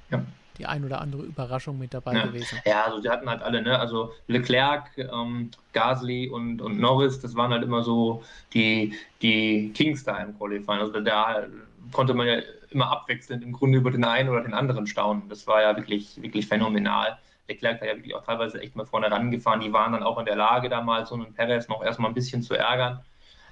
[0.09, 0.23] Ja.
[0.57, 2.25] Die ein oder andere Überraschung mit dabei ja.
[2.25, 2.57] gewesen.
[2.65, 3.77] Ja, also die hatten halt alle, ne?
[3.77, 10.05] Also Leclerc, ähm, Gasly und, und Norris, das waren halt immer so die, die Kings
[10.05, 10.79] da im Qualifying.
[10.79, 11.47] Also da
[11.91, 15.29] konnte man ja immer abwechselnd im Grunde über den einen oder den anderen staunen.
[15.29, 17.17] Das war ja wirklich, wirklich phänomenal.
[17.47, 19.61] Leclerc hat ja wirklich auch teilweise echt mal vorne rangefahren.
[19.61, 22.43] Die waren dann auch in der Lage, damals so einen Perez noch erstmal ein bisschen
[22.43, 22.99] zu ärgern,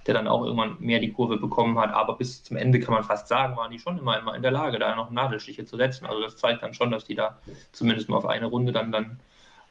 [0.05, 1.91] der dann auch irgendwann mehr die Kurve bekommen hat.
[1.91, 4.51] Aber bis zum Ende kann man fast sagen, waren die schon immer, immer in der
[4.51, 6.05] Lage, da noch Nadelstiche zu setzen.
[6.05, 7.39] Also das zeigt dann schon, dass die da
[7.71, 9.19] zumindest mal auf eine Runde dann, dann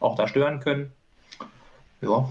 [0.01, 0.93] auch da stören können.
[2.01, 2.29] Ja,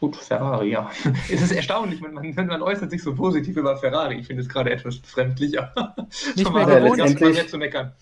[0.00, 0.90] Gut, Ferrari, ja.
[1.32, 4.18] es ist erstaunlich, man, man, man, äußert sich so positiv über Ferrari.
[4.20, 5.72] Ich finde es gerade etwas fremdlicher.
[6.36, 7.50] Nicht mehr gewohnt.
[7.50, 7.92] zu meckern.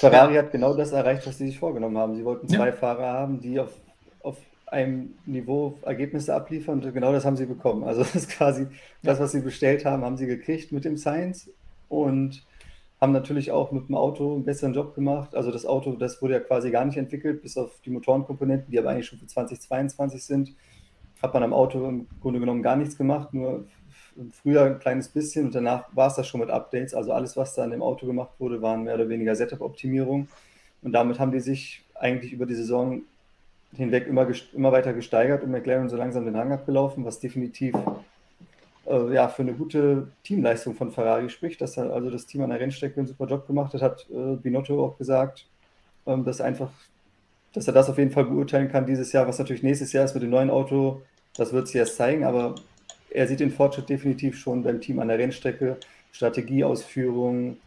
[0.00, 0.42] Ferrari ja.
[0.42, 2.14] hat genau das erreicht, was sie sich vorgenommen haben.
[2.14, 2.72] Sie wollten zwei ja.
[2.72, 3.72] Fahrer haben, die auf,
[4.22, 4.36] auf
[4.66, 7.84] einem Niveau Ergebnisse abliefern und genau das haben sie bekommen.
[7.84, 8.66] Also das ist quasi
[9.02, 11.50] das, was sie bestellt haben, haben sie gekriegt mit dem Science
[11.88, 12.44] und
[13.00, 15.34] haben natürlich auch mit dem Auto einen besseren Job gemacht.
[15.34, 18.78] Also das Auto, das wurde ja quasi gar nicht entwickelt, bis auf die Motorenkomponenten, die
[18.78, 20.54] aber eigentlich schon für 2022 sind.
[21.22, 23.64] Hat man am Auto im Grunde genommen gar nichts gemacht, nur
[24.32, 26.94] früher ein kleines bisschen und danach war es das schon mit Updates.
[26.94, 30.28] Also alles, was da an dem Auto gemacht wurde, waren mehr oder weniger Setup-Optimierung.
[30.82, 33.02] Und damit haben die sich eigentlich über die Saison
[33.74, 37.74] hinweg immer, immer weiter gesteigert und McLaren so langsam den Hang abgelaufen, was definitiv
[38.86, 42.50] äh, ja, für eine gute Teamleistung von Ferrari spricht, dass er also das Team an
[42.50, 45.46] der Rennstrecke einen super Job gemacht hat, hat äh, Binotto auch gesagt,
[46.06, 46.70] ähm, dass einfach,
[47.52, 50.14] dass er das auf jeden Fall beurteilen kann dieses Jahr, was natürlich nächstes Jahr ist
[50.14, 51.02] mit dem neuen Auto,
[51.36, 52.54] das wird sich erst zeigen, aber
[53.10, 55.78] er sieht den Fortschritt definitiv schon beim Team an der Rennstrecke,
[56.12, 57.58] Strategieausführung,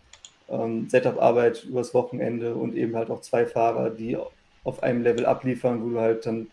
[0.49, 4.17] ähm, Setup-Arbeit übers Wochenende und eben halt auch zwei Fahrer, die
[4.63, 6.47] auf einem Level abliefern, wo du halt dann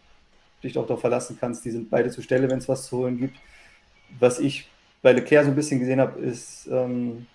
[0.63, 3.19] dich auch darauf verlassen kannst, die sind beide zur Stelle, wenn es was zu holen
[3.19, 3.39] gibt.
[4.19, 4.69] Was ich
[5.03, 7.27] bei Leclerc so ein bisschen gesehen habe, ist, ähm,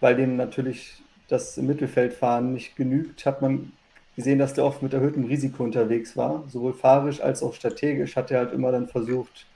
[0.00, 3.72] weil dem natürlich das Mittelfeldfahren nicht genügt, hat man
[4.16, 6.44] gesehen, dass der oft mit erhöhtem Risiko unterwegs war.
[6.48, 9.46] Sowohl fahrisch als auch strategisch hat er halt immer dann versucht,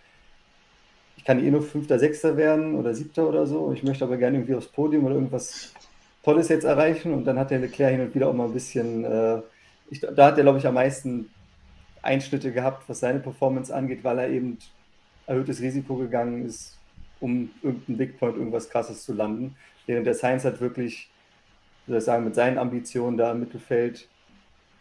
[1.17, 3.73] ich kann eh nur Fünfter, Sechster werden oder Siebter oder so.
[3.73, 5.73] Ich möchte aber gerne irgendwie aufs Podium oder irgendwas
[6.23, 7.15] Tolles jetzt erreichen.
[7.15, 9.41] Und dann hat der Leclerc hin und wieder auch mal ein bisschen, äh,
[9.91, 11.31] ich, da hat er, glaube ich, am meisten
[12.03, 14.59] Einschnitte gehabt, was seine Performance angeht, weil er eben
[15.27, 16.79] erhöhtes Risiko gegangen ist,
[17.21, 19.57] um irgendeinen Big Point, irgendwas Krasses zu landen.
[19.87, 21.11] Während der Science hat wirklich,
[21.87, 24.09] soll ich sagen, mit seinen Ambitionen da im Mittelfeld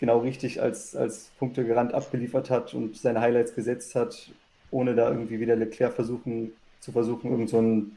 [0.04, 4.32] genau richtig als, als Punktegarant abgeliefert hat und seine Highlights gesetzt hat,
[4.70, 6.52] ohne da irgendwie wieder Leclerc versuchen,
[6.82, 7.96] zu versuchen, irgend so, ein,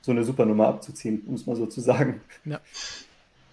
[0.00, 2.20] so eine Supernummer abzuziehen, um es mal so zu sagen.
[2.44, 2.60] Ja.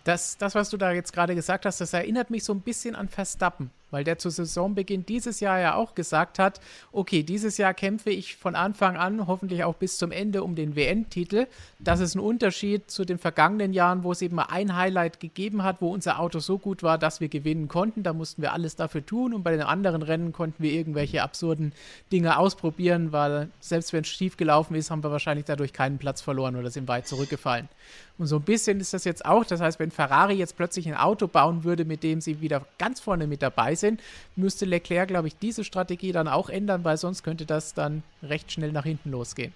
[0.04, 2.94] Das, das, was du da jetzt gerade gesagt hast, das erinnert mich so ein bisschen
[2.94, 6.60] an Verstappen weil der zu Saisonbeginn dieses Jahr ja auch gesagt hat,
[6.92, 10.76] okay, dieses Jahr kämpfe ich von Anfang an, hoffentlich auch bis zum Ende um den
[10.76, 11.48] WN-Titel.
[11.80, 15.64] Das ist ein Unterschied zu den vergangenen Jahren, wo es eben mal ein Highlight gegeben
[15.64, 18.04] hat, wo unser Auto so gut war, dass wir gewinnen konnten.
[18.04, 21.74] Da mussten wir alles dafür tun und bei den anderen Rennen konnten wir irgendwelche absurden
[22.12, 26.22] Dinge ausprobieren, weil selbst wenn es schief gelaufen ist, haben wir wahrscheinlich dadurch keinen Platz
[26.22, 27.70] verloren oder sind weit zurückgefallen.
[28.18, 29.46] Und so ein bisschen ist das jetzt auch.
[29.46, 33.00] Das heißt, wenn Ferrari jetzt plötzlich ein Auto bauen würde, mit dem sie wieder ganz
[33.00, 34.02] vorne mit dabei sind,
[34.36, 38.52] müsste Leclerc, glaube ich, diese Strategie dann auch ändern, weil sonst könnte das dann recht
[38.52, 39.54] schnell nach hinten losgehen.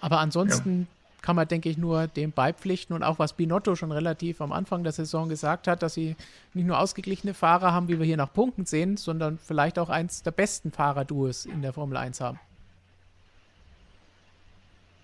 [0.00, 0.86] Aber ansonsten ja.
[1.22, 4.82] kann man, denke ich, nur dem beipflichten und auch was Binotto schon relativ am Anfang
[4.82, 6.16] der Saison gesagt hat, dass sie
[6.54, 10.22] nicht nur ausgeglichene Fahrer haben, wie wir hier nach Punkten sehen, sondern vielleicht auch eins
[10.22, 12.40] der besten Fahrerduos in der Formel 1 haben.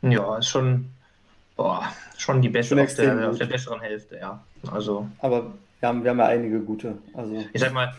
[0.02, 0.90] Ja, ist schon,
[1.56, 1.84] boah,
[2.16, 4.42] schon die beste auf der, auf der, besseren Hälfte, ja.
[4.70, 5.08] Also.
[5.18, 6.98] Aber wir haben, wir haben ja einige gute.
[7.14, 7.44] Also.
[7.52, 7.94] Ich sag mal,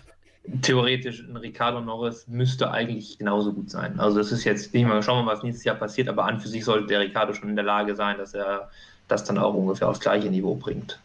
[0.62, 4.00] theoretisch ein Ricardo Norris müsste eigentlich genauso gut sein.
[4.00, 6.40] Also das ist jetzt, nicht mal, schauen wir mal, was nächstes Jahr passiert, aber an
[6.40, 8.70] für sich sollte der Ricardo schon in der Lage sein, dass er
[9.08, 11.00] das dann auch ungefähr aufs gleiche Niveau bringt.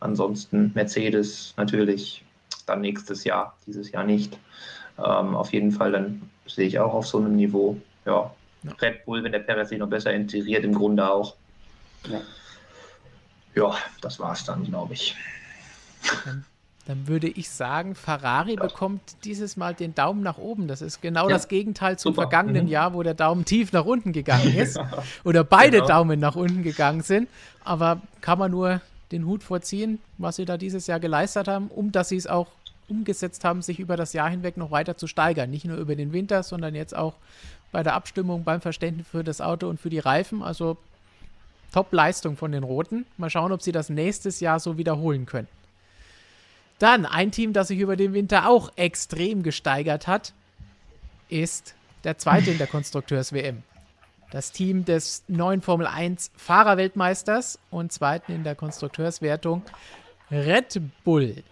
[0.00, 2.24] Ansonsten Mercedes natürlich
[2.66, 4.38] dann nächstes Jahr, dieses Jahr nicht.
[4.98, 7.76] Ähm, auf jeden Fall dann sehe ich auch auf so einem Niveau.
[8.04, 8.30] Ja,
[8.62, 8.72] ja.
[8.80, 11.36] Red Bull, wenn der Perez sich noch besser integriert, im Grunde auch.
[12.08, 12.20] Ja,
[13.54, 15.16] ja das war es dann, glaube ich.
[16.24, 16.44] Dann,
[16.86, 18.62] dann, würde ich sagen, Ferrari ja.
[18.62, 20.68] bekommt dieses Mal den Daumen nach oben.
[20.68, 22.22] Das ist genau das Gegenteil zum Super.
[22.22, 22.70] vergangenen mhm.
[22.70, 24.78] Jahr, wo der Daumen tief nach unten gegangen ist.
[25.24, 25.88] Oder beide genau.
[25.88, 27.28] Daumen nach unten gegangen sind.
[27.64, 28.80] Aber kann man nur
[29.12, 32.48] den Hut vorziehen, was sie da dieses Jahr geleistet haben, um dass sie es auch
[32.88, 35.50] umgesetzt haben, sich über das Jahr hinweg noch weiter zu steigern.
[35.50, 37.14] Nicht nur über den Winter, sondern jetzt auch
[37.72, 40.42] bei der Abstimmung, beim Verständnis für das Auto und für die Reifen.
[40.42, 40.76] Also
[41.72, 43.04] Top-Leistung von den Roten.
[43.16, 45.48] Mal schauen, ob sie das nächstes Jahr so wiederholen können.
[46.78, 50.32] Dann ein Team, das sich über den Winter auch extrem gesteigert hat,
[51.28, 51.74] ist
[52.04, 53.62] der zweite in der Konstrukteurs-WM.
[54.30, 59.62] Das Team des neuen Formel 1 Fahrerweltmeisters und zweiten in der Konstrukteurswertung
[60.30, 61.44] Red Bull.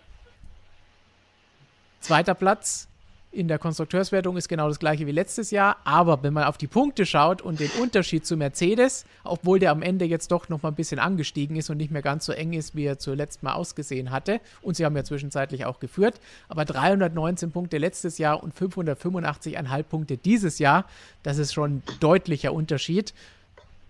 [2.00, 2.88] Zweiter Platz
[3.32, 6.66] in der Konstrukteurswertung ist genau das gleiche wie letztes Jahr, aber wenn man auf die
[6.66, 10.68] Punkte schaut und den Unterschied zu Mercedes, obwohl der am Ende jetzt doch noch mal
[10.68, 13.54] ein bisschen angestiegen ist und nicht mehr ganz so eng ist, wie er zuletzt mal
[13.54, 18.54] ausgesehen hatte, und sie haben ja zwischenzeitlich auch geführt, aber 319 Punkte letztes Jahr und
[18.54, 20.84] 585,5 Punkte dieses Jahr,
[21.22, 23.14] das ist schon ein deutlicher Unterschied.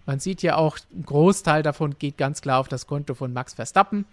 [0.07, 3.55] Man sieht ja auch, ein Großteil davon geht ganz klar auf das Konto von Max
[3.55, 4.05] Verstappen.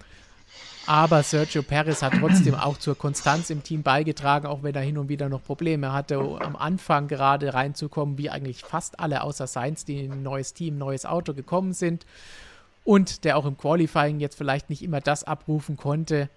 [0.90, 4.98] Aber Sergio Perez hat trotzdem auch zur Konstanz im Team beigetragen, auch wenn er hin
[4.98, 9.86] und wieder noch Probleme hatte, am Anfang gerade reinzukommen, wie eigentlich fast alle außer Sainz,
[9.86, 12.08] die in ein neues Team, neues Auto gekommen sind.
[12.86, 16.28] Und der auch im Qualifying jetzt vielleicht nicht immer das abrufen konnte,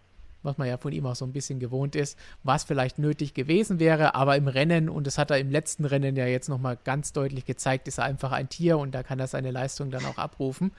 [0.43, 3.81] was man ja von ihm auch so ein bisschen gewohnt ist, was vielleicht nötig gewesen
[3.81, 4.15] wäre.
[4.15, 7.47] Aber im Rennen, und das hat er im letzten Rennen ja jetzt nochmal ganz deutlich
[7.47, 10.73] gezeigt, ist er einfach ein Tier und da kann er seine Leistung dann auch abrufen.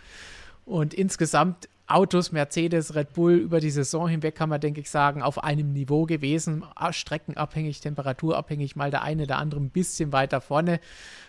[0.63, 5.22] Und insgesamt Autos, Mercedes, Red Bull über die Saison hinweg kann man, denke ich, sagen,
[5.22, 6.64] auf einem Niveau gewesen.
[6.90, 10.80] Streckenabhängig, temperaturabhängig, mal der eine, der andere ein bisschen weiter vorne.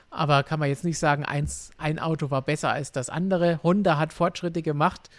[0.09, 3.61] Aber kann man jetzt nicht sagen, eins, ein Auto war besser als das andere.
[3.63, 5.11] Honda hat Fortschritte gemacht.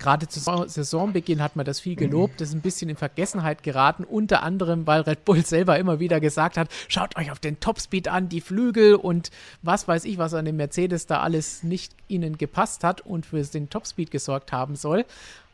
[0.00, 4.04] Gerade zu Saisonbeginn hat man das viel gelobt, das ist ein bisschen in Vergessenheit geraten,
[4.04, 8.08] unter anderem, weil Red Bull selber immer wieder gesagt hat, schaut euch auf den Topspeed
[8.08, 12.38] an, die Flügel und was weiß ich, was an dem Mercedes da alles nicht ihnen
[12.38, 15.04] gepasst hat und für den Topspeed gesorgt haben soll.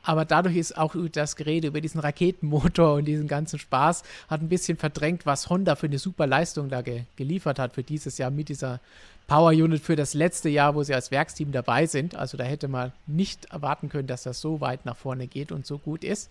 [0.04, 4.48] Aber dadurch ist auch das Gerede über diesen Raketenmotor und diesen ganzen Spaß hat ein
[4.48, 8.30] bisschen verdrängt, was Honda für eine super Leistung da ge geliefert hat für dieses Jahr
[8.30, 8.78] mit dieser
[9.26, 12.14] Power Unit für das letzte Jahr, wo sie als Werksteam dabei sind.
[12.14, 15.66] Also da hätte man nicht erwarten können, dass das so weit nach vorne geht und
[15.66, 16.30] so gut ist.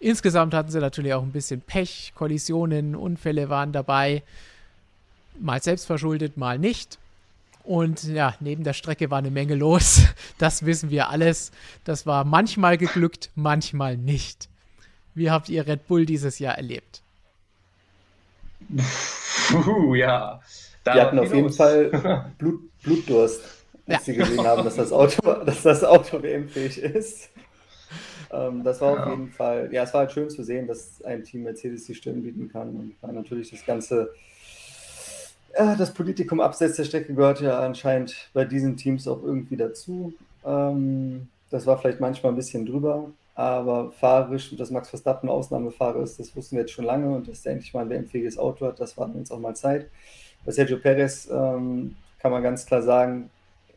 [0.00, 4.22] Insgesamt hatten sie natürlich auch ein bisschen Pech, Kollisionen, Unfälle waren dabei.
[5.40, 6.98] Mal selbst verschuldet, mal nicht.
[7.64, 10.02] Und ja, neben der Strecke war eine Menge los.
[10.38, 11.50] Das wissen wir alles.
[11.82, 14.48] Das war manchmal geglückt, manchmal nicht.
[15.14, 17.02] Wie habt ihr Red Bull dieses Jahr erlebt?
[19.48, 20.40] Puh, ja.
[20.88, 23.42] Da die hatten auf jeden Fall Blut, Blutdurst,
[23.86, 24.12] als ja.
[24.12, 27.30] sie gesehen haben, dass das Auto, dass das Auto WM-fähig ist.
[28.30, 29.04] Ähm, das war ja.
[29.04, 31.94] auf jeden Fall, ja, es war halt schön zu sehen, dass ein Team Mercedes die
[31.94, 32.68] Stimmen bieten kann.
[32.68, 34.10] Und war natürlich das ganze
[35.56, 40.12] ja, das Politikum abseits der Strecke gehört ja anscheinend bei diesen Teams auch irgendwie dazu.
[40.44, 46.18] Ähm, das war vielleicht manchmal ein bisschen drüber, aber fahrerisch, dass Max Verstappen Ausnahmefahrer ist,
[46.18, 48.78] das wussten wir jetzt schon lange und dass er endlich mal ein WM-fähiges Auto hat,
[48.80, 49.88] das war uns auch mal Zeit.
[50.44, 53.30] Bei Sergio Perez ähm, kann man ganz klar sagen,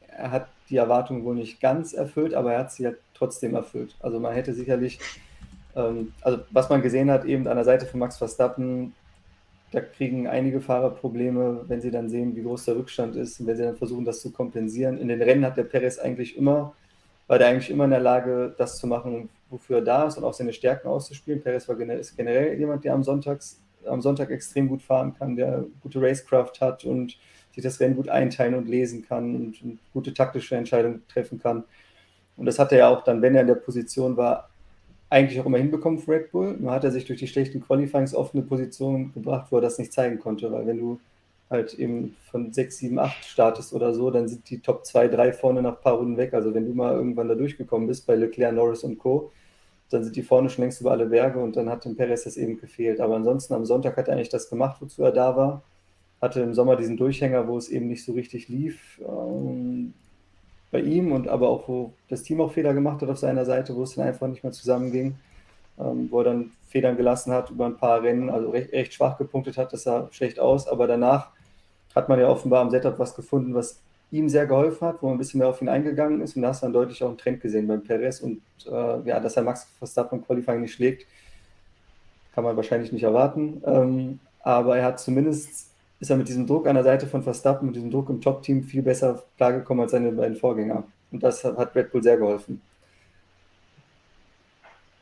[0.08, 3.96] er hat die Erwartungen wohl nicht ganz erfüllt, aber er hat sie ja trotzdem erfüllt.
[4.00, 5.00] Also man hätte sicherlich,
[5.76, 8.94] ähm, also was man gesehen hat, eben an der Seite von Max Verstappen,
[9.72, 13.48] da kriegen einige Fahrer Probleme, wenn sie dann sehen, wie groß der Rückstand ist und
[13.48, 14.98] wenn sie dann versuchen, das zu kompensieren.
[14.98, 16.74] In den Rennen hat der Perez eigentlich immer,
[17.28, 20.26] war der eigentlich immer in der Lage, das zu machen, wofür er da ist und
[20.26, 21.42] auch seine Stärken auszuspielen.
[21.42, 25.66] Perez war ist generell jemand, der am, Sonntags, am Sonntag extrem gut fahren kann, der
[25.82, 27.18] gute Racecraft hat und
[27.54, 31.64] sich das Rennen gut einteilen und lesen kann und, und gute taktische Entscheidungen treffen kann.
[32.38, 34.50] Und das hat er ja auch dann, wenn er in der Position war,
[35.10, 36.56] eigentlich auch immer hinbekommen für Red Bull.
[36.58, 39.78] Nur hat er sich durch die schlechten Qualifyings oft eine Position gebracht, wo er das
[39.78, 41.00] nicht zeigen konnte, weil wenn du
[41.50, 45.34] halt eben von 6, 7, 8 startest oder so, dann sind die Top 2, 3
[45.34, 46.34] vorne nach ein paar Runden weg.
[46.34, 49.32] Also wenn du mal irgendwann da durchgekommen bist bei Leclerc, Norris und Co.,
[49.92, 52.38] dann sind die vorne schon längst über alle Berge und dann hat dem Perez das
[52.38, 53.00] eben gefehlt.
[53.00, 55.62] Aber ansonsten am Sonntag hat er eigentlich das gemacht, wozu er da war.
[56.22, 59.02] Hatte im Sommer diesen Durchhänger, wo es eben nicht so richtig lief.
[59.08, 59.94] Ähm,
[60.72, 63.76] bei ihm und aber auch, wo das Team auch Fehler gemacht hat auf seiner Seite,
[63.76, 65.16] wo es dann einfach nicht mehr zusammenging,
[65.78, 69.18] ähm, wo er dann Federn gelassen hat über ein paar Rennen, also recht, recht, schwach
[69.18, 71.32] gepunktet hat, das sah schlecht aus, aber danach
[71.94, 73.82] hat man ja offenbar am Setup was gefunden, was
[74.12, 76.50] ihm sehr geholfen hat, wo man ein bisschen mehr auf ihn eingegangen ist und da
[76.50, 79.44] hast du dann deutlich auch einen Trend gesehen beim Perez und äh, ja, dass er
[79.44, 81.08] Max Verstappen im Qualifying nicht schlägt,
[82.36, 85.72] kann man wahrscheinlich nicht erwarten, ähm, aber er hat zumindest
[86.02, 88.64] ist er mit diesem Druck an der Seite von Verstappen, mit diesem Druck im Top-Team
[88.64, 90.84] viel besser klargekommen als seine beiden Vorgänger.
[91.12, 92.60] Und das hat Red Bull sehr geholfen.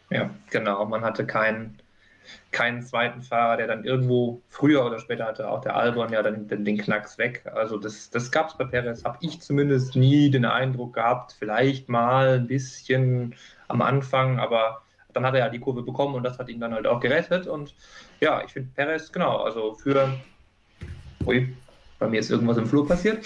[0.09, 0.85] Ja, genau.
[0.85, 1.79] Man hatte keinen,
[2.51, 6.47] keinen zweiten Fahrer, der dann irgendwo früher oder später hatte auch der Albon ja dann
[6.47, 7.43] den, den Knacks weg.
[7.53, 11.35] Also das, das gab es bei Perez, habe ich zumindest nie den Eindruck gehabt.
[11.37, 13.35] Vielleicht mal ein bisschen
[13.67, 14.81] am Anfang, aber
[15.13, 17.47] dann hat er ja die Kurve bekommen und das hat ihn dann halt auch gerettet.
[17.47, 17.73] Und
[18.19, 20.13] ja, ich finde Perez, genau, also für
[21.25, 21.55] Ui,
[21.99, 23.25] bei mir ist irgendwas im Flur passiert.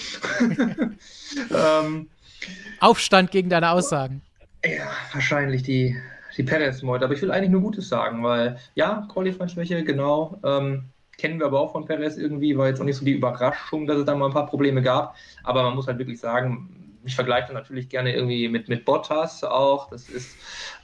[1.51, 2.09] ähm,
[2.79, 4.21] Aufstand gegen deine Aussagen.
[4.65, 5.95] Ja, wahrscheinlich die,
[6.37, 7.05] die Perez-Meute.
[7.05, 10.39] Aber ich will eigentlich nur Gutes sagen, weil ja, Qualifying-Schwäche, genau.
[10.43, 10.85] Ähm,
[11.17, 13.97] kennen wir aber auch von Perez irgendwie, war jetzt auch nicht so die Überraschung, dass
[13.97, 15.15] es da mal ein paar Probleme gab.
[15.43, 19.89] Aber man muss halt wirklich sagen, ich vergleiche natürlich gerne irgendwie mit, mit Bottas auch.
[19.89, 20.35] Das ist,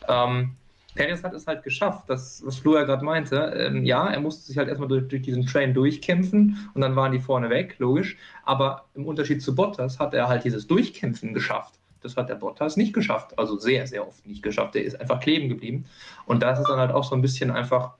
[0.08, 0.56] ähm,
[0.96, 3.38] Perez hat es halt geschafft, das, was Flo ja gerade meinte.
[3.38, 7.12] Ähm, ja, er musste sich halt erstmal durch, durch, diesen Train durchkämpfen und dann waren
[7.12, 8.18] die vorne weg, logisch.
[8.44, 11.79] Aber im Unterschied zu Bottas hat er halt dieses Durchkämpfen geschafft.
[12.02, 14.76] Das hat der Bottas nicht geschafft, also sehr, sehr oft nicht geschafft.
[14.76, 15.86] Er ist einfach kleben geblieben.
[16.26, 17.96] Und das ist dann halt auch so ein bisschen einfach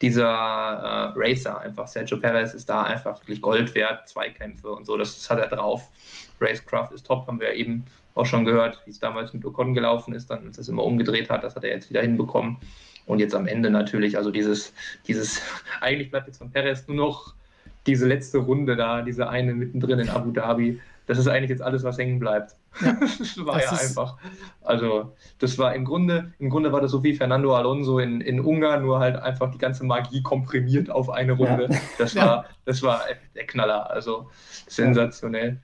[0.00, 4.96] dieser äh, Racer, einfach Sergio Perez ist da einfach wirklich Gold wert, Zweikämpfe und so,
[4.96, 5.88] das, das hat er drauf.
[6.40, 7.84] Racecraft ist top, haben wir eben
[8.14, 11.44] auch schon gehört, wie es damals mit Ocon gelaufen ist, dann das immer umgedreht hat,
[11.44, 12.58] das hat er jetzt wieder hinbekommen.
[13.06, 14.72] Und jetzt am Ende natürlich, also dieses,
[15.06, 15.42] dieses,
[15.80, 17.34] eigentlich bleibt jetzt von Perez nur noch
[17.86, 20.80] diese letzte Runde da, diese eine mittendrin in Abu Dhabi.
[21.06, 22.56] Das ist eigentlich jetzt alles, was hängen bleibt.
[22.80, 24.16] Ja, das war das ja einfach.
[24.62, 28.40] Also, das war im Grunde, im Grunde war das so wie Fernando Alonso in, in
[28.40, 31.68] Ungarn, nur halt einfach die ganze Magie komprimiert auf eine Runde.
[31.70, 31.78] Ja.
[31.98, 32.44] Das war, ja.
[32.64, 33.02] das war
[33.34, 33.90] der Knaller.
[33.90, 34.30] Also
[34.66, 35.58] sensationell.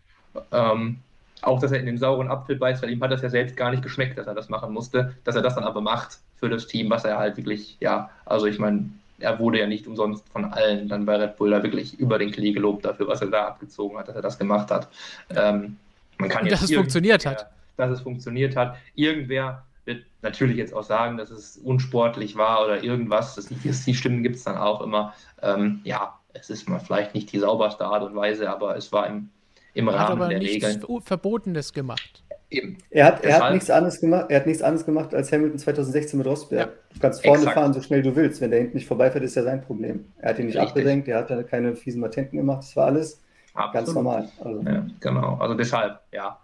[0.52, 0.98] Ähm,
[1.42, 3.70] auch, dass er in den sauren Apfel beißt, weil ihm hat das ja selbst gar
[3.70, 6.66] nicht geschmeckt, dass er das machen musste, dass er das dann aber macht für das
[6.66, 10.46] Team, was er halt wirklich, ja, also ich meine, er wurde ja nicht umsonst von
[10.46, 13.46] allen dann bei Red Bull da wirklich über den Klee gelobt dafür, was er da
[13.46, 14.88] abgezogen hat, dass er das gemacht hat.
[15.34, 15.76] Ähm,
[16.20, 17.51] man kann dass es funktioniert hat.
[17.76, 18.76] Dass es funktioniert hat.
[18.94, 23.34] Irgendwer wird natürlich jetzt auch sagen, dass es unsportlich war oder irgendwas.
[23.34, 25.14] Das, die Stimmen gibt es dann auch immer.
[25.42, 29.06] Ähm, ja, es ist mal vielleicht nicht die sauberste Art und Weise, aber es war
[29.06, 29.30] im,
[29.74, 31.02] im Rahmen hat aber der nichts Regeln.
[31.02, 32.22] Verbotenes gemacht.
[32.51, 32.78] Eben.
[32.90, 36.18] Er hat, er hat nichts anderes gemacht, er hat nichts anderes gemacht als Hamilton 2016
[36.18, 36.68] mit Rosberg.
[36.68, 36.94] Ja.
[36.94, 37.55] Du kannst vorne Exakt.
[37.55, 38.40] fahren, so schnell du willst.
[38.40, 40.06] Wenn der hinten nicht vorbeifährt, ist ja sein Problem.
[40.18, 40.70] Er hat ihn nicht Richtig.
[40.70, 43.20] abgedrängt, er hat keine fiesen Matenten gemacht, das war alles
[43.55, 43.72] Absolut.
[43.72, 44.28] ganz normal.
[44.43, 44.62] Also.
[44.62, 46.39] Ja, genau, also deshalb, ja,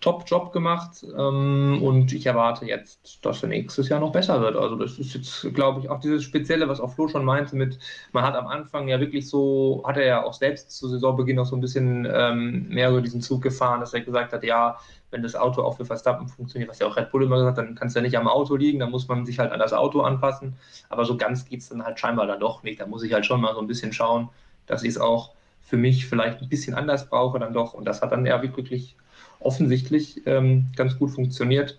[0.00, 4.56] Top-Job gemacht ähm, und ich erwarte jetzt, dass er nächstes Jahr noch besser wird.
[4.56, 7.78] Also das ist jetzt, glaube ich, auch dieses Spezielle, was auch Flo schon meinte, mit,
[8.12, 11.44] man hat am Anfang ja wirklich so, hat er ja auch selbst zu Saisonbeginn noch
[11.44, 14.78] so ein bisschen ähm, mehr über diesen Zug gefahren, dass er gesagt hat, ja,
[15.10, 17.66] wenn das Auto auch für Verstappen funktioniert, was ja auch Red Bull immer gesagt hat,
[17.66, 19.72] dann kann es ja nicht am Auto liegen, dann muss man sich halt an das
[19.72, 20.54] Auto anpassen.
[20.88, 22.80] Aber so ganz geht es dann halt scheinbar dann doch nicht.
[22.80, 24.30] Da muss ich halt schon mal so ein bisschen schauen,
[24.66, 25.32] dass ich es auch
[25.70, 27.74] für mich vielleicht ein bisschen anders brauche dann doch.
[27.74, 28.96] Und das hat dann ja wirklich
[29.38, 31.78] offensichtlich ähm, ganz gut funktioniert.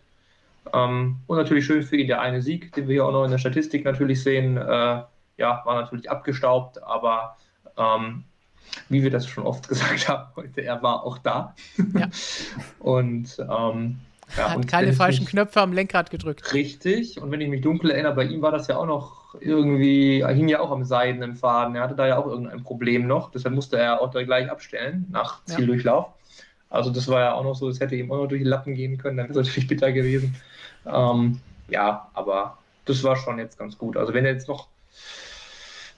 [0.74, 3.32] Ähm, und natürlich schön für ihn der eine Sieg, den wir hier auch noch in
[3.32, 4.56] der Statistik natürlich sehen.
[4.56, 4.62] Äh,
[5.38, 7.36] ja, war natürlich abgestaubt, aber
[7.78, 8.24] ähm,
[8.88, 11.54] wie wir das schon oft gesagt haben heute, er war auch da.
[11.94, 12.08] Ja.
[12.80, 14.00] und ähm,
[14.38, 16.54] ja, hat keine falschen mich, Knöpfe am Lenkrad gedrückt.
[16.54, 17.22] Richtig.
[17.22, 20.34] Und wenn ich mich dunkel erinnere, bei ihm war das ja auch noch irgendwie, er
[20.34, 21.76] hing ja auch am seidenen Faden.
[21.76, 23.32] Er hatte da ja auch irgendein Problem noch.
[23.32, 26.06] Deshalb musste er auch da gleich abstellen nach Zieldurchlauf.
[26.06, 26.14] Ja.
[26.70, 28.76] Also das war ja auch noch so, es hätte ihm auch noch durch die Lappen
[28.76, 30.36] gehen können, dann wäre es natürlich bitter gewesen.
[30.86, 33.98] Ähm, ja, aber das war schon jetzt ganz gut.
[33.98, 34.68] Also wenn er jetzt noch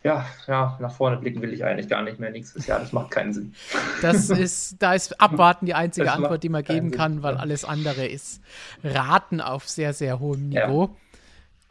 [0.03, 2.79] ja, ja, nach vorne blicken will ich eigentlich gar nicht mehr nächstes Jahr.
[2.79, 3.55] Das macht keinen Sinn.
[4.01, 7.37] Das ist, da ist Abwarten die einzige das Antwort, die man geben kann, Sinn, weil
[7.37, 8.41] alles andere ist
[8.83, 10.83] Raten auf sehr, sehr hohem Niveau.
[10.83, 10.89] Ja.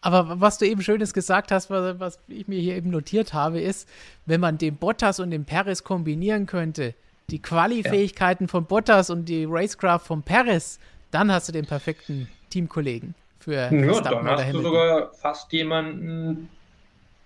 [0.03, 3.61] Aber was du eben Schönes gesagt hast, was, was, ich mir hier eben notiert habe,
[3.61, 3.89] ist,
[4.27, 6.95] wenn man den Bottas und den Paris kombinieren könnte,
[7.31, 8.49] die Quali-Fähigkeiten ja.
[8.49, 10.81] von Bottas und die Racecraft von Paris,
[11.12, 16.49] dann hast du den perfekten Teamkollegen für ja, Verstappen dann hast du sogar fast jemanden,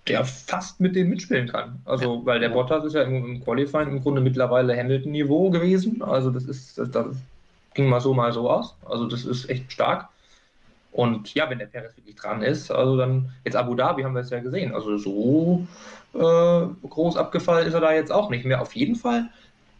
[0.07, 1.79] der fast mit denen mitspielen kann.
[1.85, 2.25] Also, ja.
[2.25, 6.01] weil der Bottas ist ja im, im Qualifying im Grunde mittlerweile Hamilton-Niveau gewesen.
[6.01, 7.07] Also, das ist, das, das,
[7.73, 8.75] ging mal so, mal so aus.
[8.85, 10.09] Also, das ist echt stark.
[10.91, 14.21] Und ja, wenn der Perez wirklich dran ist, also dann, jetzt Abu Dhabi haben wir
[14.21, 14.73] es ja gesehen.
[14.73, 15.67] Also, so
[16.13, 18.61] äh, groß abgefallen ist er da jetzt auch nicht mehr.
[18.61, 19.29] Auf jeden Fall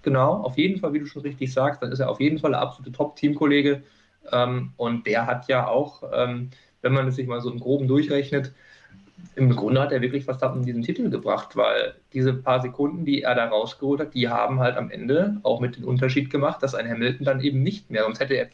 [0.07, 2.51] genau, auf jeden Fall, wie du schon richtig sagst, dann ist er auf jeden Fall
[2.51, 3.83] der absolute Top-Teamkollege.
[4.31, 6.49] Ähm, und der hat ja auch, ähm,
[6.81, 8.53] wenn man es sich mal so im Groben durchrechnet,
[9.35, 13.35] im Grunde hat er wirklich Verstappen diesen Titel gebracht, weil diese paar Sekunden, die er
[13.35, 16.89] da rausgeholt hat, die haben halt am Ende auch mit den Unterschied gemacht, dass ein
[16.89, 18.47] Hamilton dann eben nicht mehr, sonst hätte er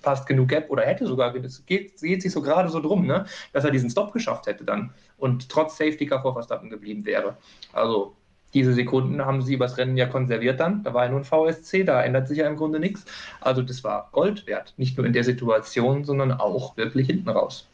[0.00, 3.26] fast genug Gap oder hätte sogar, es geht, geht sich so gerade so drum, ne,
[3.52, 7.36] dass er diesen Stop geschafft hätte dann und trotz Safety Car vor Verstappen geblieben wäre.
[7.72, 8.16] Also
[8.54, 10.82] diese Sekunden haben sie übers Rennen ja konserviert dann.
[10.82, 13.04] Da war ja nur ein VSC, da ändert sich ja im Grunde nichts.
[13.40, 14.74] Also das war Gold wert.
[14.76, 17.69] Nicht nur in der Situation, sondern auch wirklich hinten raus.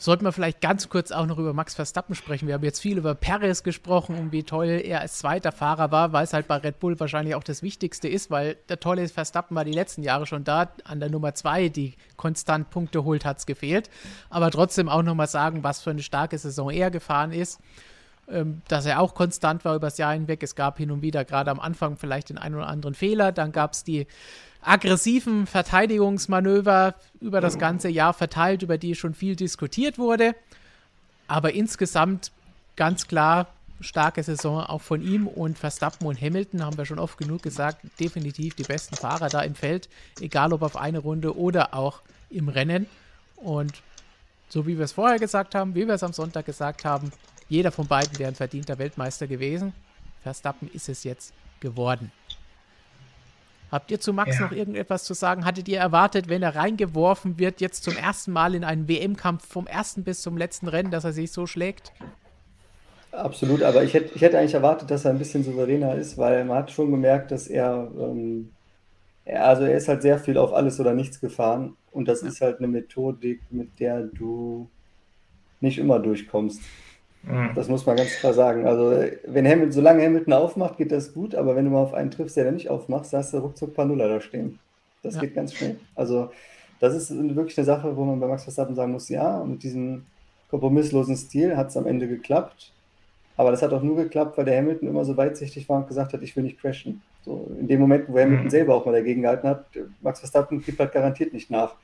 [0.00, 2.46] Sollten wir vielleicht ganz kurz auch noch über Max Verstappen sprechen.
[2.46, 6.12] Wir haben jetzt viel über Perez gesprochen und wie toll er als zweiter Fahrer war,
[6.12, 9.56] weil es halt bei Red Bull wahrscheinlich auch das Wichtigste ist, weil der tolle Verstappen
[9.56, 10.70] war die letzten Jahre schon da.
[10.84, 13.90] An der Nummer zwei, die konstant Punkte holt, hat es gefehlt.
[14.30, 17.58] Aber trotzdem auch nochmal sagen, was für eine starke Saison er gefahren ist
[18.30, 20.42] ähm, dass er auch konstant war übers Jahr hinweg.
[20.42, 23.32] Es gab hin und wieder gerade am Anfang vielleicht den einen oder anderen Fehler.
[23.32, 24.06] Dann gab es die
[24.68, 30.34] aggressiven Verteidigungsmanöver über das ganze Jahr verteilt, über die schon viel diskutiert wurde.
[31.26, 32.32] Aber insgesamt
[32.76, 33.48] ganz klar
[33.80, 37.80] starke Saison auch von ihm und Verstappen und Hamilton haben wir schon oft genug gesagt,
[38.00, 39.88] definitiv die besten Fahrer da im Feld,
[40.20, 42.00] egal ob auf eine Runde oder auch
[42.30, 42.86] im Rennen.
[43.36, 43.72] Und
[44.48, 47.12] so wie wir es vorher gesagt haben, wie wir es am Sonntag gesagt haben,
[47.48, 49.72] jeder von beiden wäre ein verdienter Weltmeister gewesen.
[50.22, 52.10] Verstappen ist es jetzt geworden.
[53.70, 54.46] Habt ihr zu Max ja.
[54.46, 55.44] noch irgendetwas zu sagen?
[55.44, 59.66] Hattet ihr erwartet, wenn er reingeworfen wird, jetzt zum ersten Mal in einen WM-Kampf vom
[59.66, 61.92] ersten bis zum letzten Rennen, dass er sich so schlägt?
[63.12, 66.44] Absolut, aber ich hätte, ich hätte eigentlich erwartet, dass er ein bisschen souveräner ist, weil
[66.44, 68.50] man hat schon gemerkt, dass er, ähm,
[69.24, 72.28] er also er ist halt sehr viel auf alles oder nichts gefahren und das ja.
[72.28, 74.68] ist halt eine Methodik, mit der du
[75.60, 76.60] nicht immer durchkommst.
[77.22, 77.50] Mhm.
[77.54, 78.66] Das muss man ganz klar sagen.
[78.66, 82.10] Also, wenn Hamilton, solange Hamilton aufmacht, geht das gut, aber wenn du mal auf einen
[82.10, 84.58] triffst, der nicht aufmacht, hast du ruckzuck ein paar Nuller da stehen.
[85.02, 85.20] Das ja.
[85.20, 85.78] geht ganz schnell.
[85.94, 86.30] Also,
[86.80, 90.04] das ist wirklich eine Sache, wo man bei Max Verstappen sagen muss: ja, mit diesem
[90.50, 92.72] kompromisslosen Stil hat es am Ende geklappt.
[93.36, 96.12] Aber das hat auch nur geklappt, weil der Hamilton immer so weitsichtig war und gesagt
[96.12, 97.02] hat: ich will nicht crashen.
[97.24, 98.50] So, in dem Moment, wo Hamilton mhm.
[98.50, 99.66] selber auch mal dagegen gehalten hat,
[100.00, 101.74] Max Verstappen gibt halt garantiert nicht nach.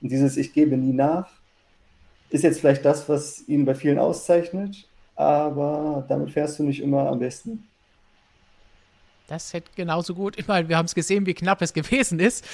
[0.00, 1.28] Und dieses Ich gebe nie nach
[2.30, 4.86] ist jetzt vielleicht das, was ihn bei vielen auszeichnet,
[5.16, 7.66] aber damit fährst du nicht immer am besten.
[9.28, 10.38] Das hätte genauso gut.
[10.38, 12.46] Ich meine, wir haben es gesehen, wie knapp es gewesen ist.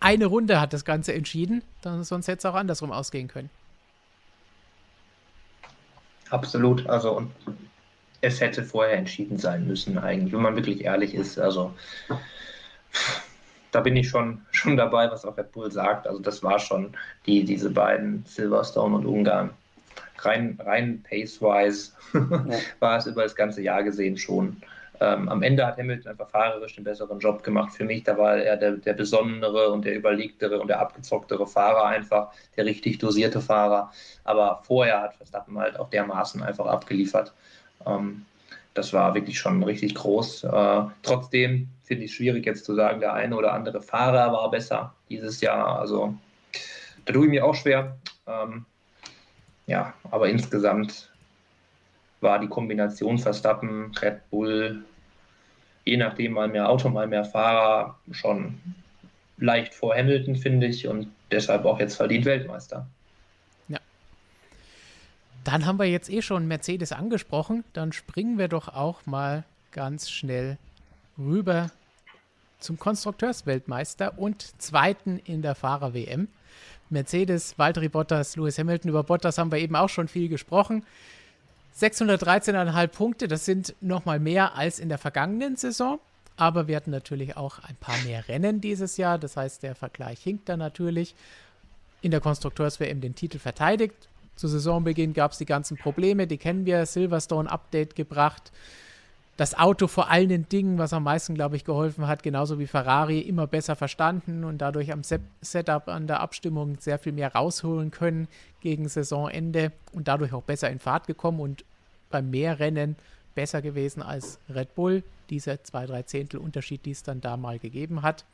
[0.00, 1.62] Eine Runde hat das Ganze entschieden.
[1.80, 3.48] Dann, sonst hätte es auch andersrum ausgehen können.
[6.28, 6.86] Absolut.
[6.86, 7.26] Also
[8.20, 11.38] es hätte vorher entschieden sein müssen, eigentlich, wenn man wirklich ehrlich ist.
[11.38, 11.72] Also
[13.78, 16.08] da bin ich schon, schon dabei, was auch Red Bull sagt.
[16.08, 16.96] Also das war schon
[17.26, 19.50] die, diese beiden, Silverstone und Ungarn.
[20.18, 22.58] Rein, rein pace-wise ja.
[22.80, 24.60] war es über das ganze Jahr gesehen schon.
[24.98, 27.72] Ähm, am Ende hat Hamilton einfach fahrerisch den besseren Job gemacht.
[27.72, 31.84] Für mich, da war er der, der besonnenere und der überlegtere und der abgezocktere Fahrer
[31.84, 33.92] einfach, der richtig dosierte Fahrer.
[34.24, 37.32] Aber vorher hat Verstappen halt auch dermaßen einfach abgeliefert.
[37.86, 38.26] Ähm,
[38.78, 40.44] das war wirklich schon richtig groß.
[40.44, 44.50] Äh, trotzdem finde ich es schwierig jetzt zu sagen, der eine oder andere Fahrer war
[44.52, 45.80] besser dieses Jahr.
[45.80, 46.14] Also
[47.04, 47.98] da tue ich mir auch schwer.
[48.28, 48.64] Ähm,
[49.66, 51.10] ja, aber insgesamt
[52.20, 54.84] war die Kombination Verstappen, Red Bull,
[55.84, 58.60] je nachdem mal mehr Auto, mal mehr Fahrer, schon
[59.38, 62.86] leicht vor Hamilton, finde ich, und deshalb auch jetzt verdient Weltmeister.
[65.48, 67.64] Dann haben wir jetzt eh schon Mercedes angesprochen.
[67.72, 70.58] Dann springen wir doch auch mal ganz schnell
[71.16, 71.70] rüber
[72.58, 76.28] zum Konstrukteursweltmeister und Zweiten in der Fahrer-WM.
[76.90, 78.90] Mercedes, Valtteri Bottas, Lewis Hamilton.
[78.90, 80.84] Über Bottas haben wir eben auch schon viel gesprochen.
[81.80, 85.98] 613,5 Punkte, das sind nochmal mehr als in der vergangenen Saison.
[86.36, 89.16] Aber wir hatten natürlich auch ein paar mehr Rennen dieses Jahr.
[89.16, 91.14] Das heißt, der Vergleich hinkt da natürlich.
[92.02, 94.08] In der Konstrukteurs-WM den Titel verteidigt.
[94.38, 96.86] Zu Saisonbeginn gab es die ganzen Probleme, die kennen wir.
[96.86, 98.52] Silverstone Update gebracht.
[99.36, 103.18] Das Auto vor allen Dingen, was am meisten, glaube ich, geholfen hat, genauso wie Ferrari,
[103.18, 108.28] immer besser verstanden und dadurch am Setup, an der Abstimmung sehr viel mehr rausholen können
[108.60, 111.64] gegen Saisonende und dadurch auch besser in Fahrt gekommen und
[112.08, 112.94] beim Mehrrennen
[113.34, 115.02] besser gewesen als Red Bull.
[115.30, 118.24] Dieser zwei, drei Zehntel Unterschied, die es dann da mal gegeben hat.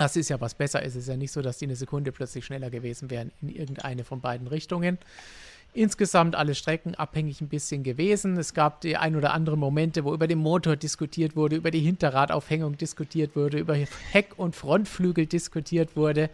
[0.00, 0.82] Das ist ja was besser.
[0.82, 4.02] Es ist ja nicht so, dass die eine Sekunde plötzlich schneller gewesen wären in irgendeine
[4.02, 4.96] von beiden Richtungen.
[5.74, 8.38] Insgesamt alle Strecken abhängig ein bisschen gewesen.
[8.38, 11.80] Es gab die ein oder anderen Momente, wo über den Motor diskutiert wurde, über die
[11.80, 16.30] Hinterradaufhängung diskutiert wurde, über Heck- und Frontflügel diskutiert wurde.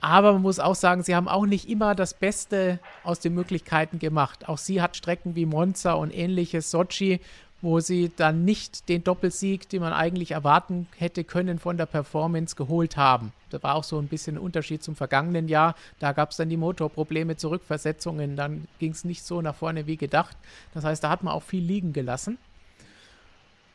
[0.00, 3.98] Aber man muss auch sagen, sie haben auch nicht immer das Beste aus den Möglichkeiten
[3.98, 4.48] gemacht.
[4.48, 7.18] Auch sie hat Strecken wie Monza und ähnliches, Sochi,
[7.62, 12.56] wo sie dann nicht den Doppelsieg, den man eigentlich erwarten hätte können, von der Performance
[12.56, 13.32] geholt haben.
[13.50, 15.74] Das war auch so ein bisschen ein Unterschied zum vergangenen Jahr.
[15.98, 19.96] Da gab es dann die Motorprobleme, Zurückversetzungen, dann ging es nicht so nach vorne wie
[19.96, 20.36] gedacht.
[20.72, 22.38] Das heißt, da hat man auch viel liegen gelassen.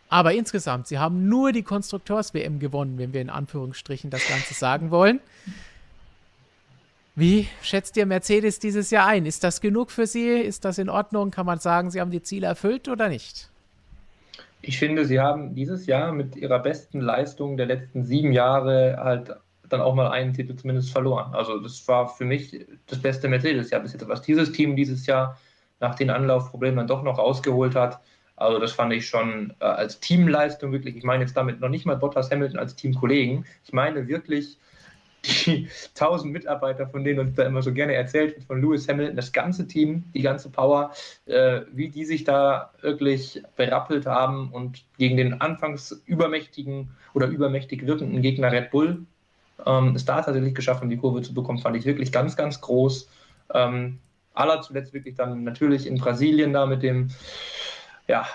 [0.09, 4.91] Aber insgesamt, sie haben nur die Konstrukteurs-WM gewonnen, wenn wir in Anführungsstrichen das Ganze sagen
[4.91, 5.19] wollen.
[7.15, 9.25] Wie schätzt ihr Mercedes dieses Jahr ein?
[9.25, 10.27] Ist das genug für Sie?
[10.29, 11.31] Ist das in Ordnung?
[11.31, 13.49] Kann man sagen, Sie haben die Ziele erfüllt oder nicht?
[14.67, 19.35] Ich finde, Sie haben dieses Jahr mit Ihrer besten Leistung der letzten sieben Jahre halt
[19.69, 21.35] dann auch mal einen Titel zumindest verloren.
[21.35, 25.37] Also das war für mich das beste Mercedes-Jahr bis jetzt, was dieses Team dieses Jahr
[25.79, 27.99] nach den Anlaufproblemen dann doch noch rausgeholt hat.
[28.37, 31.85] Also das fand ich schon äh, als Teamleistung wirklich, ich meine jetzt damit noch nicht
[31.85, 34.57] mal Bottas Hamilton als Teamkollegen, ich meine wirklich
[35.27, 39.15] die tausend Mitarbeiter, von denen uns da immer so gerne erzählt wird, von Lewis Hamilton,
[39.15, 40.91] das ganze Team, die ganze Power,
[41.25, 47.85] äh, wie die sich da wirklich berappelt haben und gegen den anfangs übermächtigen oder übermächtig
[47.85, 49.05] wirkenden Gegner Red Bull
[49.65, 52.61] ähm, es da tatsächlich geschafft haben, die Kurve zu bekommen, fand ich wirklich ganz, ganz
[52.61, 53.09] groß.
[53.53, 53.99] Ähm,
[54.33, 57.09] aller zuletzt wirklich dann natürlich in Brasilien da mit dem
[58.07, 58.27] ja,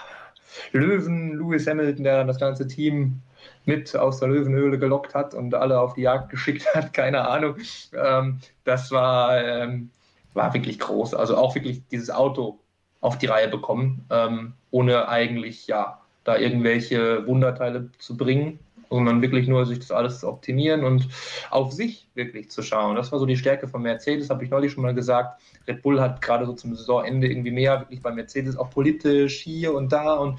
[0.72, 3.20] Löwen Lewis Hamilton, der dann das ganze Team
[3.64, 7.56] mit aus der Löwenhöhle gelockt hat und alle auf die Jagd geschickt hat, keine Ahnung.
[7.94, 9.90] Ähm, das war, ähm,
[10.34, 11.14] war wirklich groß.
[11.14, 12.58] Also auch wirklich dieses Auto
[13.00, 18.58] auf die Reihe bekommen, ähm, ohne eigentlich ja da irgendwelche Wunderteile zu bringen,
[18.90, 21.08] sondern wirklich nur sich das alles zu optimieren und
[21.50, 22.96] auf sich wirklich zu schauen.
[22.96, 25.40] Das war so die Stärke von Mercedes, habe ich neulich schon mal gesagt.
[25.66, 29.74] Red Bull hat gerade so zum Saisonende irgendwie mehr wirklich bei Mercedes auch politisch hier
[29.74, 30.38] und da und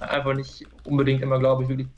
[0.00, 1.88] einfach nicht unbedingt immer, glaube ich, wirklich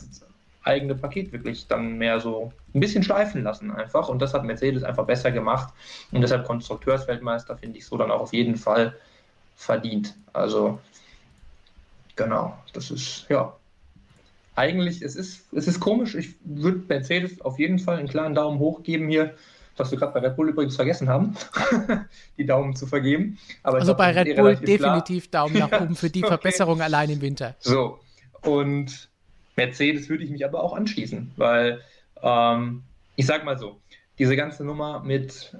[0.64, 4.08] eigene Paket wirklich dann mehr so ein bisschen schleifen lassen einfach.
[4.08, 5.72] Und das hat Mercedes einfach besser gemacht.
[6.10, 8.96] Und deshalb Konstrukteursweltmeister finde ich so dann auch auf jeden Fall
[9.56, 10.14] verdient.
[10.32, 10.78] Also
[12.16, 13.54] genau, das ist ja.
[14.56, 16.14] Eigentlich, es ist, es ist komisch.
[16.14, 19.34] Ich würde Mercedes auf jeden Fall einen klaren Daumen hoch geben hier,
[19.76, 21.36] was wir gerade bei Red Bull übrigens vergessen haben,
[22.38, 23.36] die Daumen zu vergeben.
[23.64, 25.48] Aber also glaub, bei Red Bull definitiv klar.
[25.48, 26.28] Daumen nach oben für die okay.
[26.28, 27.56] Verbesserung allein im Winter.
[27.58, 27.98] So,
[28.42, 29.08] und
[29.56, 31.80] Mercedes würde ich mich aber auch anschließen, weil
[32.22, 32.82] ähm,
[33.16, 33.80] ich sag mal so,
[34.18, 35.56] diese ganze Nummer mit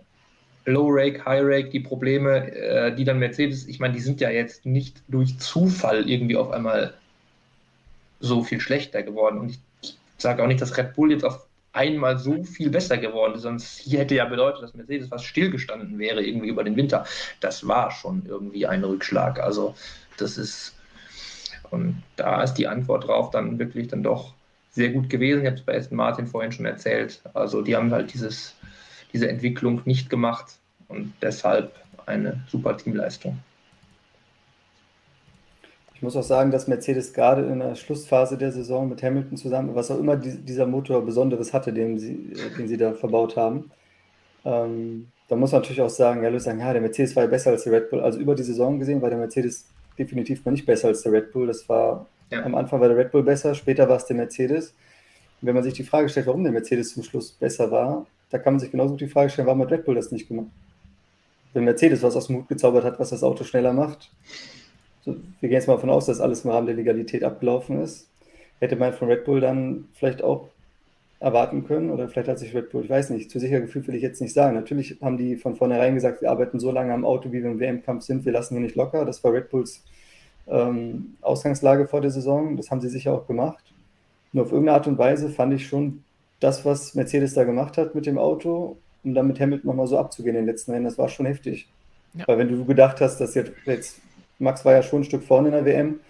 [0.66, 4.31] Low Rake, High Rake, die Probleme, äh, die dann Mercedes, ich meine, die sind ja
[4.31, 6.95] jetzt nicht durch Zufall irgendwie auf einmal
[8.21, 9.39] so viel schlechter geworden.
[9.39, 9.59] Und ich
[10.16, 13.79] sage auch nicht, dass Red Bull jetzt auf einmal so viel besser geworden ist, sonst
[13.79, 17.05] hier hätte ja bedeutet, dass Mercedes fast stillgestanden wäre irgendwie über den Winter.
[17.41, 19.41] Das war schon irgendwie ein Rückschlag.
[19.41, 19.75] Also
[20.16, 20.77] das ist,
[21.74, 24.34] und da ist die Antwort drauf dann wirklich dann doch
[24.70, 25.42] sehr gut gewesen.
[25.42, 27.20] Ich habe es bei Aston Martin vorhin schon erzählt.
[27.34, 28.55] Also die haben halt dieses,
[29.12, 31.72] diese Entwicklung nicht gemacht und deshalb
[32.06, 33.38] eine super Teamleistung.
[35.94, 39.74] Ich muss auch sagen, dass Mercedes gerade in der Schlussphase der Saison mit Hamilton zusammen,
[39.74, 43.70] was auch immer die, dieser Motor Besonderes hatte, den sie, den sie da verbaut haben,
[44.44, 47.51] ähm, da muss man natürlich auch sagen, ja, sagen, ja, der Mercedes war ja besser
[47.51, 48.01] als der Red Bull.
[48.01, 49.66] Also über die Saison gesehen war der Mercedes
[49.99, 51.47] definitiv noch nicht besser als der Red Bull.
[51.47, 52.43] Das war ja.
[52.43, 54.75] am Anfang war der Red Bull besser, später war es der Mercedes.
[55.41, 58.39] Und wenn man sich die Frage stellt, warum der Mercedes zum Schluss besser war, da
[58.39, 60.49] kann man sich genauso die Frage stellen, warum hat Red Bull das nicht gemacht?
[61.53, 64.11] Wenn Mercedes was aus dem Hut gezaubert hat, was das Auto schneller macht,
[65.05, 68.09] so, wir gehen jetzt mal davon aus, dass alles im Rahmen der Legalität abgelaufen ist,
[68.59, 70.49] hätte man von Red Bull dann vielleicht auch
[71.24, 73.94] erwarten können oder vielleicht hat sich Red Bull, ich weiß nicht, zu sicher gefühlt will
[73.94, 74.55] ich jetzt nicht sagen.
[74.55, 77.59] Natürlich haben die von vornherein gesagt, wir arbeiten so lange am Auto, wie wir im
[77.59, 79.06] WM-Kampf sind, wir lassen hier nicht locker.
[79.06, 79.82] Das war Red Bulls
[80.46, 82.59] ähm, Ausgangslage vor der Saison.
[82.59, 83.64] Das haben sie sicher auch gemacht.
[84.32, 86.05] Nur auf irgendeine Art und Weise fand ich schon
[86.40, 89.96] das, was Mercedes da gemacht hat mit dem Auto, um dann mit Hamilton nochmal so
[89.96, 91.68] abzugehen in den letzten Rennen, das war schon heftig.
[92.12, 92.28] Ja.
[92.28, 93.98] Weil wenn du gedacht hast, dass jetzt, jetzt
[94.38, 96.01] Max war ja schon ein Stück vorne in der WM.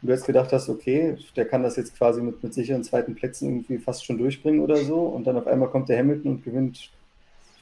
[0.00, 3.48] Du hast gedacht hast, okay, der kann das jetzt quasi mit, mit sicheren zweiten Plätzen
[3.48, 5.00] irgendwie fast schon durchbringen oder so.
[5.00, 6.90] Und dann auf einmal kommt der Hamilton und gewinnt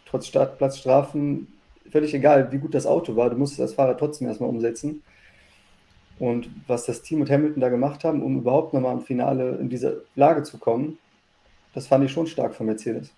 [0.07, 1.49] trotz Startplatzstrafen,
[1.91, 5.03] völlig egal, wie gut das Auto war, du musst es als Fahrer trotzdem erstmal umsetzen.
[6.19, 9.69] Und was das Team und Hamilton da gemacht haben, um überhaupt nochmal im Finale in
[9.69, 10.99] diese Lage zu kommen,
[11.75, 13.13] das fand ich schon stark von Mercedes.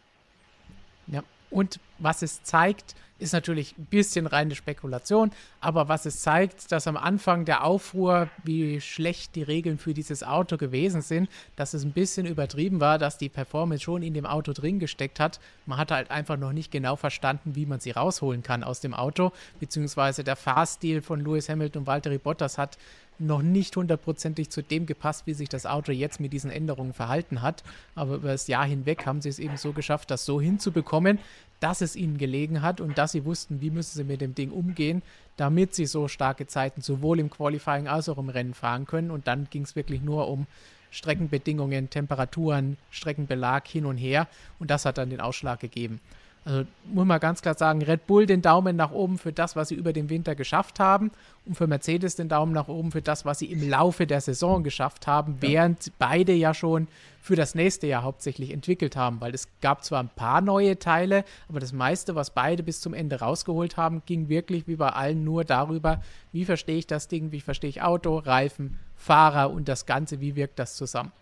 [1.51, 6.87] Und was es zeigt, ist natürlich ein bisschen reine Spekulation, aber was es zeigt, dass
[6.87, 11.85] am Anfang der Aufruhr, wie schlecht die Regeln für dieses Auto gewesen sind, dass es
[11.85, 15.41] ein bisschen übertrieben war, dass die Performance schon in dem Auto drin gesteckt hat.
[15.67, 18.95] Man hat halt einfach noch nicht genau verstanden, wie man sie rausholen kann aus dem
[18.95, 22.79] Auto, beziehungsweise der Fahrstil von Lewis Hamilton und Valtteri Bottas hat
[23.19, 27.43] noch nicht hundertprozentig zu dem gepasst, wie sich das Auto jetzt mit diesen Änderungen verhalten
[27.43, 27.65] hat.
[27.95, 31.19] Aber über das Jahr hinweg haben sie es eben so geschafft, das so hinzubekommen,
[31.61, 34.51] dass es ihnen gelegen hat und dass sie wussten, wie müssen sie mit dem Ding
[34.51, 35.03] umgehen,
[35.37, 39.11] damit sie so starke Zeiten sowohl im Qualifying als auch im Rennen fahren können.
[39.11, 40.47] Und dann ging es wirklich nur um
[40.91, 44.29] Streckenbedingungen, Temperaturen, Streckenbelag hin und her.
[44.59, 46.01] Und das hat dann den Ausschlag gegeben.
[46.49, 49.69] Also muss man ganz klar sagen, Red Bull den Daumen nach oben für das, was
[49.69, 51.11] sie über den Winter geschafft haben
[51.45, 54.65] und für Mercedes den Daumen nach oben für das, was sie im Laufe der Saison
[54.65, 55.49] geschafft haben, ja.
[55.49, 56.89] während beide ja schon
[57.21, 61.27] für das nächste Jahr hauptsächlich entwickelt haben, weil es gab zwar ein paar neue Teile,
[61.51, 65.25] aber das meiste, was beide bis zum Ende rausgeholt haben, ging wirklich wie bei allen
[65.25, 66.01] nur darüber,
[66.33, 70.35] wie verstehe ich das Ding, wie verstehe ich Auto, Reifen, Fahrer und das Ganze, wie
[70.35, 71.13] wirkt das zusammen.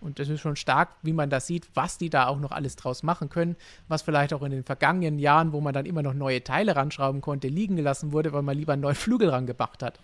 [0.00, 2.76] Und das ist schon stark, wie man da sieht, was die da auch noch alles
[2.76, 3.56] draus machen können,
[3.88, 7.20] was vielleicht auch in den vergangenen Jahren, wo man dann immer noch neue Teile ranschrauben
[7.20, 9.98] konnte, liegen gelassen wurde, weil man lieber einen neuen Flügel rangebracht hat.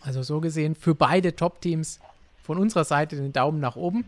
[0.00, 2.00] Also so gesehen für beide Top-Teams
[2.42, 4.04] von unserer Seite den Daumen nach oben.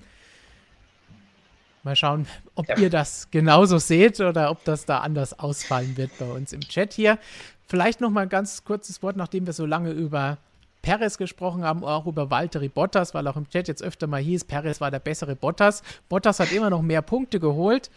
[1.85, 2.79] Mal schauen, ob ja.
[2.79, 6.93] ihr das genauso seht oder ob das da anders ausfallen wird bei uns im Chat
[6.93, 7.19] hier.
[7.67, 10.39] Vielleicht noch mal ein ganz kurzes Wort, nachdem wir so lange über
[10.83, 14.45] Perez gesprochen haben, auch über Valtteri Bottas, weil auch im Chat jetzt öfter mal hieß,
[14.45, 15.83] Perez war der bessere Bottas.
[16.09, 17.91] Bottas hat immer noch mehr Punkte geholt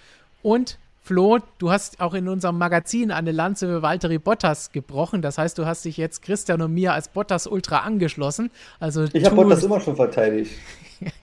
[0.43, 5.21] und Flo, du hast auch in unserem Magazin eine Lanze für Valtteri Bottas gebrochen.
[5.21, 8.49] Das heißt, du hast dich jetzt Christian und mir als Bottas Ultra angeschlossen.
[8.79, 10.53] Also ich habe Bottas immer schon verteidigt.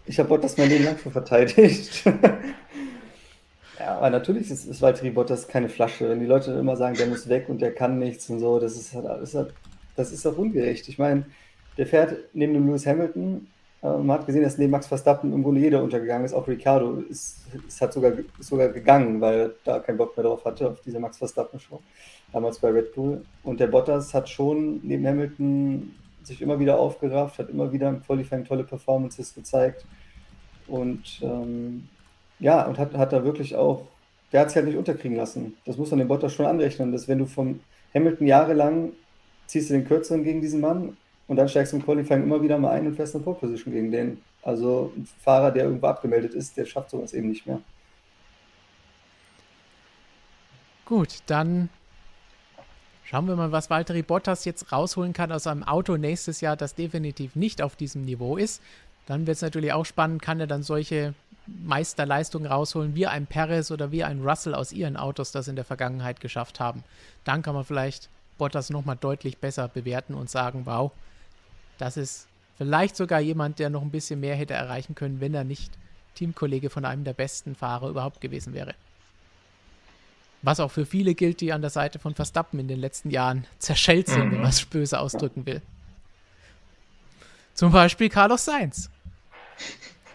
[0.06, 2.04] Ich habe Bottas mein Leben lang schon verteidigt.
[3.78, 6.08] ja, aber natürlich ist, ist Valtteri Bottas keine Flasche.
[6.08, 8.76] Wenn die Leute immer sagen, der muss weg und der kann nichts und so, das
[8.76, 9.52] ist halt, das ist, halt,
[9.96, 10.88] das ist auch ungerecht.
[10.88, 11.24] Ich meine,
[11.76, 13.46] der fährt neben dem Lewis Hamilton.
[13.82, 16.34] Äh, man hat gesehen, dass neben Max Verstappen im Grunde jeder untergegangen ist.
[16.34, 20.24] Auch Ricardo ist, ist, hat sogar, ist sogar gegangen, weil er da keinen Bock mehr
[20.24, 21.80] drauf hatte, auf diese Max Verstappen-Show.
[22.32, 23.24] Damals bei Red Bull.
[23.42, 28.02] Und der Bottas hat schon neben Hamilton sich immer wieder aufgerafft, hat immer wieder im
[28.02, 29.84] Qualifying tolle Performances gezeigt.
[30.68, 31.88] Und ähm,
[32.38, 33.86] ja, und hat, hat da wirklich auch,
[34.32, 35.56] der hat sich halt nicht unterkriegen lassen.
[35.66, 37.60] Das muss man dem Bottas schon anrechnen, dass wenn du vom
[37.94, 38.92] Hamilton jahrelang
[39.46, 40.96] ziehst du den Kürzeren gegen diesen Mann
[41.32, 43.90] und dann steigst du im Qualifying immer wieder mal ein und fährst eine Pole gegen
[43.90, 44.20] den.
[44.42, 47.58] Also ein Fahrer, der irgendwo abgemeldet ist, der schafft sowas eben nicht mehr.
[50.84, 51.70] Gut, dann
[53.04, 56.74] Schauen wir mal, was Valtteri Bottas jetzt rausholen kann aus einem Auto nächstes Jahr, das
[56.74, 58.60] definitiv nicht auf diesem Niveau ist.
[59.06, 61.14] Dann wird es natürlich auch spannend, kann er dann solche
[61.46, 65.64] Meisterleistungen rausholen, wie ein Perez oder wie ein Russell aus ihren Autos das in der
[65.64, 66.84] Vergangenheit geschafft haben.
[67.24, 70.92] Dann kann man vielleicht Bottas nochmal deutlich besser bewerten und sagen, wow,
[71.82, 72.28] das ist
[72.58, 75.72] vielleicht sogar jemand, der noch ein bisschen mehr hätte erreichen können, wenn er nicht
[76.14, 78.76] Teamkollege von einem der besten Fahrer überhaupt gewesen wäre.
[80.42, 83.48] Was auch für viele gilt, die an der Seite von Verstappen in den letzten Jahren
[83.58, 84.32] zerschellt sind, mhm.
[84.32, 85.60] wenn man es böse ausdrücken will.
[87.54, 88.88] Zum Beispiel Carlos Sainz.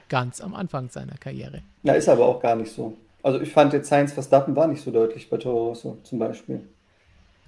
[0.07, 1.63] Ganz am Anfang seiner Karriere.
[1.83, 2.95] Ja, ist aber auch gar nicht so.
[3.23, 6.61] Also ich fand jetzt Sainz Verstappen war nicht so deutlich bei Toro Rosso zum Beispiel.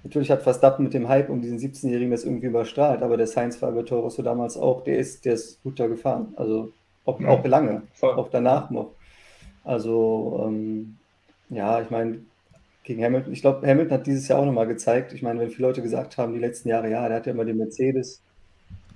[0.04, 3.62] Natürlich hat Verstappen mit dem Hype um diesen 17-Jährigen das irgendwie überstrahlt, aber der Sainz
[3.62, 6.34] war bei Toro Rosso damals auch, der ist, der ist gut da gefahren.
[6.38, 6.72] Also
[7.06, 8.16] auch, auch lange, Voll.
[8.16, 8.92] auch danach noch.
[9.64, 10.98] Also ähm,
[11.50, 12.20] ja, ich meine,
[12.84, 15.14] gegen Hamilton, ich glaube, Hamilton hat dieses Jahr auch nochmal gezeigt.
[15.14, 17.46] Ich meine, wenn viele Leute gesagt haben, die letzten Jahre, ja, der hat ja immer
[17.46, 18.22] den Mercedes.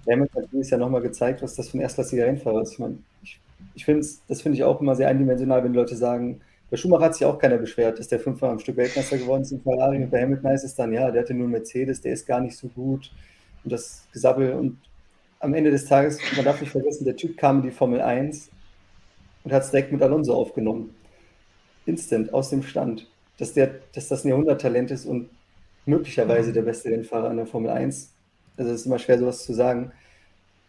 [0.10, 2.74] Hamilton hat dieses Jahr nochmal gezeigt, was das für ein erstklassiger Rennfahrer ist.
[2.74, 3.40] Ich meine, ich,
[3.76, 6.42] ich finde das finde ich auch immer sehr eindimensional, wenn die Leute sagen,
[6.74, 9.52] bei Schumacher hat sich auch keiner beschwert, dass der fünfmal am Stück Weltmeister geworden ist
[9.52, 9.98] in Ferrari.
[9.98, 12.58] Und bei Hamilton heißt es dann, ja, der hatte nur Mercedes, der ist gar nicht
[12.58, 13.12] so gut.
[13.64, 14.54] Und das Gesabbel.
[14.54, 14.80] Und
[15.40, 18.50] am Ende des Tages, man darf nicht vergessen, der Typ kam in die Formel 1
[19.44, 20.96] und hat es direkt mit Alonso aufgenommen.
[21.86, 23.08] Instant, aus dem Stand.
[23.38, 25.30] Dass, der, dass das ein Jahrhunderttalent ist und
[25.86, 28.12] möglicherweise der beste Rennfahrer in der Formel 1.
[28.58, 29.92] Also es ist immer schwer, sowas zu sagen.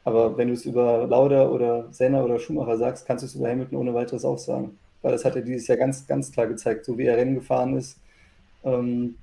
[0.05, 3.49] Aber wenn du es über Lauda oder Senna oder Schumacher sagst, kannst du es über
[3.49, 6.87] Hamilton ohne weiteres auch sagen weil das hat er dieses Jahr ganz, ganz klar gezeigt,
[6.87, 7.99] so wie er Rennen gefahren ist,
[8.65, 9.17] ähm,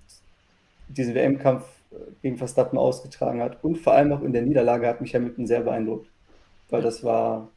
[0.87, 5.01] diesen WM-Kampf äh, gegen Verstappen ausgetragen hat und vor allem auch in der Niederlage hat
[5.01, 6.07] mich Hamilton sehr beeindruckt,
[6.69, 7.49] weil das war,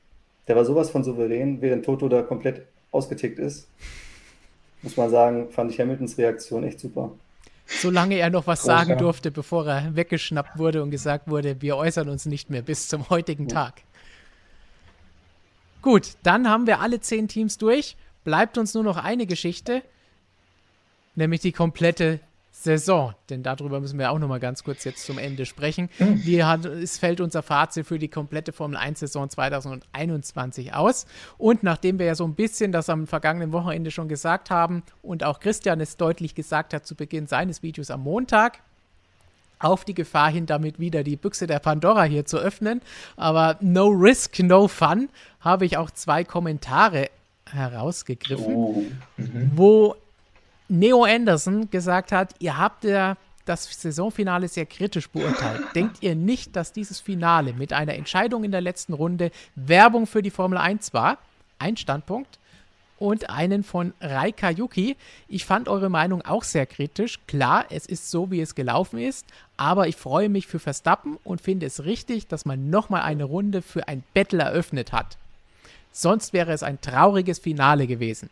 [0.49, 3.69] der war sowas von souverän, während Toto da komplett ausgetickt ist.
[4.81, 7.11] Muss man sagen, fand ich Hamiltons Reaktion echt super.
[7.67, 11.77] Solange er noch was Groß, sagen durfte, bevor er weggeschnappt wurde und gesagt wurde, wir
[11.77, 13.55] äußern uns nicht mehr bis zum heutigen ja.
[13.55, 13.83] Tag.
[15.83, 19.83] Gut, dann haben wir alle zehn Teams durch bleibt uns nur noch eine Geschichte,
[21.15, 22.21] nämlich die komplette
[22.51, 23.15] Saison.
[23.31, 25.91] Denn darüber müssen wir auch noch mal ganz kurz jetzt zum Ende sprechen.
[25.99, 31.07] Wie hat, es fällt unser Fazit für die komplette Formel 1-Saison 2021 aus?
[31.37, 35.25] Und nachdem wir ja so ein bisschen das am vergangenen Wochenende schon gesagt haben und
[35.25, 38.61] auch Christian es deutlich gesagt hat zu Beginn seines Videos am Montag,
[39.59, 42.83] auf die Gefahr hin, damit wieder die Büchse der Pandora hier zu öffnen.
[43.17, 45.09] Aber no risk, no fun,
[45.41, 47.09] habe ich auch zwei Kommentare
[47.51, 48.85] herausgegriffen, oh.
[49.16, 49.51] mhm.
[49.55, 49.97] wo
[50.69, 55.62] Neo Anderson gesagt hat, ihr habt ja das Saisonfinale sehr kritisch beurteilt.
[55.75, 60.23] Denkt ihr nicht, dass dieses Finale mit einer Entscheidung in der letzten Runde Werbung für
[60.23, 61.19] die Formel 1 war?
[61.59, 62.39] Ein Standpunkt.
[62.97, 64.97] Und einen von Raika Yuki.
[65.29, 67.19] Ich fand eure Meinung auch sehr kritisch.
[67.27, 69.27] Klar, es ist so, wie es gelaufen ist,
[69.57, 73.62] aber ich freue mich für Verstappen und finde es richtig, dass man nochmal eine Runde
[73.62, 75.19] für ein Battle eröffnet hat.
[75.97, 78.29] Sonst wäre es ein trauriges Finale gewesen.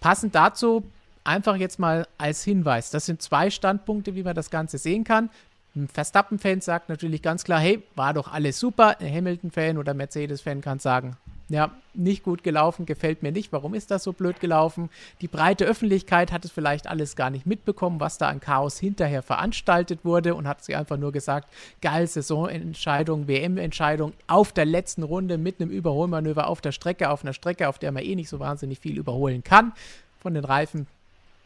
[0.00, 0.82] Passend dazu
[1.22, 2.90] einfach jetzt mal als Hinweis.
[2.90, 5.28] Das sind zwei Standpunkte, wie man das Ganze sehen kann.
[5.76, 8.98] Ein Verstappen-Fan sagt natürlich ganz klar, hey, war doch alles super.
[8.98, 11.18] Ein Hamilton-Fan oder Mercedes-Fan kann sagen,
[11.48, 13.52] ja, nicht gut gelaufen, gefällt mir nicht.
[13.52, 14.90] Warum ist das so blöd gelaufen?
[15.22, 19.22] Die breite Öffentlichkeit hat es vielleicht alles gar nicht mitbekommen, was da an Chaos hinterher
[19.22, 21.48] veranstaltet wurde und hat sie einfach nur gesagt,
[21.80, 27.32] geil, Saisonentscheidung, WM-Entscheidung auf der letzten Runde mit einem Überholmanöver auf der Strecke, auf einer
[27.32, 29.72] Strecke, auf der man eh nicht so wahnsinnig viel überholen kann.
[30.20, 30.86] Von den Reifen,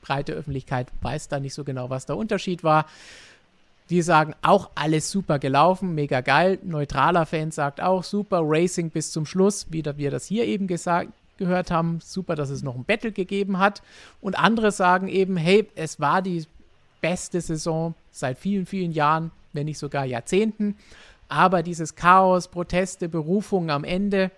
[0.03, 2.87] breite Öffentlichkeit weiß da nicht so genau, was der Unterschied war.
[3.93, 6.59] Die sagen auch alles super gelaufen, mega geil.
[6.63, 11.11] Neutraler Fan sagt auch super Racing bis zum Schluss, wie wir das hier eben gesagt,
[11.37, 11.99] gehört haben.
[12.03, 13.83] Super, dass es noch ein Battle gegeben hat.
[14.23, 16.47] Und andere sagen eben, hey, es war die
[17.03, 20.79] beste Saison seit vielen, vielen Jahren, wenn nicht sogar Jahrzehnten.
[21.29, 24.31] Aber dieses Chaos, Proteste, Berufungen am Ende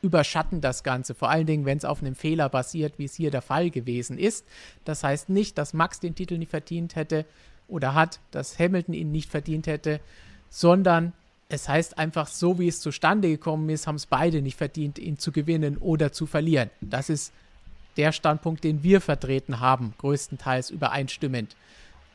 [0.00, 1.14] überschatten das Ganze.
[1.14, 4.16] Vor allen Dingen, wenn es auf einem Fehler basiert, wie es hier der Fall gewesen
[4.16, 4.46] ist.
[4.86, 7.26] Das heißt nicht, dass Max den Titel nicht verdient hätte,
[7.68, 10.00] oder hat, dass Hamilton ihn nicht verdient hätte,
[10.48, 11.12] sondern
[11.48, 15.18] es heißt einfach, so wie es zustande gekommen ist, haben es beide nicht verdient, ihn
[15.18, 16.70] zu gewinnen oder zu verlieren.
[16.80, 17.32] Das ist
[17.96, 21.56] der Standpunkt, den wir vertreten haben, größtenteils übereinstimmend.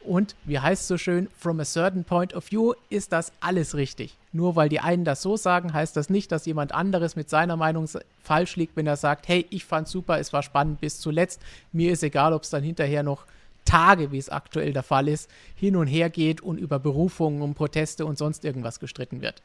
[0.03, 3.75] Und wie heißt es so schön, from a certain point of view ist das alles
[3.75, 4.17] richtig.
[4.33, 7.55] Nur weil die einen das so sagen, heißt das nicht, dass jemand anderes mit seiner
[7.55, 7.87] Meinung
[8.23, 11.39] falsch liegt, wenn er sagt, hey, ich fand super, es war spannend bis zuletzt.
[11.71, 13.25] Mir ist egal, ob es dann hinterher noch
[13.65, 17.53] Tage, wie es aktuell der Fall ist, hin und her geht und über Berufungen und
[17.53, 19.41] Proteste und sonst irgendwas gestritten wird.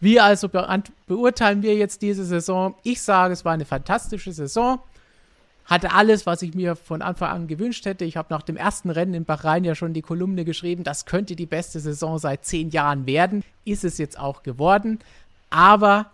[0.00, 2.74] Wie also be beurteilen wir jetzt diese Saison?
[2.82, 4.80] Ich sage, es war eine fantastische Saison.
[5.66, 8.04] hatte alles, was ich mir von Anfang an gewünscht hätte.
[8.04, 11.36] Ich habe nach dem ersten Rennen in Bahrain ja schon die Kolumne geschrieben, das könnte
[11.36, 13.44] die beste Saison seit zehn Jahren werden.
[13.64, 14.98] Ist es jetzt auch geworden.
[15.50, 16.10] Aber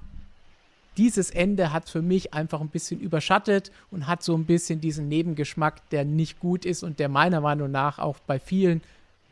[0.96, 5.08] dieses Ende hat für mich einfach ein bisschen überschattet und hat so ein bisschen diesen
[5.08, 8.82] Nebengeschmack, der nicht gut ist und der meiner Meinung nach auch bei vielen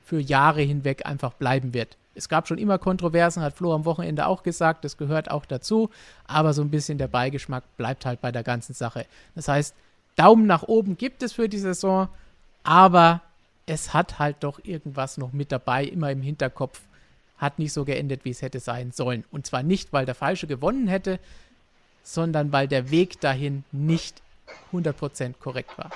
[0.04, 1.96] für Jahre hinweg einfach bleiben wird.
[2.14, 5.90] Es gab schon immer Kontroversen, hat Flo am Wochenende auch gesagt, das gehört auch dazu,
[6.26, 9.06] aber so ein bisschen der Beigeschmack bleibt halt bei der ganzen Sache.
[9.34, 9.74] Das heißt,
[10.16, 12.08] Daumen nach oben gibt es für die Saison,
[12.62, 13.22] aber
[13.66, 16.80] es hat halt doch irgendwas noch mit dabei, immer im Hinterkopf.
[17.36, 19.24] Hat nicht so geendet, wie es hätte sein sollen.
[19.32, 21.18] Und zwar nicht, weil der Falsche gewonnen hätte,
[22.04, 24.22] sondern weil der Weg dahin nicht
[24.72, 25.90] 100% korrekt war.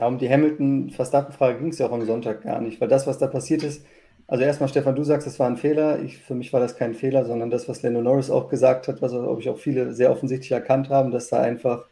[0.00, 3.18] Ja, um die Hamilton-Verstappen-Frage ging es ja auch am Sonntag gar nicht, weil das, was
[3.18, 3.86] da passiert ist,
[4.26, 6.00] also erstmal, Stefan, du sagst, es war ein Fehler.
[6.02, 9.02] Ich, für mich war das kein Fehler, sondern das, was Lando Norris auch gesagt hat,
[9.02, 11.84] was, glaube ich, auch viele sehr offensichtlich erkannt haben, dass da einfach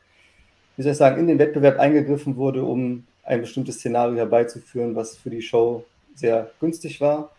[0.80, 5.14] wie soll ich sagen, in den Wettbewerb eingegriffen wurde, um ein bestimmtes Szenario herbeizuführen, was
[5.14, 5.84] für die Show
[6.14, 7.32] sehr günstig war.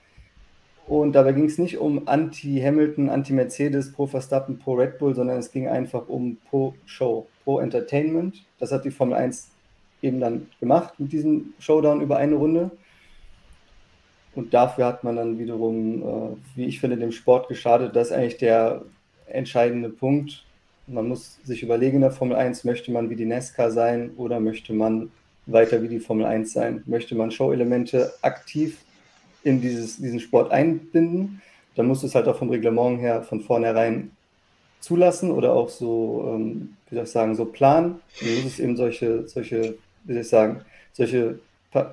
[0.88, 5.52] Und dabei ging es nicht um Anti-Hamilton, Anti-Mercedes, pro Verstappen, pro Red Bull, sondern es
[5.52, 8.44] ging einfach um pro Show, pro Entertainment.
[8.60, 9.50] Das hat die Formel 1
[10.02, 12.72] eben dann gemacht mit diesem Showdown über eine Runde.
[14.36, 17.96] Und dafür hat man dann wiederum, äh, wie ich finde, dem Sport geschadet.
[17.96, 18.84] Das ist eigentlich der
[19.28, 20.46] entscheidende Punkt.
[20.88, 24.40] Man muss sich überlegen in der Formel 1, möchte man wie die NASCAR sein oder
[24.40, 25.12] möchte man
[25.46, 26.84] weiter wie die Formel 1 sein?
[26.86, 28.84] Möchte man Show-Elemente aktiv
[29.44, 31.42] in dieses, diesen Sport einbinden?
[31.76, 34.12] Dann muss es halt auch vom Reglement her von vornherein
[34.82, 38.02] zulassen oder auch so, ähm, wie soll ich sagen, so planen.
[38.20, 40.62] Dann muss es eben solche, solche, wie soll ich sagen,
[40.94, 41.40] solche,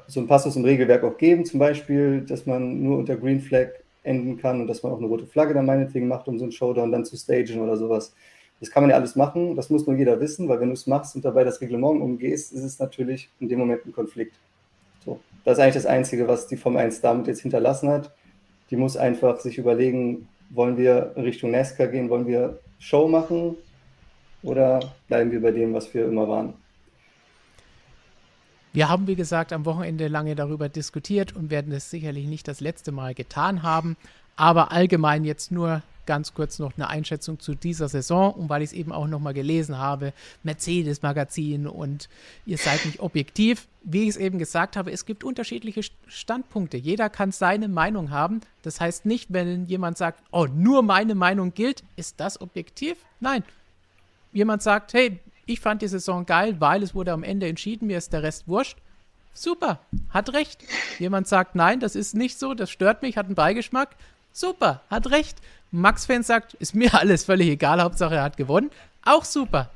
[0.09, 3.69] so ein Passus im Regelwerk auch geben, zum Beispiel, dass man nur unter Green Flag
[4.03, 6.53] enden kann und dass man auch eine rote Flagge dann meinetwegen macht, um so einen
[6.53, 8.13] Showdown dann zu stagen oder sowas.
[8.61, 10.89] Das kann man ja alles machen, das muss nur jeder wissen, weil wenn du es
[10.89, 14.35] machst und dabei das Reglement umgehst, ist es natürlich in dem Moment ein Konflikt.
[15.49, 18.13] Das ist eigentlich das Einzige, was die Formel 1 damit jetzt hinterlassen hat.
[18.69, 23.57] Die muss einfach sich überlegen, wollen wir Richtung NASCAR gehen, wollen wir Show machen
[24.43, 26.53] oder bleiben wir bei dem, was wir immer waren.
[28.75, 32.61] Wir haben, wie gesagt, am Wochenende lange darüber diskutiert und werden es sicherlich nicht das
[32.61, 33.97] letzte Mal getan haben.
[34.37, 38.71] Aber allgemein jetzt nur ganz kurz noch eine Einschätzung zu dieser Saison und weil ich
[38.71, 42.09] es eben auch nochmal gelesen habe, Mercedes-Magazin und
[42.47, 43.69] ihr seid nicht objektiv.
[43.83, 46.79] Wie ich es eben gesagt habe, es gibt unterschiedliche Standpunkte.
[46.79, 48.41] Jeder kann seine Meinung haben.
[48.63, 52.97] Das heißt nicht, wenn jemand sagt, oh, nur meine Meinung gilt, ist das objektiv?
[53.21, 53.45] Nein.
[54.33, 57.99] Jemand sagt, hey, ich fand die Saison geil, weil es wurde am Ende entschieden, mir
[57.99, 58.79] ist der Rest wurscht.
[59.35, 60.65] Super, hat recht.
[60.99, 63.95] Jemand sagt, nein, das ist nicht so, das stört mich, hat einen Beigeschmack.
[64.33, 65.39] Super, hat recht.
[65.71, 68.71] Max-Fan sagt, ist mir alles völlig egal, Hauptsache er hat gewonnen.
[69.03, 69.71] Auch super.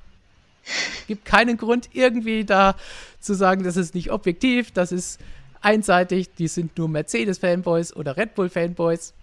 [1.07, 2.77] Gibt keinen Grund, irgendwie da
[3.21, 5.21] zu sagen, das ist nicht objektiv, das ist
[5.61, 9.15] einseitig, die sind nur Mercedes-Fanboys oder Red Bull-Fanboys.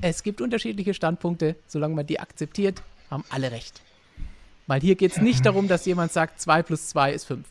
[0.00, 3.80] Es gibt unterschiedliche Standpunkte, solange man die akzeptiert, haben alle recht.
[4.66, 7.46] Weil hier geht es nicht darum, dass jemand sagt, 2 plus 2 ist 5.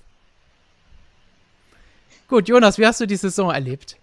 [2.28, 3.98] Gut, Jonas, wie hast du die Saison erlebt?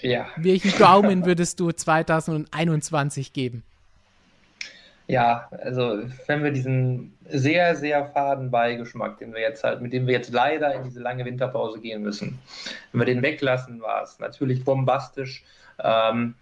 [0.00, 0.26] Ja.
[0.36, 3.62] Welchen Daumen würdest du 2021 geben?
[5.06, 10.06] Ja, also wenn wir diesen sehr, sehr faden Beigeschmack, den wir jetzt halt, mit dem
[10.06, 12.38] wir jetzt leider in diese lange Winterpause gehen müssen,
[12.92, 15.44] wenn wir den weglassen, war es natürlich bombastisch.
[15.82, 16.34] Ähm,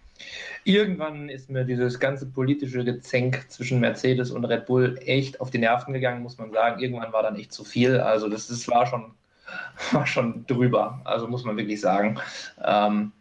[0.63, 5.57] irgendwann ist mir dieses ganze politische Gezänk zwischen Mercedes und Red Bull echt auf die
[5.57, 6.81] Nerven gegangen, muss man sagen.
[6.81, 7.99] Irgendwann war dann echt zu viel.
[7.99, 9.11] Also das, das war schon,
[9.91, 12.17] war schon drüber, also muss man wirklich sagen.
[12.63, 13.11] Ähm,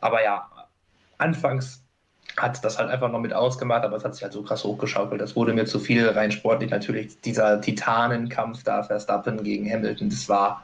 [0.00, 0.48] aber ja,
[1.18, 1.84] anfangs
[2.36, 5.20] hat das halt einfach noch mit ausgemacht, aber es hat sich halt so krass hochgeschaukelt.
[5.20, 6.70] Das wurde mir zu viel rein sportlich.
[6.70, 10.62] Natürlich dieser Titanenkampf da, Verstappen gegen Hamilton, das war,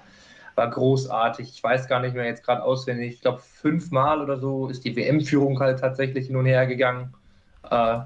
[0.54, 1.48] war großartig.
[1.48, 3.14] Ich weiß gar nicht mehr jetzt gerade auswendig.
[3.14, 7.14] Ich glaube, fünfmal oder so ist die WM-Führung halt tatsächlich hin und her gegangen.
[7.68, 8.00] Äh,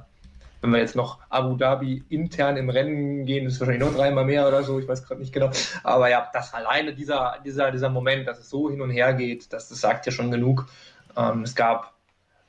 [0.60, 4.48] wenn wir jetzt noch Abu Dhabi intern im Rennen gehen, ist wahrscheinlich noch dreimal mehr
[4.48, 5.50] oder so, ich weiß gerade nicht genau.
[5.84, 9.52] Aber ja, das alleine, dieser, dieser, dieser Moment, dass es so hin und her geht,
[9.52, 10.66] das, das sagt ja schon genug.
[11.16, 11.94] Ähm, es gab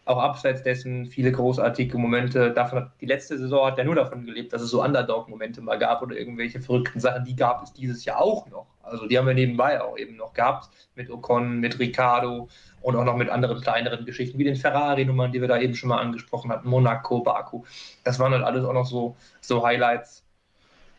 [0.10, 2.52] auch abseits dessen viele großartige Momente.
[2.52, 5.78] Davon hat, die letzte Saison hat ja nur davon gelebt, dass es so Underdog-Momente mal
[5.78, 7.26] gab oder irgendwelche verrückten Sachen.
[7.26, 8.66] Die gab es dieses Jahr auch noch.
[8.82, 12.50] Also die haben wir nebenbei auch eben noch gehabt mit Ocon, mit Ricardo
[12.82, 15.90] und auch noch mit anderen kleineren Geschichten wie den Ferrari-Nummern, die wir da eben schon
[15.90, 17.64] mal angesprochen hatten, Monaco, Baku.
[18.04, 20.24] Das waren halt alles auch noch so, so Highlights.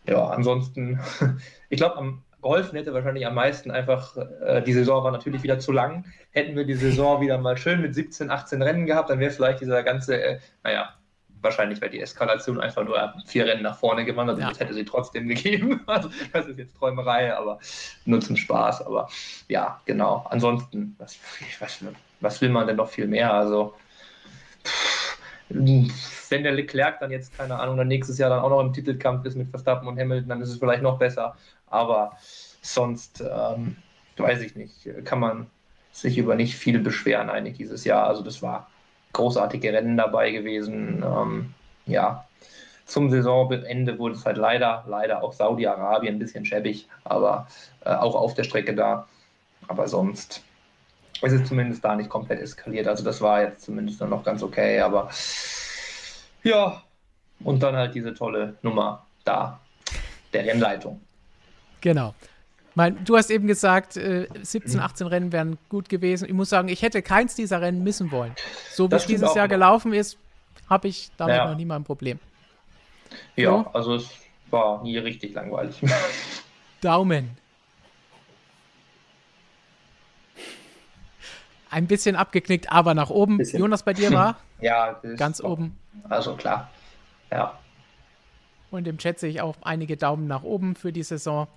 [0.06, 1.00] Ja, ansonsten,
[1.68, 5.58] ich glaube, am geholfen hätte wahrscheinlich am meisten einfach, äh, die Saison war natürlich wieder
[5.58, 6.04] zu lang.
[6.30, 9.60] Hätten wir die Saison wieder mal schön mit 17, 18 Rennen gehabt, dann wäre vielleicht
[9.60, 10.94] dieser ganze, äh, naja,
[11.42, 14.46] wahrscheinlich wäre die Eskalation einfach nur vier Rennen nach vorne gewandert ja.
[14.46, 15.80] und das hätte sie trotzdem gegeben.
[15.86, 17.58] Also das ist jetzt Träumerei, aber
[18.04, 18.86] nur zum Spaß.
[18.86, 19.08] Aber
[19.48, 20.26] ja, genau.
[20.30, 21.18] Ansonsten, was,
[21.58, 21.84] was,
[22.20, 23.32] was will man denn noch viel mehr?
[23.32, 23.74] Also
[25.52, 29.26] wenn der Leclerc dann jetzt, keine Ahnung, dann nächstes Jahr dann auch noch im Titelkampf
[29.26, 31.36] ist mit Verstappen und Hamilton, dann ist es vielleicht noch besser.
[31.70, 32.16] Aber
[32.60, 33.76] sonst, ähm,
[34.16, 35.46] weiß ich nicht, kann man
[35.92, 38.06] sich über nicht viel beschweren eigentlich dieses Jahr.
[38.06, 38.68] Also das war
[39.12, 41.04] großartige Rennen dabei gewesen.
[41.04, 41.54] Ähm,
[41.86, 42.26] ja,
[42.86, 47.48] zum Saisonende wurde es halt leider, leider auch Saudi-Arabien ein bisschen schäbig, aber
[47.84, 49.06] äh, auch auf der Strecke da.
[49.68, 50.42] Aber sonst
[51.22, 52.88] ist es zumindest da nicht komplett eskaliert.
[52.88, 55.10] Also das war jetzt zumindest noch ganz okay, aber
[56.42, 56.82] ja,
[57.44, 59.60] und dann halt diese tolle Nummer da,
[60.32, 61.00] der Rennleitung.
[61.80, 62.14] Genau.
[62.74, 65.12] Mein, du hast eben gesagt, äh, 17, 18 mhm.
[65.12, 66.26] Rennen wären gut gewesen.
[66.26, 68.34] Ich muss sagen, ich hätte keins dieser Rennen missen wollen.
[68.70, 70.18] So wie es dieses Jahr gelaufen ist,
[70.68, 71.48] habe ich damit ja.
[71.48, 72.20] noch nie mal ein Problem.
[73.34, 73.70] Ja, so?
[73.72, 74.08] also es
[74.50, 75.80] war nie richtig langweilig.
[76.80, 77.36] Daumen.
[81.70, 83.38] Ein bisschen abgeknickt, aber nach oben.
[83.38, 83.60] Bisschen.
[83.60, 84.36] Jonas, bei dir war?
[84.60, 85.78] ja, ganz oben.
[86.08, 86.70] Also klar.
[87.30, 87.58] Ja.
[88.70, 91.48] Und im Chat sehe ich auch einige Daumen nach oben für die Saison.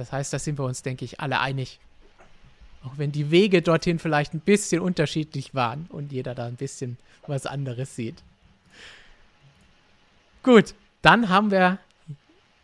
[0.00, 1.78] Das heißt, da sind wir uns, denke ich, alle einig.
[2.82, 6.96] Auch wenn die Wege dorthin vielleicht ein bisschen unterschiedlich waren und jeder da ein bisschen
[7.26, 8.14] was anderes sieht.
[10.42, 11.76] Gut, dann haben wir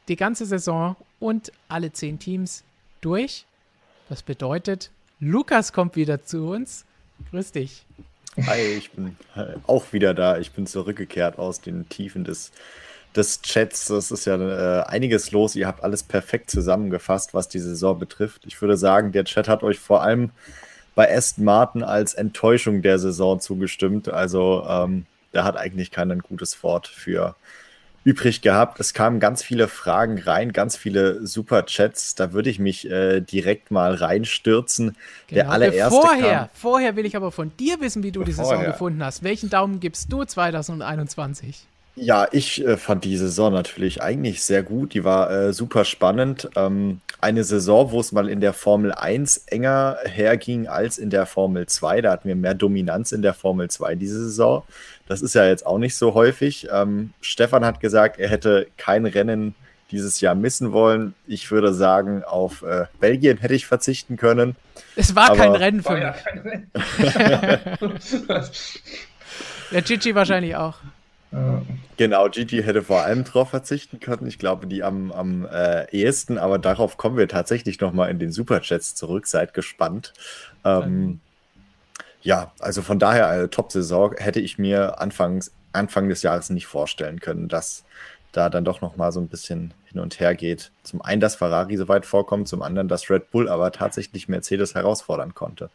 [0.09, 2.65] die ganze Saison und alle zehn Teams
[3.03, 3.45] durch.
[4.09, 4.91] Das bedeutet,
[5.21, 6.87] Lukas kommt wieder zu uns.
[7.33, 7.85] Grüß dich.
[8.47, 9.15] Hi, ich bin
[9.67, 10.39] auch wieder da.
[10.39, 12.51] Ich bin zurückgekehrt aus den Tiefen des
[13.17, 13.87] des Chats.
[13.87, 15.57] Das ist ja äh, einiges los.
[15.57, 18.43] Ihr habt alles perfekt zusammengefasst, was die Saison betrifft.
[18.47, 20.31] Ich würde sagen, der Chat hat euch vor allem
[20.95, 24.09] bei Aston Martin als Enttäuschung der Saison zugestimmt.
[24.09, 27.37] Also ähm, da hat eigentlich keiner ein gutes Wort für
[28.07, 28.79] übrig gehabt.
[28.79, 32.15] Es kamen ganz viele Fragen rein, ganz viele Super-Chats.
[32.15, 34.97] Da würde ich mich äh, direkt mal reinstürzen.
[35.27, 35.43] Genau.
[35.43, 36.01] Der allererste.
[36.01, 39.25] Vorher, kam, vorher will ich aber von dir wissen, wie du die Saison gefunden hast.
[39.25, 41.67] Welchen Daumen gibst du 2021?
[41.99, 44.93] Ja, ich äh, fand die Saison natürlich eigentlich sehr gut.
[44.93, 46.51] Die war äh, super spannend.
[46.55, 51.25] Ähm, eine Saison, wo es mal in der Formel 1 enger herging als in der
[51.25, 52.03] Formel 2.
[52.03, 54.63] Da hatten wir mehr Dominanz in der Formel 2 diese Saison.
[55.09, 56.69] Das ist ja jetzt auch nicht so häufig.
[56.71, 59.55] Ähm, Stefan hat gesagt, er hätte kein Rennen
[59.91, 61.15] dieses Jahr missen wollen.
[61.27, 64.55] Ich würde sagen, auf äh, Belgien hätte ich verzichten können.
[64.97, 66.03] Es war kein Rennen für mich.
[66.03, 67.59] Ja,
[69.71, 70.75] ja, Gigi wahrscheinlich auch.
[71.97, 74.27] Genau, Gigi hätte vor allem darauf verzichten können.
[74.27, 78.33] Ich glaube, die am, am äh, ehesten, aber darauf kommen wir tatsächlich nochmal in den
[78.33, 79.27] Superchats zurück.
[79.27, 80.13] Seid gespannt.
[80.65, 81.21] Ähm,
[82.23, 87.21] ja, also von daher, eine Top-Saison hätte ich mir anfangs, Anfang des Jahres nicht vorstellen
[87.21, 87.85] können, dass
[88.33, 90.71] da dann doch nochmal so ein bisschen hin und her geht.
[90.83, 94.75] Zum einen, dass Ferrari so weit vorkommt, zum anderen, dass Red Bull aber tatsächlich Mercedes
[94.75, 95.71] herausfordern konnte.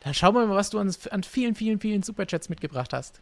[0.00, 3.20] Dann schauen wir mal, was du uns an vielen, vielen, vielen Superchats mitgebracht hast.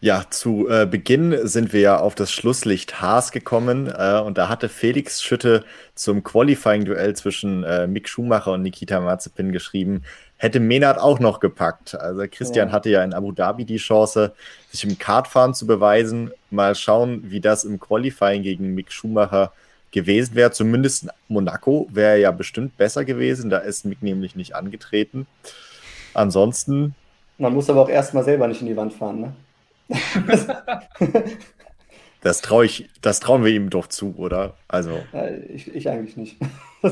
[0.00, 4.48] Ja, zu äh, Beginn sind wir ja auf das Schlusslicht Haas gekommen äh, und da
[4.48, 5.64] hatte Felix Schütte
[5.96, 10.04] zum Qualifying-Duell zwischen äh, Mick Schumacher und Nikita Mazepin geschrieben,
[10.36, 11.96] hätte Menard auch noch gepackt.
[11.96, 12.72] Also Christian ja.
[12.72, 14.34] hatte ja in Abu Dhabi die Chance,
[14.70, 16.30] sich im Kartfahren zu beweisen.
[16.50, 19.52] Mal schauen, wie das im Qualifying gegen Mick Schumacher
[19.90, 20.52] gewesen wäre.
[20.52, 23.50] Zumindest in Monaco wäre ja bestimmt besser gewesen.
[23.50, 25.26] Da ist Mick nämlich nicht angetreten.
[26.14, 26.94] Ansonsten.
[27.36, 29.32] Man muss aber auch erstmal selber nicht in die Wand fahren, ne?
[32.20, 34.54] das traue ich, das trauen wir ihm doch zu, oder?
[34.68, 35.02] Also.
[35.48, 36.36] Ich, ich eigentlich nicht.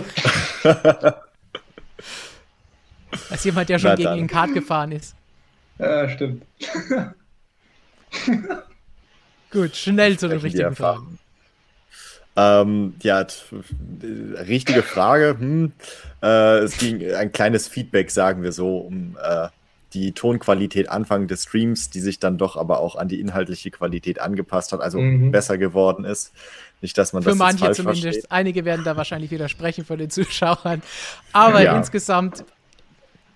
[3.31, 5.15] Als jemand, der schon Na, gegen den Kart gefahren ist.
[5.79, 6.45] Ja, stimmt.
[9.51, 11.19] Gut, schnell zu den richtigen Fragen.
[12.37, 13.27] Ähm, ja,
[14.03, 15.37] richtige Frage.
[15.39, 15.73] Hm.
[16.23, 19.49] Äh, es ging ein kleines Feedback, sagen wir so, um äh,
[19.95, 24.21] die Tonqualität Anfang des Streams, die sich dann doch aber auch an die inhaltliche Qualität
[24.21, 25.31] angepasst hat, also mhm.
[25.31, 26.33] besser geworden ist.
[26.81, 28.05] Nicht, dass man Für das manche falsch zumindest.
[28.05, 28.31] Versteht.
[28.31, 30.83] Einige werden da wahrscheinlich widersprechen von den Zuschauern.
[31.33, 31.77] Aber ja.
[31.77, 32.45] insgesamt,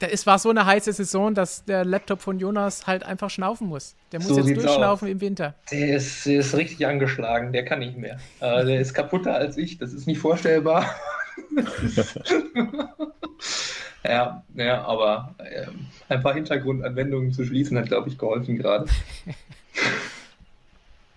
[0.01, 3.94] es war so eine heiße Saison, dass der Laptop von Jonas halt einfach schnaufen muss.
[4.12, 5.12] Der muss so jetzt durchschnaufen aus.
[5.12, 5.55] im Winter.
[5.70, 8.18] Der ist, der ist richtig angeschlagen, der kann nicht mehr.
[8.40, 10.94] Äh, der ist kaputter als ich, das ist nicht vorstellbar.
[14.02, 15.66] Ja, ja, aber äh,
[16.09, 18.86] ein paar Hintergrundanwendungen zu schließen hat, glaube ich, geholfen gerade.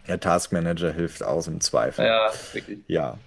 [0.07, 2.05] Der Taskmanager hilft aus im Zweifel.
[2.05, 2.79] Ja, wirklich.
[2.87, 3.17] Ja.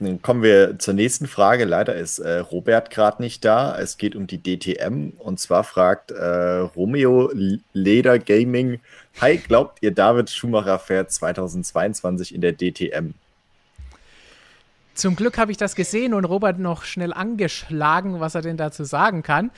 [0.00, 1.64] dann kommen wir zur nächsten Frage.
[1.64, 3.78] Leider ist äh, Robert gerade nicht da.
[3.78, 7.32] Es geht um die DTM und zwar fragt äh, Romeo
[7.72, 8.80] Leder Gaming:
[9.22, 13.14] Hi, glaubt ihr, David Schumacher fährt 2022 in der DTM?
[14.94, 18.84] Zum Glück habe ich das gesehen und Robert noch schnell angeschlagen, was er denn dazu
[18.84, 19.50] sagen kann.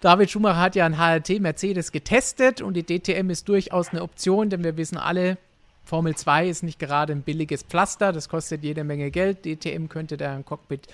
[0.00, 4.50] David Schumacher hat ja ein HRT Mercedes getestet und die DTM ist durchaus eine Option,
[4.50, 5.38] denn wir wissen alle,
[5.84, 9.44] Formel 2 ist nicht gerade ein billiges Pflaster, das kostet jede Menge Geld.
[9.44, 10.86] DTM könnte da im Cockpit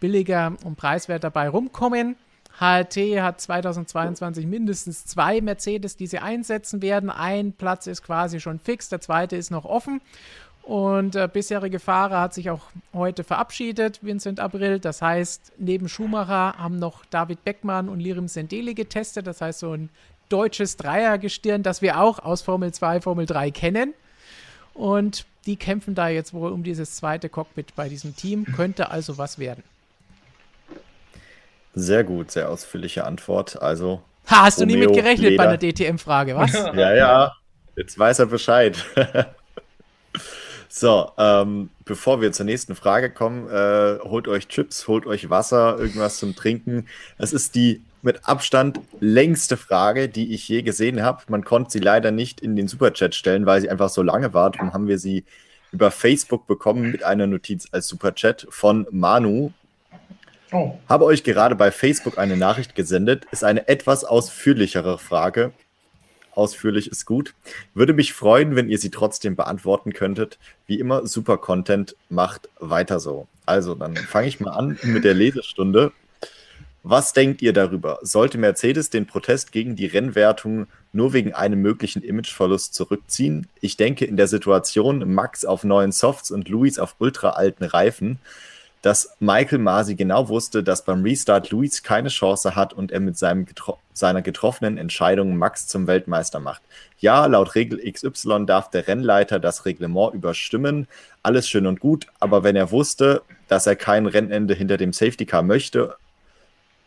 [0.00, 2.16] billiger und preiswert dabei rumkommen.
[2.58, 7.08] HRT hat 2022 mindestens zwei Mercedes, die sie einsetzen werden.
[7.08, 10.00] Ein Platz ist quasi schon fix, der zweite ist noch offen.
[10.68, 12.60] Und der äh, bisherige Fahrer hat sich auch
[12.92, 14.78] heute verabschiedet, Vincent April.
[14.78, 19.26] Das heißt, neben Schumacher haben noch David Beckmann und Lirim Sendeli getestet.
[19.26, 19.88] Das heißt, so ein
[20.28, 23.94] deutsches Dreiergestirn, das wir auch aus Formel 2, Formel 3 kennen.
[24.74, 28.44] Und die kämpfen da jetzt wohl um dieses zweite Cockpit bei diesem Team.
[28.44, 29.64] Könnte also was werden.
[31.72, 33.62] Sehr gut, sehr ausführliche Antwort.
[33.62, 34.02] Also.
[34.28, 35.46] Ha, hast Romeo, du nie mit gerechnet Leder.
[35.46, 36.52] bei der DTM-Frage, was?
[36.74, 37.32] ja, ja.
[37.74, 38.76] Jetzt weiß er Bescheid.
[40.68, 45.78] So, ähm, bevor wir zur nächsten Frage kommen, äh, holt euch Chips, holt euch Wasser,
[45.78, 46.86] irgendwas zum Trinken.
[47.16, 51.22] Es ist die mit Abstand längste Frage, die ich je gesehen habe.
[51.28, 54.50] Man konnte sie leider nicht in den Superchat stellen, weil sie einfach so lange war.
[54.50, 55.24] Darum haben wir sie
[55.72, 59.52] über Facebook bekommen mit einer Notiz als Superchat von Manu.
[60.52, 60.78] Oh.
[60.88, 63.26] Habe euch gerade bei Facebook eine Nachricht gesendet.
[63.30, 65.52] Ist eine etwas ausführlichere Frage
[66.38, 67.34] ausführlich ist gut.
[67.74, 70.38] Würde mich freuen, wenn ihr sie trotzdem beantworten könntet.
[70.66, 73.26] Wie immer, super Content, macht weiter so.
[73.44, 75.92] Also, dann fange ich mal an mit der Lesestunde.
[76.84, 77.98] Was denkt ihr darüber?
[78.02, 83.46] Sollte Mercedes den Protest gegen die Rennwertung nur wegen einem möglichen Imageverlust zurückziehen?
[83.60, 88.18] Ich denke, in der Situation Max auf neuen Softs und Luis auf ultra alten Reifen
[88.82, 93.18] dass Michael Masi genau wusste, dass beim Restart Luis keine Chance hat und er mit
[93.18, 96.62] seinem getro seiner getroffenen Entscheidung Max zum Weltmeister macht.
[97.00, 100.86] Ja, laut Regel XY darf der Rennleiter das Reglement überstimmen.
[101.24, 105.26] Alles schön und gut, aber wenn er wusste, dass er kein Rennende hinter dem Safety
[105.26, 105.96] Car möchte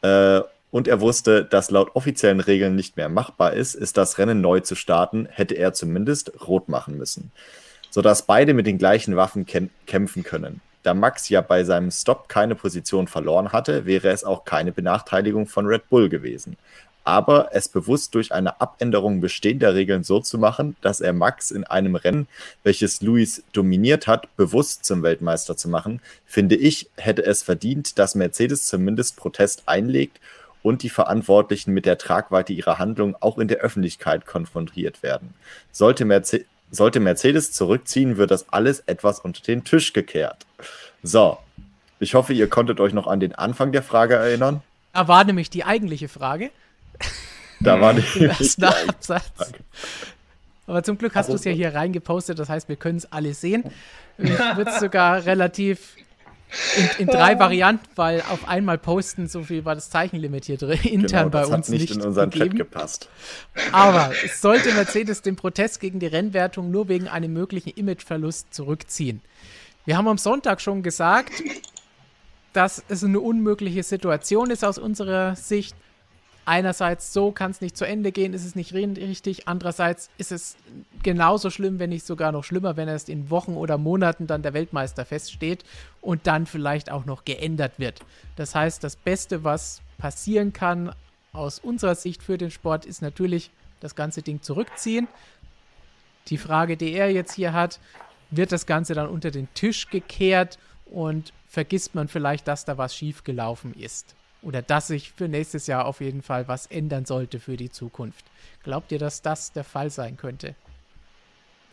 [0.04, 0.40] äh,
[0.72, 4.62] und er wusste, dass laut offiziellen Regeln nicht mehr machbar ist, ist das Rennen neu
[4.62, 7.34] zu starten, hätte er zumindest rot machen müssen,
[7.90, 10.62] sodass beide mit den gleichen Waffen kämpfen können.
[10.84, 15.48] Da Max ja bei seinem Stop keine Position verloren hatte, wäre es auch keine Benachteiligung
[15.48, 16.58] von Red Bull gewesen.
[17.04, 21.64] Aber es bewusst durch eine Abänderung bestehender Regeln so zu machen, dass er Max in
[21.64, 22.28] einem Rennen,
[22.64, 28.14] welches Luis dominiert hat, bewusst zum Weltmeister zu machen, finde ich, hätte es verdient, dass
[28.14, 30.20] Mercedes zumindest Protest einlegt
[30.62, 35.34] und die Verantwortlichen mit der Tragweite ihrer Handlung auch in der Öffentlichkeit konfrontiert werden.
[35.72, 40.46] Sollte Mercedes sollte Mercedes zurückziehen, wird das alles etwas unter den Tisch gekehrt.
[41.04, 41.38] So,
[42.00, 44.62] ich hoffe, ihr konntet euch noch an den Anfang der Frage erinnern.
[44.94, 46.50] Da war nämlich die eigentliche Frage.
[47.60, 48.30] Da war die, die
[48.66, 49.54] Absatz.
[50.68, 53.12] Aber zum Glück hast also, du es ja hier reingepostet, das heißt, wir können es
[53.12, 53.66] alle sehen.
[54.18, 55.96] Ich würde es sogar relativ
[56.78, 60.80] in, in, drei Varianten, weil auf einmal posten, so viel war das Zeichenlimit hier drin,
[60.84, 61.84] intern genau, bei uns nicht.
[61.84, 62.50] Das hat nicht in unseren gegeben.
[62.50, 63.10] Chat gepasst.
[63.72, 69.22] Aber es sollte Mercedes den Protest gegen die Rennwertung nur wegen einem möglichen Imageverlust zurückziehen.
[69.86, 71.32] Wir haben am Sonntag schon gesagt,
[72.54, 75.76] dass es eine unmögliche Situation ist aus unserer Sicht
[76.52, 79.48] einerseits so kann es nicht zu Ende gehen, ist es nicht richtig.
[79.48, 80.58] Andererseits ist es
[81.02, 84.54] genauso schlimm, wenn nicht sogar noch schlimmer, wenn erst in Wochen oder Monaten dann der
[84.54, 85.64] Weltmeister feststeht
[86.02, 88.02] und dann vielleicht auch noch geändert wird.
[88.36, 90.94] Das heißt, das Beste, was passieren kann
[91.32, 93.50] aus unserer Sicht für den Sport, ist natürlich
[93.80, 95.08] das ganze Ding zurückziehen.
[96.28, 97.80] Die Frage, die er jetzt hier hat,
[98.30, 102.94] wird das Ganze dann unter den Tisch gekehrt und vergisst man vielleicht, dass da was
[102.94, 107.58] schiefgelaufen ist oder dass sich für nächstes Jahr auf jeden Fall was ändern sollte für
[107.58, 108.26] die Zukunft.
[108.64, 110.56] Glaubt ihr, dass das der Fall sein könnte?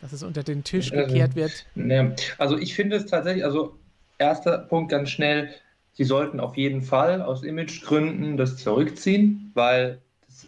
[0.01, 1.65] Dass es unter den Tisch ähm, gekehrt wird?
[1.75, 3.77] Ne, also ich finde es tatsächlich, also
[4.17, 5.49] erster Punkt ganz schnell,
[5.93, 10.47] sie sollten auf jeden Fall aus Imagegründen das zurückziehen, weil das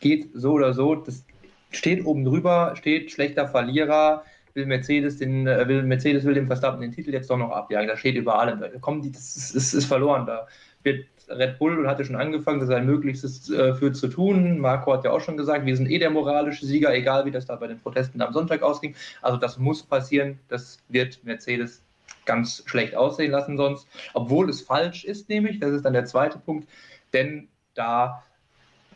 [0.00, 1.24] geht so oder so, das
[1.70, 4.24] steht oben drüber, steht schlechter Verlierer,
[4.54, 7.88] will Mercedes den, äh, will Mercedes will dem Verstappen den Titel jetzt doch noch abjagen.
[7.88, 10.26] Da steht überall, da kommen die, das ist, ist, ist verloren.
[10.26, 10.46] Da
[10.82, 14.58] wird Red Bull hatte schon angefangen, sein Möglichstes äh, für zu tun.
[14.58, 17.46] Marco hat ja auch schon gesagt, wir sind eh der moralische Sieger, egal wie das
[17.46, 18.94] da bei den Protesten am Sonntag ausging.
[19.22, 21.82] Also das muss passieren, das wird Mercedes
[22.24, 23.86] ganz schlecht aussehen lassen sonst.
[24.12, 26.68] Obwohl es falsch ist, nämlich, das ist dann der zweite Punkt,
[27.12, 28.22] denn da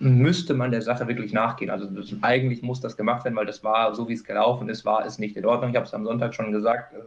[0.00, 1.70] müsste man der Sache wirklich nachgehen.
[1.70, 4.84] Also das, eigentlich muss das gemacht werden, weil das war, so wie es gelaufen ist,
[4.84, 5.70] war es nicht in Ordnung.
[5.70, 6.94] Ich habe es am Sonntag schon gesagt.
[6.94, 6.98] Äh,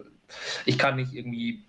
[0.66, 1.64] ich kann nicht irgendwie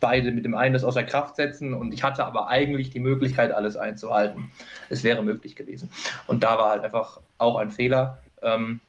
[0.00, 3.52] beide mit dem einen das außer Kraft setzen und ich hatte aber eigentlich die Möglichkeit,
[3.52, 4.50] alles einzuhalten.
[4.88, 5.90] Es wäre möglich gewesen.
[6.26, 8.18] Und da war halt einfach auch ein Fehler.
[8.42, 8.80] Ähm,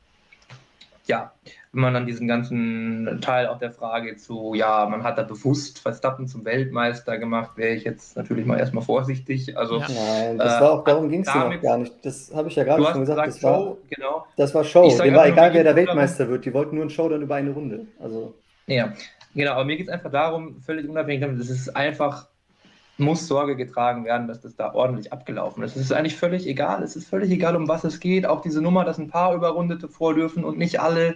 [1.10, 1.31] ja,
[1.72, 5.80] wenn man dann diesen ganzen Teil auch der Frage zu, ja, man hat da bewusst
[5.80, 9.57] Verstappen zum Weltmeister gemacht, wäre ich jetzt natürlich mal erstmal vorsichtig.
[9.57, 9.88] Also, ja.
[9.90, 11.94] Nein, das war auch, darum äh, ging es ja gar nicht.
[12.03, 13.27] Das habe ich ja gerade schon gesagt.
[13.27, 14.26] das, war, genau.
[14.38, 14.88] das war Show.
[14.88, 16.45] Dem war egal, wer der Weltmeister darum, wird.
[16.45, 17.88] Die wollten nur einen Show dann über eine Runde.
[17.99, 18.36] Also.
[18.68, 18.94] Ja,
[19.34, 19.53] genau.
[19.53, 22.27] Aber mir geht es einfach darum, völlig unabhängig davon, das ist einfach
[22.99, 25.76] muss Sorge getragen werden, dass das da ordentlich abgelaufen ist.
[25.76, 26.84] Es ist eigentlich völlig egal.
[26.84, 28.26] Es ist völlig egal, um was es geht.
[28.26, 31.15] Auch diese Nummer, dass ein paar Überrundete vor dürfen und nicht alle.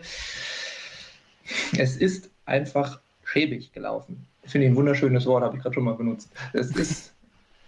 [1.77, 4.26] Es ist einfach schäbig gelaufen.
[4.44, 6.30] Ich finde ein wunderschönes Wort, habe ich gerade schon mal benutzt.
[6.53, 7.14] Es ist,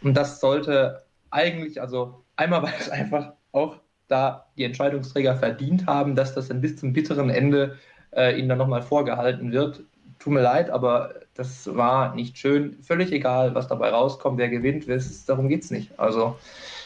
[0.01, 3.77] und das sollte eigentlich, also einmal, weil es einfach auch
[4.07, 7.77] da die Entscheidungsträger verdient haben, dass das dann bis zum bitteren Ende
[8.11, 9.83] äh, ihnen dann nochmal vorgehalten wird.
[10.25, 12.81] Tut mir leid, aber das war nicht schön.
[12.81, 14.87] Völlig egal, was dabei rauskommt, wer gewinnt,
[15.27, 15.99] darum geht es nicht.
[15.99, 16.39] Also,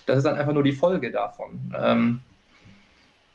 [0.05, 1.73] das ist dann einfach nur die Folge davon.
[1.81, 2.19] Ähm,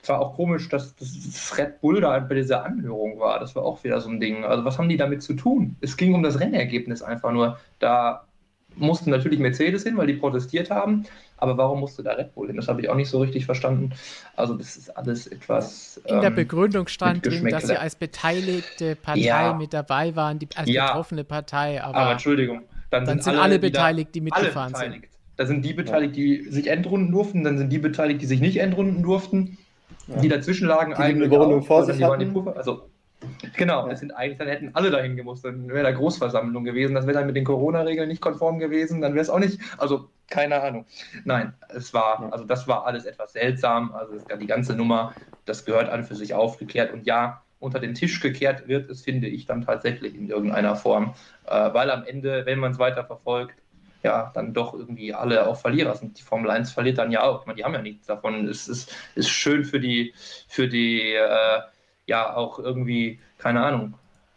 [0.03, 3.41] es war auch komisch, dass das Red Bull da bei dieser Anhörung war.
[3.41, 4.45] Das war auch wieder so ein Ding.
[4.45, 5.75] Also, was haben die damit zu tun?
[5.81, 7.59] Es ging um das Rennergebnis einfach nur.
[7.79, 8.27] Da
[8.77, 11.05] mussten natürlich Mercedes hin, weil die protestiert haben.
[11.37, 12.57] Aber warum musste da Red Bull hin?
[12.57, 13.91] Das habe ich auch nicht so richtig verstanden.
[14.37, 16.01] Also das ist alles etwas.
[16.07, 19.55] In ähm, der Begründung stand drin, dass sie als beteiligte Partei ja.
[19.55, 20.87] mit dabei waren, die, als ja.
[20.87, 21.83] betroffene Partei.
[21.83, 25.05] Aber, aber Entschuldigung, dann, dann sind, alle, alle beteiligt, die mitgefahren sind.
[25.37, 28.59] Da sind die beteiligt, die sich entrunden durften, dann sind die beteiligt, die sich nicht
[28.59, 29.59] entrunden durften.
[30.07, 30.21] Ja.
[30.21, 31.31] Die dazwischen lagen die eigentlich.
[31.31, 32.49] Die auch, vor sich hatten.
[32.55, 32.89] Also
[33.57, 37.07] Genau, es sind eigentlich, dann hätten alle dahin gemusst, dann wäre da Großversammlung gewesen, das
[37.07, 40.61] wäre dann mit den Corona-Regeln nicht konform gewesen, dann wäre es auch nicht, also keine
[40.63, 40.87] Ahnung.
[41.25, 45.15] Nein, es war, also das war alles etwas seltsam, also die ganze Nummer,
[45.45, 46.93] das gehört an für sich aufgeklärt.
[46.93, 51.15] Und ja, unter den Tisch gekehrt wird es, finde ich, dann tatsächlich in irgendeiner Form,
[51.47, 53.57] äh, weil am Ende, wenn man es weiter verfolgt,
[54.03, 56.19] ja, dann doch irgendwie alle auch Verlierer sind.
[56.19, 57.41] Die Formel 1 verliert dann ja auch.
[57.41, 58.47] Ich meine, die haben ja nichts davon.
[58.47, 60.13] Es ist, ist schön für die,
[60.47, 61.61] für die äh,
[62.07, 63.95] ja auch irgendwie, keine Ahnung,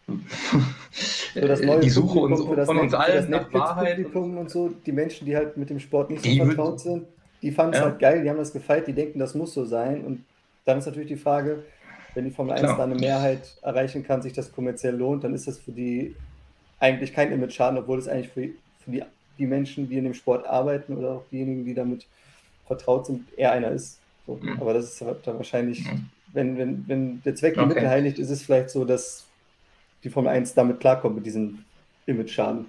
[1.35, 4.05] die Suche uns, von uns allen nach Wahrheit.
[4.15, 7.05] Und, so, die Menschen, die halt mit dem Sport nicht so vertraut sind,
[7.41, 7.85] die fanden es ja.
[7.85, 10.05] halt geil, die haben das gefeiert, die denken, das muss so sein.
[10.05, 10.23] Und
[10.65, 11.63] dann ist natürlich die Frage,
[12.13, 12.77] wenn die Formel 1 Klar.
[12.77, 16.15] da eine Mehrheit erreichen kann, sich das kommerziell lohnt, dann ist das für die
[16.79, 18.47] eigentlich kein Image-Schaden, obwohl es eigentlich für,
[18.83, 19.03] für die,
[19.37, 22.05] die Menschen, die in dem Sport arbeiten oder auch diejenigen, die damit
[22.65, 23.99] vertraut sind, eher einer ist.
[24.25, 24.39] So.
[24.41, 24.57] Mhm.
[24.59, 27.69] Aber das ist halt dann wahrscheinlich mhm wenn, wenn, wenn der Zweck die okay.
[27.69, 29.25] Mittel heiligt, ist es vielleicht so, dass
[30.03, 31.65] die Formel 1 damit klarkommt, mit diesem
[32.05, 32.65] Image-Schaden.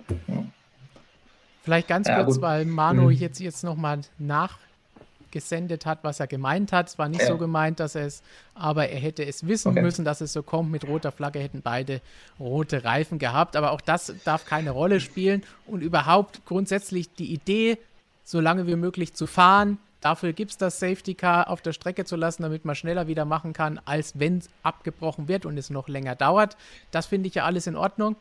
[1.63, 2.43] Vielleicht ganz ja, kurz, gut.
[2.43, 3.11] weil Manu mhm.
[3.11, 6.89] jetzt, jetzt nochmal nachgesendet hat, was er gemeint hat.
[6.89, 7.29] Es war nicht ja.
[7.29, 8.23] so gemeint, dass er es,
[8.55, 9.83] aber er hätte es wissen okay.
[9.83, 10.71] müssen, dass es so kommt.
[10.71, 12.01] Mit roter Flagge hätten beide
[12.41, 13.55] rote Reifen gehabt.
[13.55, 15.43] Aber auch das darf keine Rolle spielen.
[15.67, 17.77] Und überhaupt grundsätzlich die Idee,
[18.25, 22.05] so lange wie möglich zu fahren, Dafür gibt es das Safety Car auf der Strecke
[22.05, 25.71] zu lassen, damit man schneller wieder machen kann, als wenn es abgebrochen wird und es
[25.71, 26.57] noch länger dauert.
[26.91, 28.17] Das finde ich ja alles in Ordnung,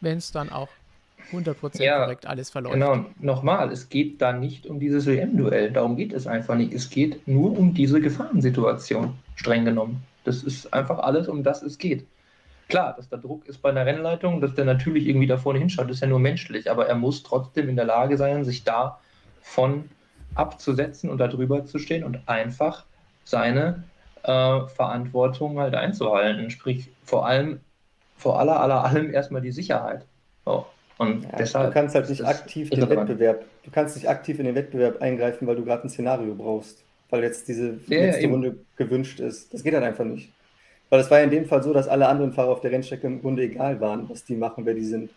[0.00, 0.68] wenn es dann auch
[1.32, 2.74] 100% ja, korrekt alles verläuft.
[2.74, 6.74] Genau, nochmal, es geht da nicht um dieses WM-Duell, darum geht es einfach nicht.
[6.74, 10.02] Es geht nur um diese Gefahrensituation, streng genommen.
[10.24, 12.06] Das ist einfach alles, um das es geht.
[12.68, 15.90] Klar, dass der Druck ist bei einer Rennleitung, dass der natürlich irgendwie da vorne hinschaut,
[15.90, 19.00] ist ja nur menschlich, aber er muss trotzdem in der Lage sein, sich da
[19.42, 19.84] von
[20.34, 22.84] abzusetzen und darüber zu stehen und einfach
[23.24, 23.84] seine
[24.22, 26.50] äh, Verantwortung halt einzuhalten.
[26.50, 27.60] Sprich, vor allem,
[28.16, 30.04] vor aller, aller allem erstmal die Sicherheit.
[30.44, 30.66] So.
[30.98, 34.44] Und ja, deshalb du kannst halt nicht aktiv den Wettbewerb, du kannst nicht aktiv in
[34.44, 38.30] den Wettbewerb eingreifen, weil du gerade ein Szenario brauchst, weil jetzt diese ja, letzte ja,
[38.30, 39.52] Runde gewünscht ist.
[39.52, 40.32] Das geht halt einfach nicht.
[40.90, 43.06] Weil es war ja in dem Fall so, dass alle anderen Fahrer auf der Rennstrecke
[43.06, 45.10] im Grunde egal waren, was die machen, wer die sind.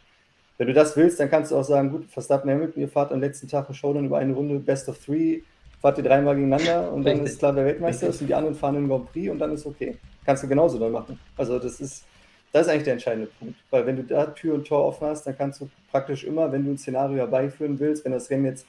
[0.58, 3.20] Wenn du das willst, dann kannst du auch sagen, gut, Verstappen Hamilton, ihr fahrt am
[3.20, 5.42] letzten Tag ein Showdown über eine Runde Best of Three,
[5.80, 8.76] fahrt ihr dreimal gegeneinander und dann ist klar, wer Weltmeister ist und die anderen fahren
[8.76, 9.98] im Grand Prix und dann ist okay.
[10.26, 11.20] Kannst du genauso dann machen.
[11.38, 12.06] Also das ist,
[12.52, 13.56] das ist eigentlich der entscheidende Punkt.
[13.70, 16.66] Weil wenn du da Tür und Tor offen hast, dann kannst du praktisch immer, wenn
[16.66, 18.66] du ein Szenario herbeiführen willst, wenn das Rennen jetzt,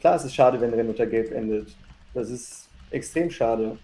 [0.00, 1.76] klar, es ist schade, wenn ein Rennen unter Gelb endet.
[2.14, 3.76] Das ist extrem schade.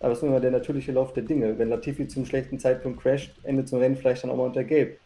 [0.00, 1.58] Aber es ist nur immer der natürliche Lauf der Dinge.
[1.58, 4.64] Wenn Latifi zum schlechten Zeitpunkt crasht, endet so ein Rennen vielleicht dann auch mal unter
[4.64, 4.98] Gelb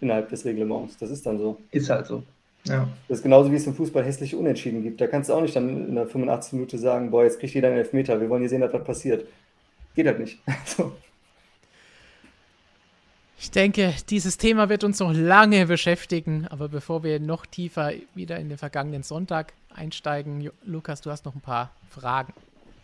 [0.00, 0.96] innerhalb des Reglements.
[0.98, 1.58] Das ist dann so.
[1.70, 2.22] Ist halt so.
[2.64, 2.88] Ja.
[3.08, 5.00] Das ist genauso wie es im Fußball hässliche Unentschieden gibt.
[5.00, 6.54] Da kannst du auch nicht dann in der 85.
[6.54, 9.26] Minute sagen, boah, jetzt kriegt jeder einen Elfmeter, wir wollen hier sehen, dass was passiert.
[9.94, 10.38] Geht halt nicht.
[10.64, 10.92] so.
[13.38, 18.38] Ich denke, dieses Thema wird uns noch lange beschäftigen, aber bevor wir noch tiefer wieder
[18.38, 22.32] in den vergangenen Sonntag einsteigen, Lukas, du hast noch ein paar Fragen.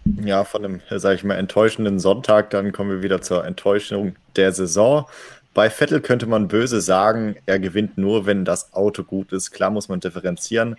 [0.04, 4.52] Ja, von einem, sage ich mal, enttäuschenden Sonntag, dann kommen wir wieder zur Enttäuschung der
[4.52, 5.06] Saison.
[5.54, 9.50] Bei Vettel könnte man böse sagen, er gewinnt nur, wenn das Auto gut ist.
[9.50, 10.76] Klar muss man differenzieren,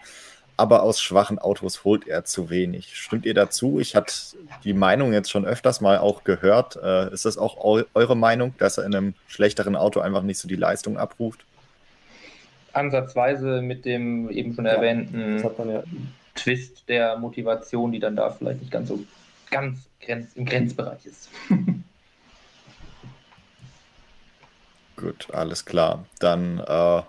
[0.58, 2.96] aber aus schwachen Autos holt er zu wenig.
[2.96, 3.80] Stimmt ihr dazu?
[3.80, 4.14] Ich hatte
[4.64, 6.78] die Meinung jetzt schon öfters mal auch gehört.
[6.82, 10.40] Äh, ist das auch eu eure Meinung, dass er in einem schlechteren Auto einfach nicht
[10.40, 11.46] so die Leistung abruft?
[12.74, 15.84] Ansatzweise mit dem eben schon erwähnten ja,
[16.34, 19.00] Twist der Motivation, die dann da vielleicht nicht ganz so
[19.52, 21.30] ganz grenz im Grenzbereich ist.
[25.04, 26.06] Gut, alles klar.
[26.20, 27.02] Dann äh,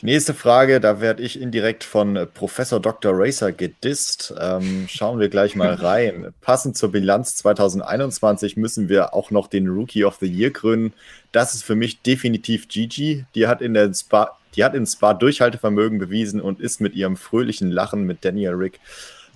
[0.00, 3.12] die nächste Frage, da werde ich indirekt von Professor Dr.
[3.14, 4.34] Racer gedisst.
[4.40, 6.32] Ähm, schauen wir gleich mal rein.
[6.40, 10.94] Passend zur Bilanz 2021 müssen wir auch noch den Rookie of the Year krönen.
[11.32, 13.26] Das ist für mich definitiv Gigi.
[13.34, 17.18] Die hat in der Spa, die hat in Spa Durchhaltevermögen bewiesen und ist mit ihrem
[17.18, 18.80] fröhlichen Lachen mit Daniel Rick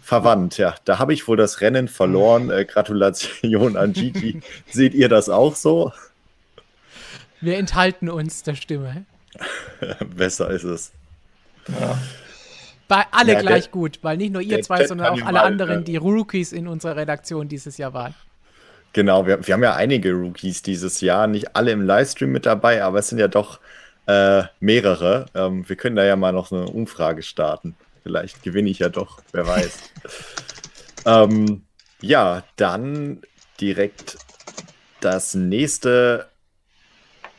[0.02, 0.56] verwandt.
[0.56, 2.50] Ja, da habe ich wohl das Rennen verloren.
[2.50, 4.40] Äh, Gratulation an Gigi.
[4.70, 5.92] Seht ihr das auch so?
[7.40, 9.04] Wir enthalten uns der Stimme.
[10.16, 10.92] Besser ist es.
[11.68, 11.98] Ja.
[12.88, 15.84] Bei alle ja, gleich der, gut, weil nicht nur ihr zwei, sondern auch alle anderen,
[15.84, 18.14] die Rookies in unserer Redaktion dieses Jahr waren.
[18.92, 22.82] Genau, wir, wir haben ja einige Rookies dieses Jahr, nicht alle im Livestream mit dabei,
[22.82, 23.60] aber es sind ja doch
[24.06, 25.26] äh, mehrere.
[25.34, 27.76] Ähm, wir können da ja mal noch eine Umfrage starten.
[28.02, 29.78] Vielleicht gewinne ich ja doch, wer weiß.
[31.06, 31.62] ähm,
[32.00, 33.22] ja, dann
[33.60, 34.18] direkt
[35.00, 36.26] das nächste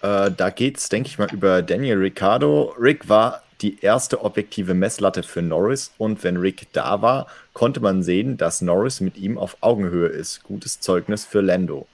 [0.02, 2.76] äh, da geht es, denke ich mal, über Daniel Ricciardo.
[2.80, 8.02] Rick war die erste objektive Messlatte für Norris und wenn Rick da war, konnte man
[8.02, 10.44] sehen, dass Norris mit ihm auf Augenhöhe ist.
[10.44, 11.88] Gutes Zeugnis für Lando.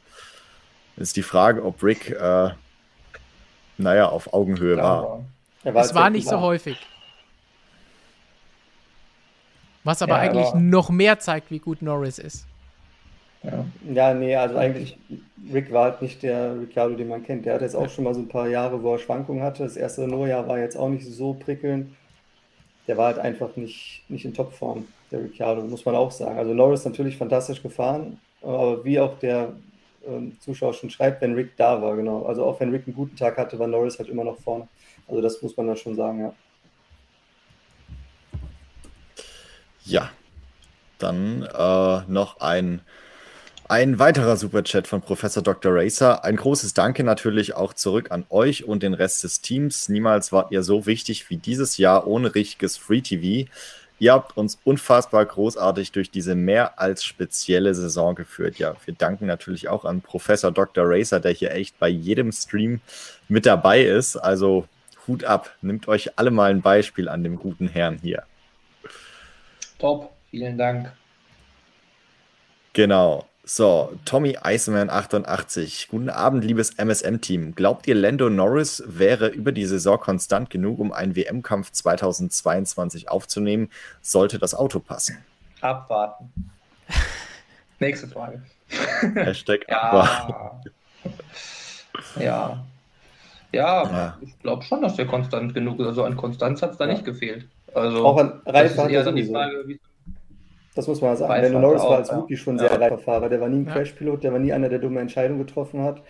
[0.95, 2.49] Ist die Frage, ob Rick, äh,
[3.77, 5.03] naja, auf Augenhöhe war.
[5.63, 5.73] war.
[5.73, 5.83] war.
[5.83, 6.77] Es war nicht so häufig.
[9.83, 12.45] Was aber ja, eigentlich aber noch mehr zeigt, wie gut Norris ist.
[13.49, 13.65] Ja.
[13.93, 14.97] ja, nee, also eigentlich,
[15.53, 17.45] Rick war halt nicht der Ricciardo, den man kennt.
[17.45, 19.63] Der hat jetzt auch schon mal so ein paar Jahre, wo er Schwankungen hatte.
[19.63, 21.95] Das erste Renault-Jahr war jetzt auch nicht so prickelnd.
[22.87, 26.37] Der war halt einfach nicht, nicht in Topform, der Ricciardo, muss man auch sagen.
[26.37, 29.53] Also Norris natürlich fantastisch gefahren, aber wie auch der
[30.05, 32.23] ähm, Zuschauer schon schreibt, wenn Rick da war, genau.
[32.23, 34.67] Also auch wenn Rick einen guten Tag hatte, war Norris halt immer noch vorne.
[35.07, 36.33] Also das muss man dann schon sagen, ja.
[39.85, 40.09] Ja,
[40.97, 42.81] dann äh, noch ein
[43.69, 45.73] ein weiterer Superchat von Professor Dr.
[45.75, 46.23] Racer.
[46.23, 49.89] Ein großes Danke natürlich auch zurück an euch und den Rest des Teams.
[49.89, 53.49] Niemals wart ihr so wichtig wie dieses Jahr ohne richtiges Free TV.
[53.99, 58.57] Ihr habt uns unfassbar großartig durch diese mehr als spezielle Saison geführt.
[58.57, 60.85] Ja, wir danken natürlich auch an Professor Dr.
[60.87, 62.79] Racer, der hier echt bei jedem Stream
[63.27, 64.15] mit dabei ist.
[64.15, 64.65] Also
[65.07, 68.23] Hut ab, nimmt euch alle mal ein Beispiel an dem guten Herrn hier.
[69.79, 70.91] Top, vielen Dank.
[72.73, 73.25] Genau.
[73.49, 75.87] So, Tommy Iceman 88.
[75.89, 77.55] Guten Abend, liebes MSM-Team.
[77.55, 83.69] Glaubt ihr, Lando Norris wäre über die Saison konstant genug, um einen WM-Kampf 2022 aufzunehmen?
[84.01, 85.19] Sollte das Auto passen?
[85.61, 86.29] Abwarten.
[87.79, 88.41] Nächste Frage.
[89.15, 89.81] Hashtag ja.
[89.81, 90.69] abwarten.
[92.19, 92.65] Ja.
[93.53, 94.17] Ja, ja.
[94.21, 95.87] ich glaube schon, dass der konstant genug ist.
[95.87, 96.91] Also an Konstanz hat es da ja.
[96.91, 97.47] nicht gefehlt.
[97.73, 99.79] Also, Auch an Reifen das ist eher dann die Frage, wie
[100.77, 101.41] das muss man sagen.
[101.41, 102.77] Lando Norris war als Rookie schon sehr ja.
[102.77, 103.29] reifer Fahrer.
[103.29, 106.01] Der war nie ein Crashpilot, der war nie einer, der dumme Entscheidungen getroffen hat.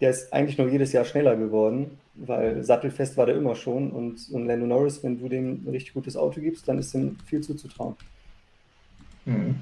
[0.00, 3.90] Der ist eigentlich nur jedes Jahr schneller geworden, weil sattelfest war der immer schon.
[3.90, 7.16] Und, und Lando Norris, wenn du dem ein richtig gutes Auto gibst, dann ist ihm
[7.26, 7.94] viel zuzutrauen.
[9.24, 9.60] Mhm.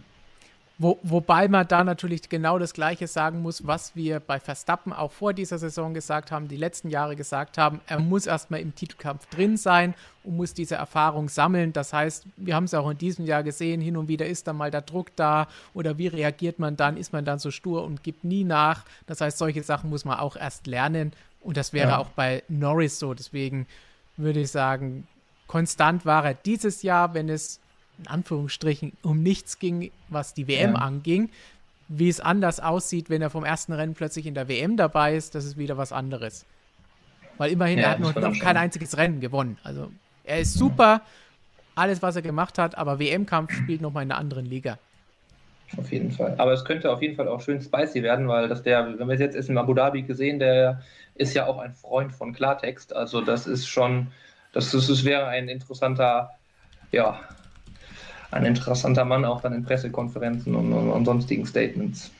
[0.83, 5.13] Wo, wobei man da natürlich genau das Gleiche sagen muss, was wir bei Verstappen auch
[5.13, 7.83] vor dieser Saison gesagt haben, die letzten Jahre gesagt haben.
[7.87, 9.93] Er muss erstmal im Titelkampf drin sein
[10.25, 11.75] und muss diese Erfahrung sammeln.
[11.75, 14.57] Das heißt, wir haben es auch in diesem Jahr gesehen, hin und wieder ist dann
[14.57, 16.97] mal der Druck da oder wie reagiert man dann?
[16.97, 18.87] Ist man dann so stur und gibt nie nach?
[19.07, 21.13] Das heißt, solche Sachen muss man auch erst lernen
[21.43, 21.99] und das wäre ja.
[21.99, 23.13] auch bei Norris so.
[23.13, 23.67] Deswegen
[24.17, 25.07] würde ich sagen,
[25.47, 27.61] konstant war er dieses Jahr, wenn es
[28.01, 30.79] in Anführungsstrichen um nichts ging, was die WM ja.
[30.79, 31.31] anging.
[31.89, 35.35] Wie es anders aussieht, wenn er vom ersten Rennen plötzlich in der WM dabei ist,
[35.35, 36.45] das ist wieder was anderes.
[37.37, 39.59] Weil immerhin, ja, er hat noch, noch kein einziges Rennen gewonnen.
[39.65, 39.91] Also
[40.25, 41.03] er ist super,
[41.75, 44.79] alles, was er gemacht hat, aber WM-Kampf spielt nochmal in einer anderen Liga.
[45.77, 46.35] Auf jeden Fall.
[46.39, 49.15] Aber es könnte auf jeden Fall auch schön spicy werden, weil das der, wenn wir
[49.15, 50.83] es jetzt ist in Abu Dhabi gesehen, der
[51.15, 52.95] ist ja auch ein Freund von Klartext.
[52.95, 54.09] Also das ist schon,
[54.53, 56.31] das, ist, das wäre ein interessanter,
[56.93, 57.21] ja,
[58.31, 62.11] ein interessanter Mann, auch dann in Pressekonferenzen und, und, und sonstigen Statements.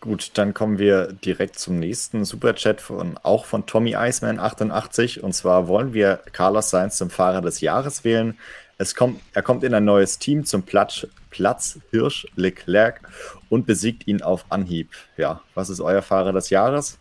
[0.00, 5.34] Gut, dann kommen wir direkt zum nächsten Superchat von auch von Tommy Iceman 88 und
[5.34, 8.38] zwar wollen wir Carlos Sainz zum Fahrer des Jahres wählen.
[8.78, 13.02] Es kommt, er kommt in ein neues Team zum Platz, Platz Hirsch Leclerc
[13.50, 14.88] und besiegt ihn auf Anhieb.
[15.18, 16.98] Ja, was ist euer Fahrer des Jahres?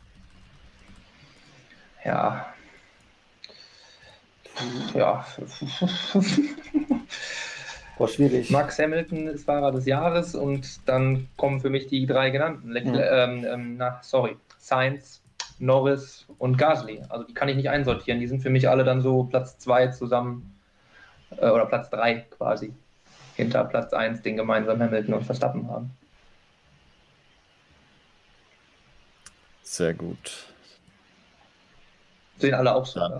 [2.03, 2.53] Ja.
[4.93, 5.25] Ja.
[7.97, 8.49] War schwierig.
[8.49, 12.75] Max Hamilton ist Fahrer des Jahres und dann kommen für mich die drei genannten.
[12.75, 13.25] Ja.
[13.25, 14.37] ähm, ähm, na, sorry.
[14.57, 15.21] Sainz,
[15.59, 17.01] Norris und Gasly.
[17.09, 18.19] Also die kann ich nicht einsortieren.
[18.19, 20.57] Die sind für mich alle dann so Platz zwei zusammen
[21.31, 22.73] äh, oder Platz drei quasi
[23.35, 25.91] hinter Platz eins, den gemeinsam Hamilton und Verstappen haben.
[29.63, 30.48] Sehr gut.
[32.39, 32.99] Sehen alle auch so.
[32.99, 33.19] Ja.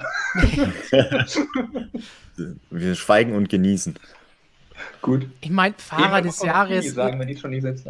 [2.69, 3.99] Wir schweigen und genießen.
[5.01, 5.27] Gut.
[5.41, 6.93] Ich meine, Fahrer des Jahres.
[6.93, 7.85] Sagen, wenn ich schon nicht selbst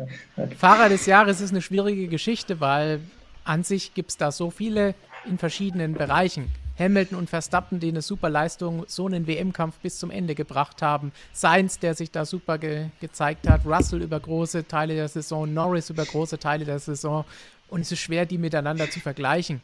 [0.58, 3.00] Fahrer des Jahres ist eine schwierige Geschichte, weil
[3.44, 4.96] an sich gibt es da so viele
[5.26, 6.52] in verschiedenen Bereichen.
[6.78, 11.12] Hamilton und Verstappen, die eine super Leistung, so einen WM-Kampf bis zum Ende gebracht haben.
[11.34, 13.66] Sainz, der sich da super ge gezeigt hat.
[13.66, 15.54] Russell über große Teile der Saison.
[15.54, 17.26] Norris über große Teile der Saison.
[17.68, 19.62] Und es ist schwer, die miteinander zu vergleichen.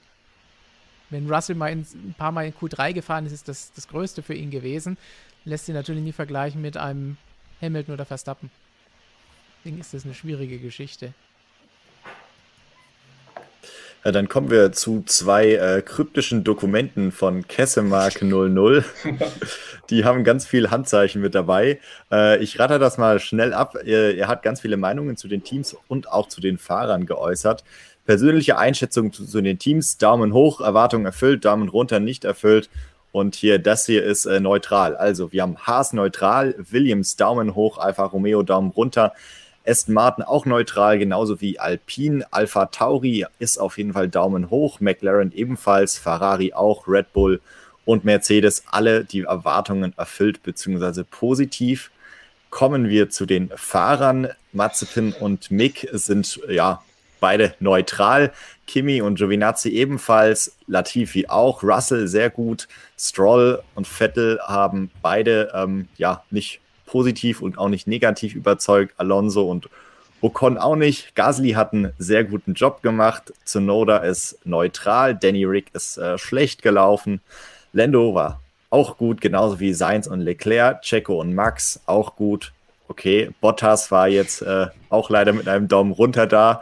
[1.09, 4.21] Wenn Russell mal in, ein paar Mal in Q3 gefahren ist, ist das das Größte
[4.21, 4.97] für ihn gewesen.
[5.43, 7.17] Lässt sich natürlich nie vergleichen mit einem
[7.61, 8.49] Hamilton oder Verstappen.
[9.59, 11.13] Deswegen ist das eine schwierige Geschichte.
[14.05, 18.85] Ja, dann kommen wir zu zwei äh, kryptischen Dokumenten von Kessemark 00.
[19.89, 21.79] Die haben ganz viel Handzeichen mit dabei.
[22.11, 23.75] Äh, ich ratter das mal schnell ab.
[23.83, 27.63] Er, er, hat ganz viele Meinungen zu den Teams und auch zu den Fahrern geäußert.
[28.05, 32.69] Persönliche Einschätzung zu, zu den Teams, Daumen hoch, Erwartungen erfüllt, Daumen runter, nicht erfüllt.
[33.11, 34.95] Und hier, das hier ist äh, neutral.
[34.95, 39.13] Also, wir haben Haas neutral, Williams Daumen hoch, Alfa Romeo Daumen runter.
[39.65, 42.25] Aston Martin auch neutral, genauso wie Alpine.
[42.31, 44.79] Alpha Tauri ist auf jeden Fall Daumen hoch.
[44.79, 45.97] McLaren ebenfalls.
[45.97, 46.87] Ferrari auch.
[46.87, 47.41] Red Bull
[47.85, 51.03] und Mercedes alle die Erwartungen erfüllt bzw.
[51.09, 51.91] positiv.
[52.49, 54.29] Kommen wir zu den Fahrern.
[54.53, 56.83] Mazepin und Mick sind ja
[57.25, 58.31] beide neutral.
[58.67, 60.55] Kimi und Giovinazzi ebenfalls.
[60.67, 61.63] Latifi auch.
[61.63, 62.67] Russell sehr gut.
[62.99, 68.93] Stroll und Vettel haben beide ähm, ja nicht positiv und auch nicht negativ überzeugt.
[68.97, 69.69] Alonso und
[70.21, 71.15] Ocon auch nicht.
[71.15, 73.33] Gasly hat einen sehr guten Job gemacht.
[73.43, 75.15] Tsunoda ist neutral.
[75.15, 77.21] Danny Rick ist äh, schlecht gelaufen.
[77.73, 78.39] Lando war
[78.69, 80.83] auch gut, genauso wie Sainz und Leclerc.
[80.83, 82.53] Checo und Max auch gut.
[82.87, 86.61] Okay, Bottas war jetzt äh, auch leider mit einem Daumen runter da.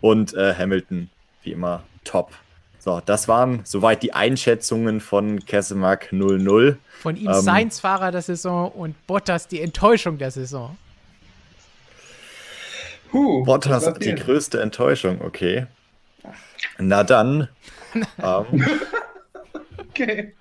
[0.00, 1.10] Und äh, Hamilton,
[1.42, 2.32] wie immer, top.
[2.78, 6.78] So, das waren soweit die Einschätzungen von Kessemark 00.
[7.00, 10.78] Von ihm ähm, Sainz-Fahrer der Saison und Bottas die Enttäuschung der Saison.
[13.12, 15.66] Huh, Bottas die größte Enttäuschung, okay.
[16.78, 17.48] Na dann.
[18.22, 18.66] ähm.
[19.90, 20.34] Okay.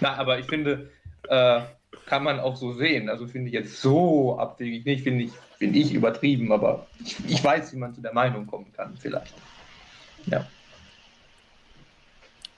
[0.00, 0.90] Na, aber ich finde,
[1.28, 1.60] äh,
[2.06, 3.08] kann man auch so sehen.
[3.08, 7.42] Also finde ich jetzt so abwegig nicht, finde ich, find ich übertrieben, aber ich, ich
[7.42, 9.34] weiß, wie man zu der Meinung kommen kann, vielleicht.
[10.26, 10.46] Ja.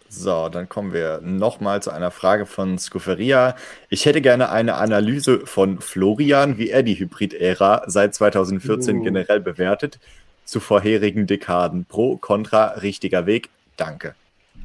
[0.08, 3.56] So, dann kommen wir nochmal zu einer Frage von Scuferia.
[3.88, 9.02] Ich hätte gerne eine Analyse von Florian, wie er die Hybrid-Ära seit 2014 uh.
[9.02, 9.98] generell bewertet,
[10.44, 11.84] zu vorherigen Dekaden.
[11.84, 13.48] Pro, Contra, richtiger Weg.
[13.76, 14.14] Danke.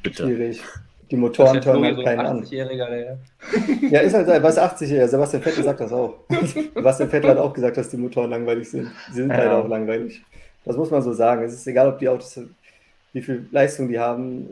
[0.03, 0.25] Bitte.
[0.25, 0.61] Schwierig.
[1.11, 2.45] Die Motoren turnen so keinen an.
[3.89, 5.07] Ja, ist halt, was 80-Jähriger.
[5.07, 6.15] Sebastian Vettel sagt das auch.
[6.75, 8.91] Sebastian Vettel hat auch gesagt, dass die Motoren langweilig sind.
[9.09, 9.37] Sie sind ja.
[9.37, 10.23] halt auch langweilig.
[10.65, 11.43] Das muss man so sagen.
[11.43, 12.39] Es ist egal, ob die Autos,
[13.13, 14.49] wie viel Leistung die haben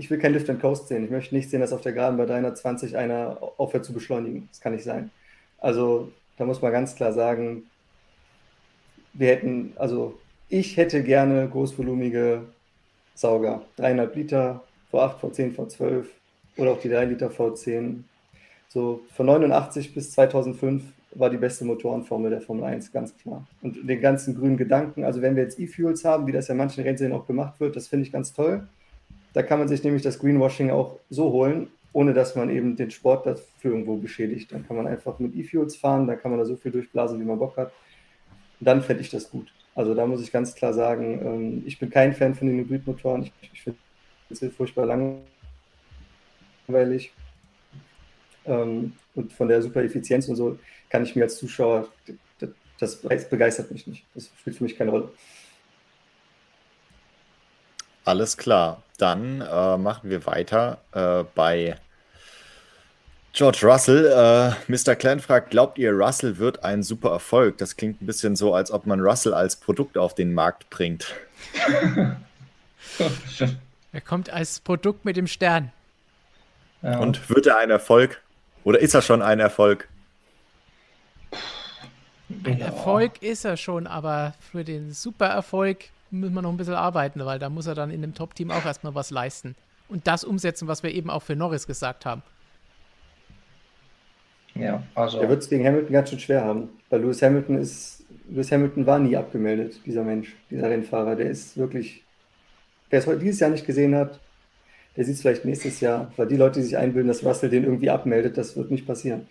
[0.00, 1.04] ich will kein Lift and Coast sehen.
[1.04, 4.48] Ich möchte nicht sehen, dass auf der Geraden bei 320 einer aufhört zu beschleunigen.
[4.50, 5.10] Das kann nicht sein.
[5.58, 7.64] Also da muss man ganz klar sagen,
[9.12, 10.18] wir hätten, also
[10.48, 12.46] ich hätte gerne großvolumige
[13.14, 13.62] Sauger.
[13.78, 16.04] 3,5 Liter, V8, V10, V12
[16.56, 18.02] oder auch die 3 Liter V10.
[18.68, 20.82] So von 89 bis 2005
[21.14, 23.46] war die beste Motorenformel der Formel 1, ganz klar.
[23.62, 26.84] Und den ganzen grünen Gedanken, also wenn wir jetzt E-Fuels haben, wie das ja manchen
[26.84, 28.66] Rennserien auch gemacht wird, das finde ich ganz toll.
[29.32, 32.90] Da kann man sich nämlich das Greenwashing auch so holen, ohne dass man eben den
[32.90, 34.52] Sport dafür irgendwo beschädigt.
[34.52, 37.24] Dann kann man einfach mit E-Fuels fahren, dann kann man da so viel durchblasen, wie
[37.24, 37.72] man Bock hat.
[38.60, 39.52] Dann fände ich das gut.
[39.74, 43.22] Also da muss ich ganz klar sagen, ähm, ich bin kein Fan von den Hybridmotoren.
[43.22, 43.78] Ich, ich finde
[44.30, 44.86] es furchtbar
[46.66, 47.12] langweilig.
[48.46, 50.58] Ähm, und von der super Effizienz und so
[50.88, 51.88] kann ich mir als Zuschauer,
[52.78, 54.04] das begeistert mich nicht.
[54.14, 55.10] Das spielt für mich keine Rolle.
[58.04, 58.82] Alles klar.
[58.98, 61.76] Dann äh, machen wir weiter äh, bei
[63.32, 64.06] George Russell.
[64.06, 64.96] Äh, Mr.
[64.96, 67.58] Clan fragt, glaubt ihr, Russell wird ein super Erfolg?
[67.58, 71.14] Das klingt ein bisschen so, als ob man Russell als Produkt auf den Markt bringt.
[73.92, 75.72] er kommt als Produkt mit dem Stern.
[76.82, 76.98] Ja.
[76.98, 78.20] Und wird er ein Erfolg?
[78.64, 79.88] Oder ist er schon ein Erfolg?
[82.44, 82.66] Ein ja.
[82.66, 87.38] Erfolg ist er schon, aber für den Supererfolg müssen wir noch ein bisschen arbeiten, weil
[87.38, 89.56] da muss er dann in dem Top-Team auch erstmal was leisten.
[89.88, 92.22] Und das umsetzen, was wir eben auch für Norris gesagt haben.
[94.54, 95.18] Ja, also.
[95.20, 98.86] Er wird es gegen Hamilton ganz schön schwer haben, weil Lewis Hamilton ist, Lewis Hamilton
[98.86, 101.16] war nie abgemeldet, dieser Mensch, dieser Rennfahrer.
[101.16, 102.04] Der ist wirklich,
[102.90, 104.20] wer es dieses Jahr nicht gesehen hat,
[104.96, 107.64] der sieht es vielleicht nächstes Jahr, weil die Leute, die sich einbilden, dass Russell den
[107.64, 109.26] irgendwie abmeldet, das wird nicht passieren.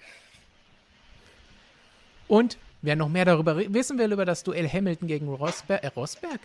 [2.28, 6.40] Und wer noch mehr darüber wissen will, über das Duell Hamilton gegen Rosberg, äh, Rosberg?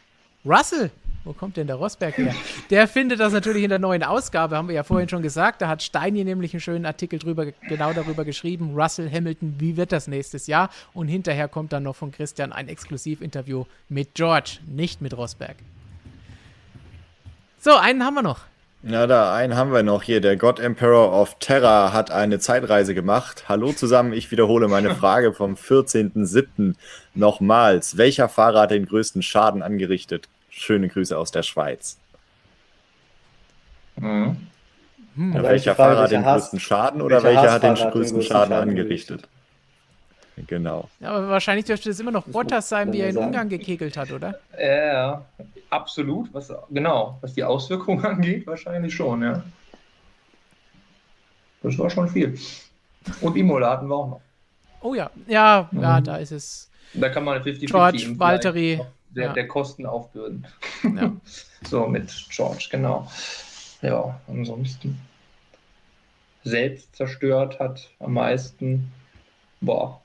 [0.45, 0.91] Russell,
[1.25, 2.35] wo kommt denn der Rosberg her?
[2.69, 5.63] Der findet das natürlich in der neuen Ausgabe, haben wir ja vorhin schon gesagt.
[5.63, 8.75] Da hat Steini nämlich einen schönen Artikel drüber, genau darüber geschrieben.
[8.75, 10.69] Russell Hamilton, wie wird das nächstes Jahr?
[10.93, 15.57] Und hinterher kommt dann noch von Christian ein Exklusivinterview mit George, nicht mit Rosberg.
[17.65, 18.41] So, einen haben wir noch.
[18.83, 20.21] Na, da einen haben wir noch hier.
[20.21, 23.45] Der God Emperor of Terror hat eine Zeitreise gemacht.
[23.49, 26.75] Hallo zusammen, ich wiederhole meine Frage vom 14.07.
[27.15, 27.97] nochmals.
[27.97, 30.29] Welcher Fahrer hat den größten Schaden angerichtet?
[30.51, 31.97] Schöne Grüße aus der Schweiz.
[33.97, 34.37] Mhm.
[35.17, 38.53] Ja, welcher Fahrer hat den größten Schaden oder welcher, welcher hat den größten, größten Schaden,
[38.53, 39.29] Schaden angerichtet?
[40.37, 40.89] Genau.
[41.01, 44.11] Ja, aber wahrscheinlich dürfte es immer noch Bottas sein, wie er in Ungarn gekegelt hat,
[44.11, 44.39] oder?
[44.61, 45.25] Ja,
[45.71, 46.33] absolut.
[46.35, 49.43] Was, genau, was die Auswirkungen angeht, wahrscheinlich schon, ja.
[51.63, 52.39] Das war schon viel.
[53.21, 54.21] Und Imola hatten wir auch noch.
[54.81, 55.81] Oh ja, ja, mhm.
[55.81, 56.71] ja, da ist es.
[56.95, 58.81] Da kann man 50 George, Valtteri.
[59.11, 59.33] Der, ja.
[59.33, 60.47] der Kosten aufbürden.
[60.83, 61.13] Ja.
[61.69, 63.09] so mit George, genau.
[63.81, 64.99] Ja, ansonsten.
[66.43, 68.93] Selbst zerstört hat am meisten.
[69.61, 70.03] Boah,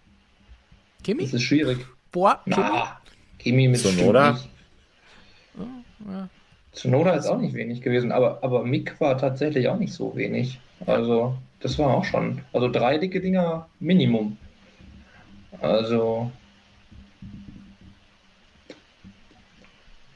[1.10, 1.23] Kimi?
[1.23, 1.80] Das ist schwierig.
[2.11, 3.02] Boah, Na,
[3.40, 4.40] Kimi mit Sonoda.
[5.57, 5.64] Oh.
[6.72, 10.60] Sonoda ist auch nicht wenig gewesen, aber, aber Mick war tatsächlich auch nicht so wenig.
[10.86, 12.41] Also, das war auch schon.
[12.53, 14.38] Also drei dicke Dinger Minimum.
[15.61, 16.31] Also.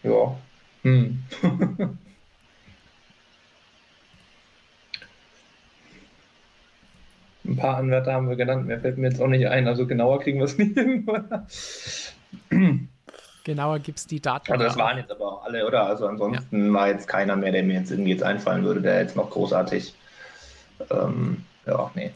[0.04, 0.38] Ja.
[0.84, 1.24] Hm.
[7.46, 9.68] Ein paar Anwärter haben wir genannt, mehr fällt mir jetzt auch nicht ein.
[9.68, 11.06] Also genauer kriegen wir es nicht hin.
[13.44, 14.52] genauer gibt es die Daten.
[14.52, 15.86] Also das waren jetzt aber auch alle, oder?
[15.86, 16.74] Also ansonsten ja.
[16.74, 19.94] war jetzt keiner mehr, der mir jetzt irgendwie jetzt einfallen würde, der jetzt noch großartig.
[20.90, 22.12] Ähm, ja, nee.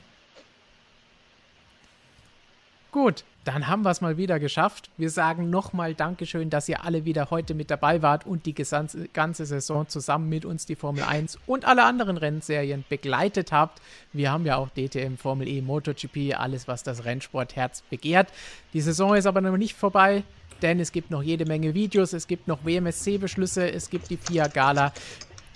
[2.91, 4.89] Gut, dann haben wir es mal wieder geschafft.
[4.97, 9.45] Wir sagen nochmal Dankeschön, dass ihr alle wieder heute mit dabei wart und die ganze
[9.45, 13.81] Saison zusammen mit uns die Formel 1 und alle anderen Rennserien begleitet habt.
[14.13, 18.29] Wir haben ja auch DTM, Formel E, MotoGP, alles, was das Rennsportherz begehrt.
[18.73, 20.23] Die Saison ist aber noch nicht vorbei,
[20.61, 24.47] denn es gibt noch jede Menge Videos, es gibt noch WMSC-Beschlüsse, es gibt die FIA
[24.47, 24.93] Gala.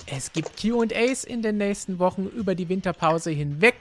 [0.08, 3.76] Es gibt QAs in den nächsten Wochen über die Winterpause hinweg.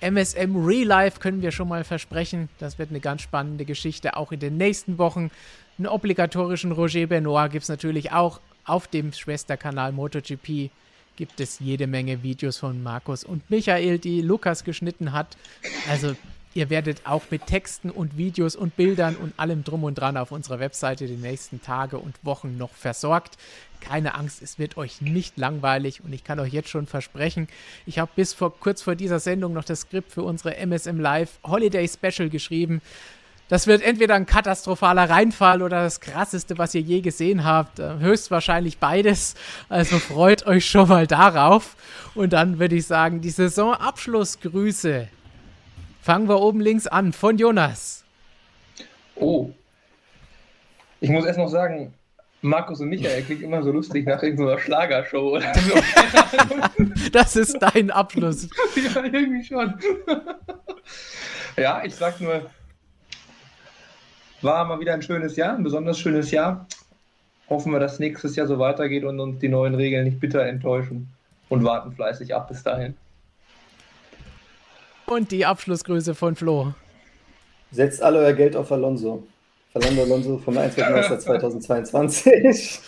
[0.00, 2.48] MSM Real Life können wir schon mal versprechen.
[2.58, 5.30] Das wird eine ganz spannende Geschichte, auch in den nächsten Wochen.
[5.78, 10.70] Einen obligatorischen Roger Benoit gibt es natürlich auch auf dem Schwesterkanal MotoGP.
[11.16, 15.36] Gibt es jede Menge Videos von Markus und Michael, die Lukas geschnitten hat.
[15.88, 16.14] Also
[16.56, 20.32] Ihr werdet auch mit Texten und Videos und Bildern und allem drum und dran auf
[20.32, 23.36] unserer Webseite die nächsten Tage und Wochen noch versorgt.
[23.80, 27.46] Keine Angst, es wird euch nicht langweilig und ich kann euch jetzt schon versprechen,
[27.84, 31.40] ich habe bis vor kurz vor dieser Sendung noch das Skript für unsere MSM Live
[31.44, 32.80] Holiday Special geschrieben.
[33.50, 37.80] Das wird entweder ein katastrophaler Reinfall oder das krasseste, was ihr je gesehen habt.
[37.80, 39.34] Äh, höchstwahrscheinlich beides.
[39.68, 41.76] Also freut euch schon mal darauf.
[42.14, 45.08] Und dann würde ich sagen, die Saisonabschlussgrüße
[46.06, 48.04] Fangen wir oben links an, von Jonas.
[49.16, 49.50] Oh.
[51.00, 51.92] Ich muss erst noch sagen,
[52.42, 55.74] Markus und Michael klingt immer so lustig nach irgendeiner Schlagershow oder so.
[57.12, 58.48] das ist dein Abschluss.
[58.76, 59.74] ja, irgendwie schon.
[61.56, 62.52] ja, ich sag nur,
[64.42, 66.68] war mal wieder ein schönes Jahr, ein besonders schönes Jahr.
[67.50, 71.08] Hoffen wir, dass nächstes Jahr so weitergeht und uns die neuen Regeln nicht bitter enttäuschen
[71.48, 72.94] und warten fleißig ab bis dahin.
[75.06, 76.74] Und die Abschlussgrüße von Flo.
[77.70, 79.26] Setzt alle euer Geld auf Alonso.
[79.72, 82.80] Fernando Alonso vom 1 Meister 2022.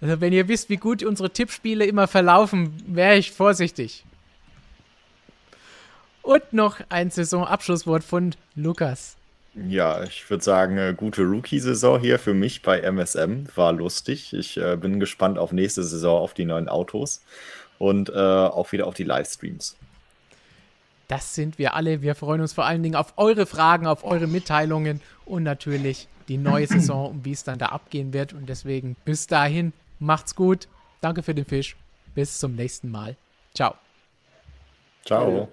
[0.00, 4.04] Also wenn ihr wisst, wie gut unsere Tippspiele immer verlaufen, wäre ich vorsichtig.
[6.22, 9.16] Und noch ein Saisonabschlusswort von Lukas.
[9.54, 13.46] Ja, ich würde sagen, eine gute Rookie-Saison hier für mich bei MSM.
[13.56, 14.32] War lustig.
[14.32, 17.22] Ich äh, bin gespannt auf nächste Saison, auf die neuen Autos
[17.78, 19.76] und äh, auch wieder auf die Livestreams.
[21.10, 22.02] Das sind wir alle.
[22.02, 26.38] Wir freuen uns vor allen Dingen auf eure Fragen, auf eure Mitteilungen und natürlich die
[26.38, 28.32] neue Saison und wie es dann da abgehen wird.
[28.32, 30.68] Und deswegen bis dahin, macht's gut.
[31.00, 31.74] Danke für den Fisch.
[32.14, 33.16] Bis zum nächsten Mal.
[33.54, 33.74] Ciao.
[35.04, 35.48] Ciao.